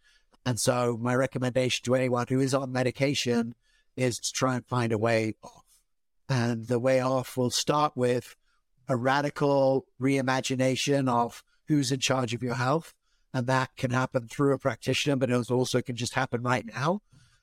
And 0.45 0.59
so, 0.59 0.97
my 1.01 1.16
recommendation 1.16 1.84
to 1.86 1.95
anyone 1.95 2.28
who 2.30 2.39
is 2.39 2.53
on 2.53 2.72
medication 2.72 3.55
is 3.95 4.20
to 4.20 4.32
try 4.32 4.55
and 4.55 4.66
find 4.66 4.91
a 4.91 4.97
way 4.97 5.36
off. 5.43 5.64
And 6.30 6.68
the 6.68 6.80
way 6.80 6.99
off 6.99 7.38
will 7.38 7.49
start 7.49 7.93
with 7.95 8.36
a 8.88 8.95
radical 8.95 9.86
reimagination 9.99 11.09
of 11.09 11.43
who's 11.68 11.91
in 11.91 11.99
charge 11.99 12.34
of 12.34 12.43
your 12.43 12.55
health 12.55 12.93
and 13.34 13.47
that 13.47 13.76
can 13.76 13.91
happen 13.91 14.28
through 14.28 14.53
a 14.53 14.59
practitioner, 14.59 15.16
but 15.16 15.32
it 15.32 15.51
also 15.51 15.82
can 15.82 15.95
just 15.95 16.14
happen 16.14 16.43
right 16.43 16.66
now. 16.66 17.01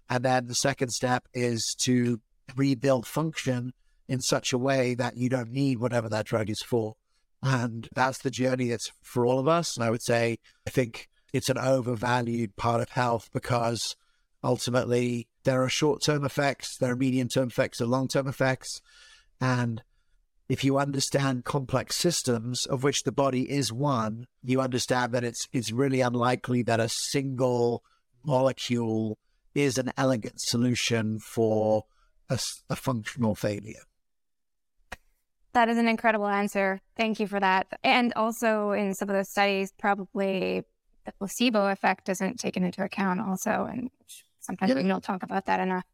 And 0.08 0.24
then 0.24 0.46
the 0.46 0.54
second 0.54 0.90
step 0.90 1.26
is 1.34 1.74
to 1.80 2.20
rebuild 2.56 3.06
function 3.06 3.72
in 4.10 4.20
such 4.20 4.52
a 4.52 4.58
way 4.58 4.92
that 4.96 5.16
you 5.16 5.28
don't 5.28 5.52
need 5.52 5.78
whatever 5.78 6.08
that 6.08 6.26
drug 6.26 6.50
is 6.50 6.60
for. 6.60 6.96
And 7.44 7.88
that's 7.94 8.18
the 8.18 8.30
journey 8.30 8.68
that's 8.68 8.90
for 9.02 9.24
all 9.24 9.38
of 9.38 9.46
us. 9.46 9.76
And 9.76 9.84
I 9.84 9.90
would 9.90 10.02
say, 10.02 10.40
I 10.66 10.70
think 10.70 11.08
it's 11.32 11.48
an 11.48 11.56
overvalued 11.56 12.56
part 12.56 12.80
of 12.80 12.90
health 12.90 13.30
because 13.32 13.94
ultimately 14.42 15.28
there 15.44 15.62
are 15.62 15.68
short 15.68 16.02
term 16.02 16.24
effects, 16.24 16.76
there 16.76 16.92
are 16.92 16.96
medium 16.96 17.28
term 17.28 17.48
effects, 17.48 17.78
there 17.78 17.86
are 17.86 17.90
long 17.90 18.08
term 18.08 18.26
effects. 18.26 18.82
And 19.40 19.80
if 20.48 20.64
you 20.64 20.76
understand 20.76 21.44
complex 21.44 21.94
systems 21.94 22.66
of 22.66 22.82
which 22.82 23.04
the 23.04 23.12
body 23.12 23.48
is 23.48 23.72
one, 23.72 24.26
you 24.42 24.60
understand 24.60 25.12
that 25.12 25.22
it's 25.22 25.46
it's 25.52 25.70
really 25.70 26.00
unlikely 26.00 26.64
that 26.64 26.80
a 26.80 26.88
single 26.88 27.84
molecule 28.24 29.18
is 29.54 29.78
an 29.78 29.92
elegant 29.96 30.40
solution 30.40 31.20
for 31.20 31.84
a, 32.28 32.40
a 32.68 32.74
functional 32.74 33.36
failure. 33.36 33.84
That 35.52 35.68
is 35.68 35.78
an 35.78 35.88
incredible 35.88 36.28
answer. 36.28 36.80
Thank 36.96 37.18
you 37.18 37.26
for 37.26 37.40
that. 37.40 37.66
And 37.82 38.12
also, 38.14 38.70
in 38.70 38.94
some 38.94 39.08
of 39.08 39.16
those 39.16 39.28
studies, 39.28 39.72
probably 39.78 40.62
the 41.04 41.12
placebo 41.18 41.66
effect 41.66 42.08
isn't 42.08 42.38
taken 42.38 42.62
into 42.62 42.84
account, 42.84 43.20
also. 43.20 43.66
And 43.70 43.90
sometimes 44.38 44.70
yeah. 44.70 44.82
we 44.82 44.88
don't 44.88 45.02
talk 45.02 45.22
about 45.22 45.46
that 45.46 45.60
enough. 45.60 45.84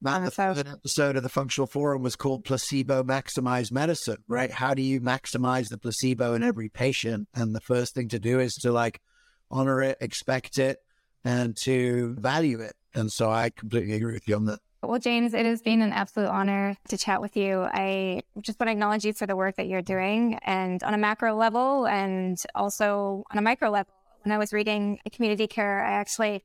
That 0.00 0.24
the 0.24 0.30
third 0.30 0.66
episode 0.66 1.16
of 1.16 1.22
the 1.22 1.28
Functional 1.28 1.68
Forum 1.68 2.02
was 2.02 2.16
called 2.16 2.44
Placebo 2.44 3.04
Maximized 3.04 3.70
Medicine, 3.70 4.24
right? 4.26 4.50
How 4.50 4.74
do 4.74 4.82
you 4.82 5.00
maximize 5.00 5.68
the 5.68 5.78
placebo 5.78 6.34
in 6.34 6.42
every 6.42 6.68
patient? 6.68 7.28
And 7.34 7.54
the 7.54 7.60
first 7.60 7.94
thing 7.94 8.08
to 8.08 8.18
do 8.18 8.40
is 8.40 8.54
to 8.56 8.72
like 8.72 9.00
honor 9.48 9.80
it, 9.80 9.98
expect 10.00 10.58
it, 10.58 10.78
and 11.24 11.56
to 11.58 12.16
value 12.18 12.60
it. 12.60 12.72
And 12.94 13.12
so 13.12 13.30
I 13.30 13.50
completely 13.50 13.92
agree 13.94 14.14
with 14.14 14.26
you 14.26 14.34
on 14.34 14.46
that. 14.46 14.58
Well, 14.84 14.98
James, 14.98 15.32
it 15.32 15.46
has 15.46 15.62
been 15.62 15.80
an 15.80 15.92
absolute 15.92 16.26
honor 16.26 16.76
to 16.88 16.98
chat 16.98 17.20
with 17.20 17.36
you. 17.36 17.60
I 17.62 18.22
just 18.40 18.58
want 18.58 18.66
to 18.66 18.72
acknowledge 18.72 19.04
you 19.04 19.12
for 19.12 19.28
the 19.28 19.36
work 19.36 19.54
that 19.56 19.68
you're 19.68 19.80
doing 19.80 20.40
and 20.42 20.82
on 20.82 20.92
a 20.92 20.98
macro 20.98 21.36
level 21.36 21.86
and 21.86 22.36
also 22.56 23.22
on 23.30 23.38
a 23.38 23.42
micro 23.42 23.70
level. 23.70 23.92
When 24.24 24.32
I 24.32 24.38
was 24.38 24.52
reading 24.52 24.98
Community 25.12 25.46
Cure, 25.46 25.84
I 25.84 25.92
actually 25.92 26.44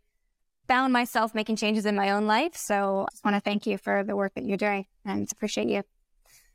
found 0.67 0.93
myself 0.93 1.33
making 1.33 1.55
changes 1.55 1.87
in 1.87 1.95
my 1.95 2.11
own 2.11 2.27
life. 2.27 2.55
So 2.55 3.07
I 3.07 3.11
just 3.11 3.25
want 3.25 3.35
to 3.35 3.41
thank 3.41 3.65
you 3.65 3.79
for 3.79 4.03
the 4.03 4.15
work 4.15 4.35
that 4.35 4.45
you're 4.45 4.57
doing 4.57 4.85
and 5.03 5.27
appreciate 5.31 5.67
you. 5.67 5.81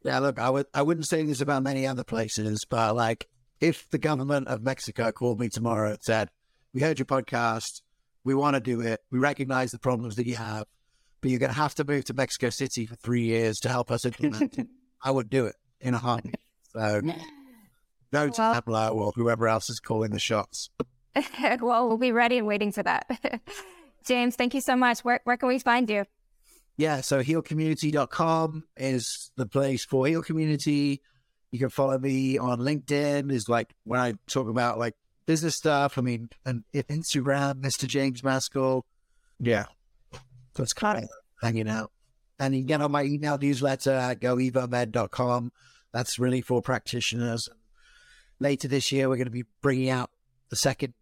Yeah, 0.04 0.20
look, 0.20 0.38
I 0.38 0.50
would 0.50 0.66
I 0.72 0.82
wouldn't 0.82 1.08
say 1.08 1.24
this 1.24 1.40
about 1.40 1.64
many 1.64 1.84
other 1.86 2.04
places, 2.04 2.64
but 2.68 2.94
like 2.94 3.28
if 3.60 3.90
the 3.90 3.98
government 3.98 4.46
of 4.46 4.62
Mexico 4.62 5.10
called 5.10 5.40
me 5.40 5.48
tomorrow 5.48 5.90
and 5.90 6.02
said, 6.02 6.28
We 6.72 6.80
heard 6.80 7.00
your 7.00 7.06
podcast, 7.06 7.82
we 8.22 8.34
want 8.34 8.54
to 8.54 8.60
do 8.60 8.80
it, 8.80 9.00
we 9.10 9.18
recognize 9.18 9.72
the 9.72 9.78
problems 9.78 10.14
that 10.16 10.26
you 10.26 10.36
have 10.36 10.66
but 11.22 11.30
you're 11.30 11.40
going 11.40 11.52
to 11.52 11.56
have 11.56 11.74
to 11.76 11.84
move 11.84 12.04
to 12.06 12.14
Mexico 12.14 12.50
City 12.50 12.84
for 12.84 12.96
three 12.96 13.22
years 13.22 13.58
to 13.60 13.68
help 13.68 13.90
us 13.90 14.04
implement 14.04 14.58
it. 14.58 14.66
I 15.02 15.10
would 15.10 15.30
do 15.30 15.46
it 15.46 15.56
in 15.80 15.94
a 15.94 15.98
heartbeat. 15.98 16.36
So, 16.72 17.00
no 18.12 18.28
to 18.28 18.40
well, 18.40 18.60
Pamela 18.60 18.88
or 18.88 19.12
whoever 19.12 19.48
else 19.48 19.70
is 19.70 19.80
calling 19.80 20.10
the 20.10 20.18
shots. 20.18 20.68
well, 21.60 21.88
we'll 21.88 21.96
be 21.96 22.12
ready 22.12 22.38
and 22.38 22.46
waiting 22.46 22.72
for 22.72 22.82
that. 22.82 23.40
James, 24.04 24.36
thank 24.36 24.52
you 24.52 24.60
so 24.60 24.76
much. 24.76 25.00
Where, 25.00 25.20
where 25.24 25.36
can 25.36 25.48
we 25.48 25.58
find 25.58 25.88
you? 25.88 26.04
Yeah, 26.76 27.02
so 27.02 27.22
healcommunity.com 27.22 28.64
is 28.76 29.30
the 29.36 29.46
place 29.46 29.84
for 29.84 30.06
Heal 30.06 30.22
Community. 30.22 31.02
You 31.50 31.58
can 31.58 31.68
follow 31.68 31.98
me 31.98 32.38
on 32.38 32.60
LinkedIn, 32.60 33.30
is 33.30 33.48
like 33.48 33.74
when 33.84 34.00
I 34.00 34.14
talk 34.26 34.48
about 34.48 34.78
like 34.78 34.94
business 35.26 35.54
stuff. 35.54 35.98
I 35.98 36.00
mean, 36.00 36.30
and 36.46 36.64
Instagram, 36.74 37.60
Mr. 37.60 37.86
James 37.86 38.22
Maskell. 38.22 38.82
Yeah, 39.38 39.66
so 40.56 40.62
it's 40.62 40.72
kind 40.72 41.04
of 41.04 41.10
hanging 41.40 41.68
out. 41.68 41.90
And 42.38 42.54
you 42.54 42.62
get 42.62 42.80
on 42.80 42.90
my 42.90 43.04
email 43.04 43.38
newsletter 43.38 43.92
at 43.92 44.20
goevomed.com. 44.20 45.52
That's 45.92 46.18
really 46.18 46.40
for 46.40 46.62
practitioners. 46.62 47.48
Later 48.40 48.68
this 48.68 48.90
year, 48.90 49.08
we're 49.08 49.16
going 49.16 49.26
to 49.26 49.30
be 49.30 49.44
bringing 49.60 49.90
out 49.90 50.10
the 50.48 50.56
second 50.56 50.94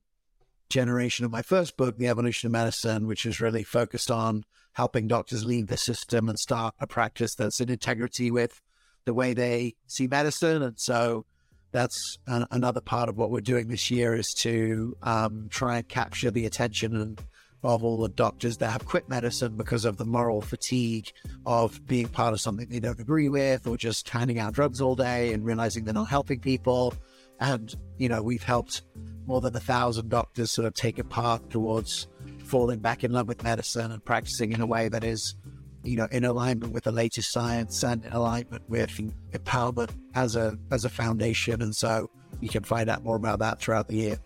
generation 0.68 1.24
of 1.24 1.30
my 1.30 1.42
first 1.42 1.76
book, 1.76 1.96
The 1.96 2.08
Evolution 2.08 2.48
of 2.48 2.52
Medicine, 2.52 3.06
which 3.06 3.24
is 3.26 3.40
really 3.40 3.62
focused 3.62 4.10
on 4.10 4.44
helping 4.72 5.08
doctors 5.08 5.44
leave 5.44 5.66
the 5.66 5.76
system 5.76 6.28
and 6.28 6.38
start 6.38 6.74
a 6.78 6.86
practice 6.86 7.34
that's 7.34 7.60
in 7.60 7.68
integrity 7.68 8.30
with 8.30 8.60
the 9.04 9.14
way 9.14 9.34
they 9.34 9.74
see 9.86 10.06
medicine. 10.06 10.62
And 10.62 10.78
so 10.78 11.26
that's 11.72 12.18
an, 12.26 12.46
another 12.50 12.80
part 12.80 13.08
of 13.08 13.16
what 13.16 13.30
we're 13.30 13.40
doing 13.40 13.68
this 13.68 13.90
year 13.90 14.14
is 14.14 14.32
to 14.38 14.96
um, 15.02 15.48
try 15.50 15.78
and 15.78 15.88
capture 15.88 16.30
the 16.30 16.46
attention 16.46 16.94
and 16.96 17.24
of 17.62 17.84
all 17.84 17.98
the 17.98 18.08
doctors 18.08 18.56
that 18.58 18.70
have 18.70 18.86
quit 18.86 19.08
medicine 19.08 19.56
because 19.56 19.84
of 19.84 19.96
the 19.96 20.04
moral 20.04 20.40
fatigue 20.40 21.10
of 21.44 21.84
being 21.86 22.08
part 22.08 22.32
of 22.32 22.40
something 22.40 22.68
they 22.68 22.80
don't 22.80 23.00
agree 23.00 23.28
with 23.28 23.66
or 23.66 23.76
just 23.76 24.08
handing 24.08 24.38
out 24.38 24.52
drugs 24.52 24.80
all 24.80 24.96
day 24.96 25.32
and 25.32 25.44
realizing 25.44 25.84
they're 25.84 25.92
not 25.92 26.08
helping 26.08 26.40
people. 26.40 26.94
And, 27.38 27.74
you 27.98 28.08
know, 28.08 28.22
we've 28.22 28.42
helped 28.42 28.82
more 29.26 29.40
than 29.40 29.54
a 29.56 29.60
thousand 29.60 30.08
doctors 30.08 30.50
sort 30.50 30.66
of 30.66 30.74
take 30.74 30.98
a 30.98 31.04
path 31.04 31.48
towards 31.48 32.08
falling 32.44 32.80
back 32.80 33.04
in 33.04 33.12
love 33.12 33.28
with 33.28 33.42
medicine 33.42 33.92
and 33.92 34.04
practicing 34.04 34.52
in 34.52 34.60
a 34.60 34.66
way 34.66 34.88
that 34.88 35.04
is, 35.04 35.36
you 35.84 35.96
know, 35.96 36.08
in 36.10 36.24
alignment 36.24 36.72
with 36.72 36.84
the 36.84 36.92
latest 36.92 37.30
science 37.30 37.82
and 37.82 38.04
in 38.04 38.12
alignment 38.12 38.68
with 38.68 38.90
empowerment 39.32 39.90
as 40.14 40.36
a 40.36 40.58
as 40.70 40.84
a 40.84 40.88
foundation. 40.88 41.62
And 41.62 41.74
so 41.76 42.10
you 42.40 42.48
can 42.48 42.64
find 42.64 42.90
out 42.90 43.04
more 43.04 43.16
about 43.16 43.38
that 43.38 43.60
throughout 43.60 43.88
the 43.88 43.96
year. 43.96 44.18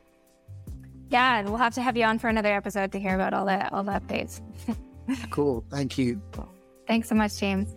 Yeah, 1.15 1.43
we'll 1.43 1.59
have 1.59 1.75
to 1.75 1.81
have 1.81 1.97
you 1.97 2.03
on 2.03 2.19
for 2.19 2.27
another 2.27 2.53
episode 2.53 2.91
to 2.91 2.99
hear 2.99 3.15
about 3.15 3.33
all 3.33 3.47
the 3.47 3.73
all 3.73 3.85
the 3.85 3.93
updates. 3.93 4.41
cool. 5.31 5.65
Thank 5.71 5.97
you. 5.97 6.21
Thanks 6.89 7.09
so 7.09 7.15
much, 7.15 7.39
James. 7.39 7.73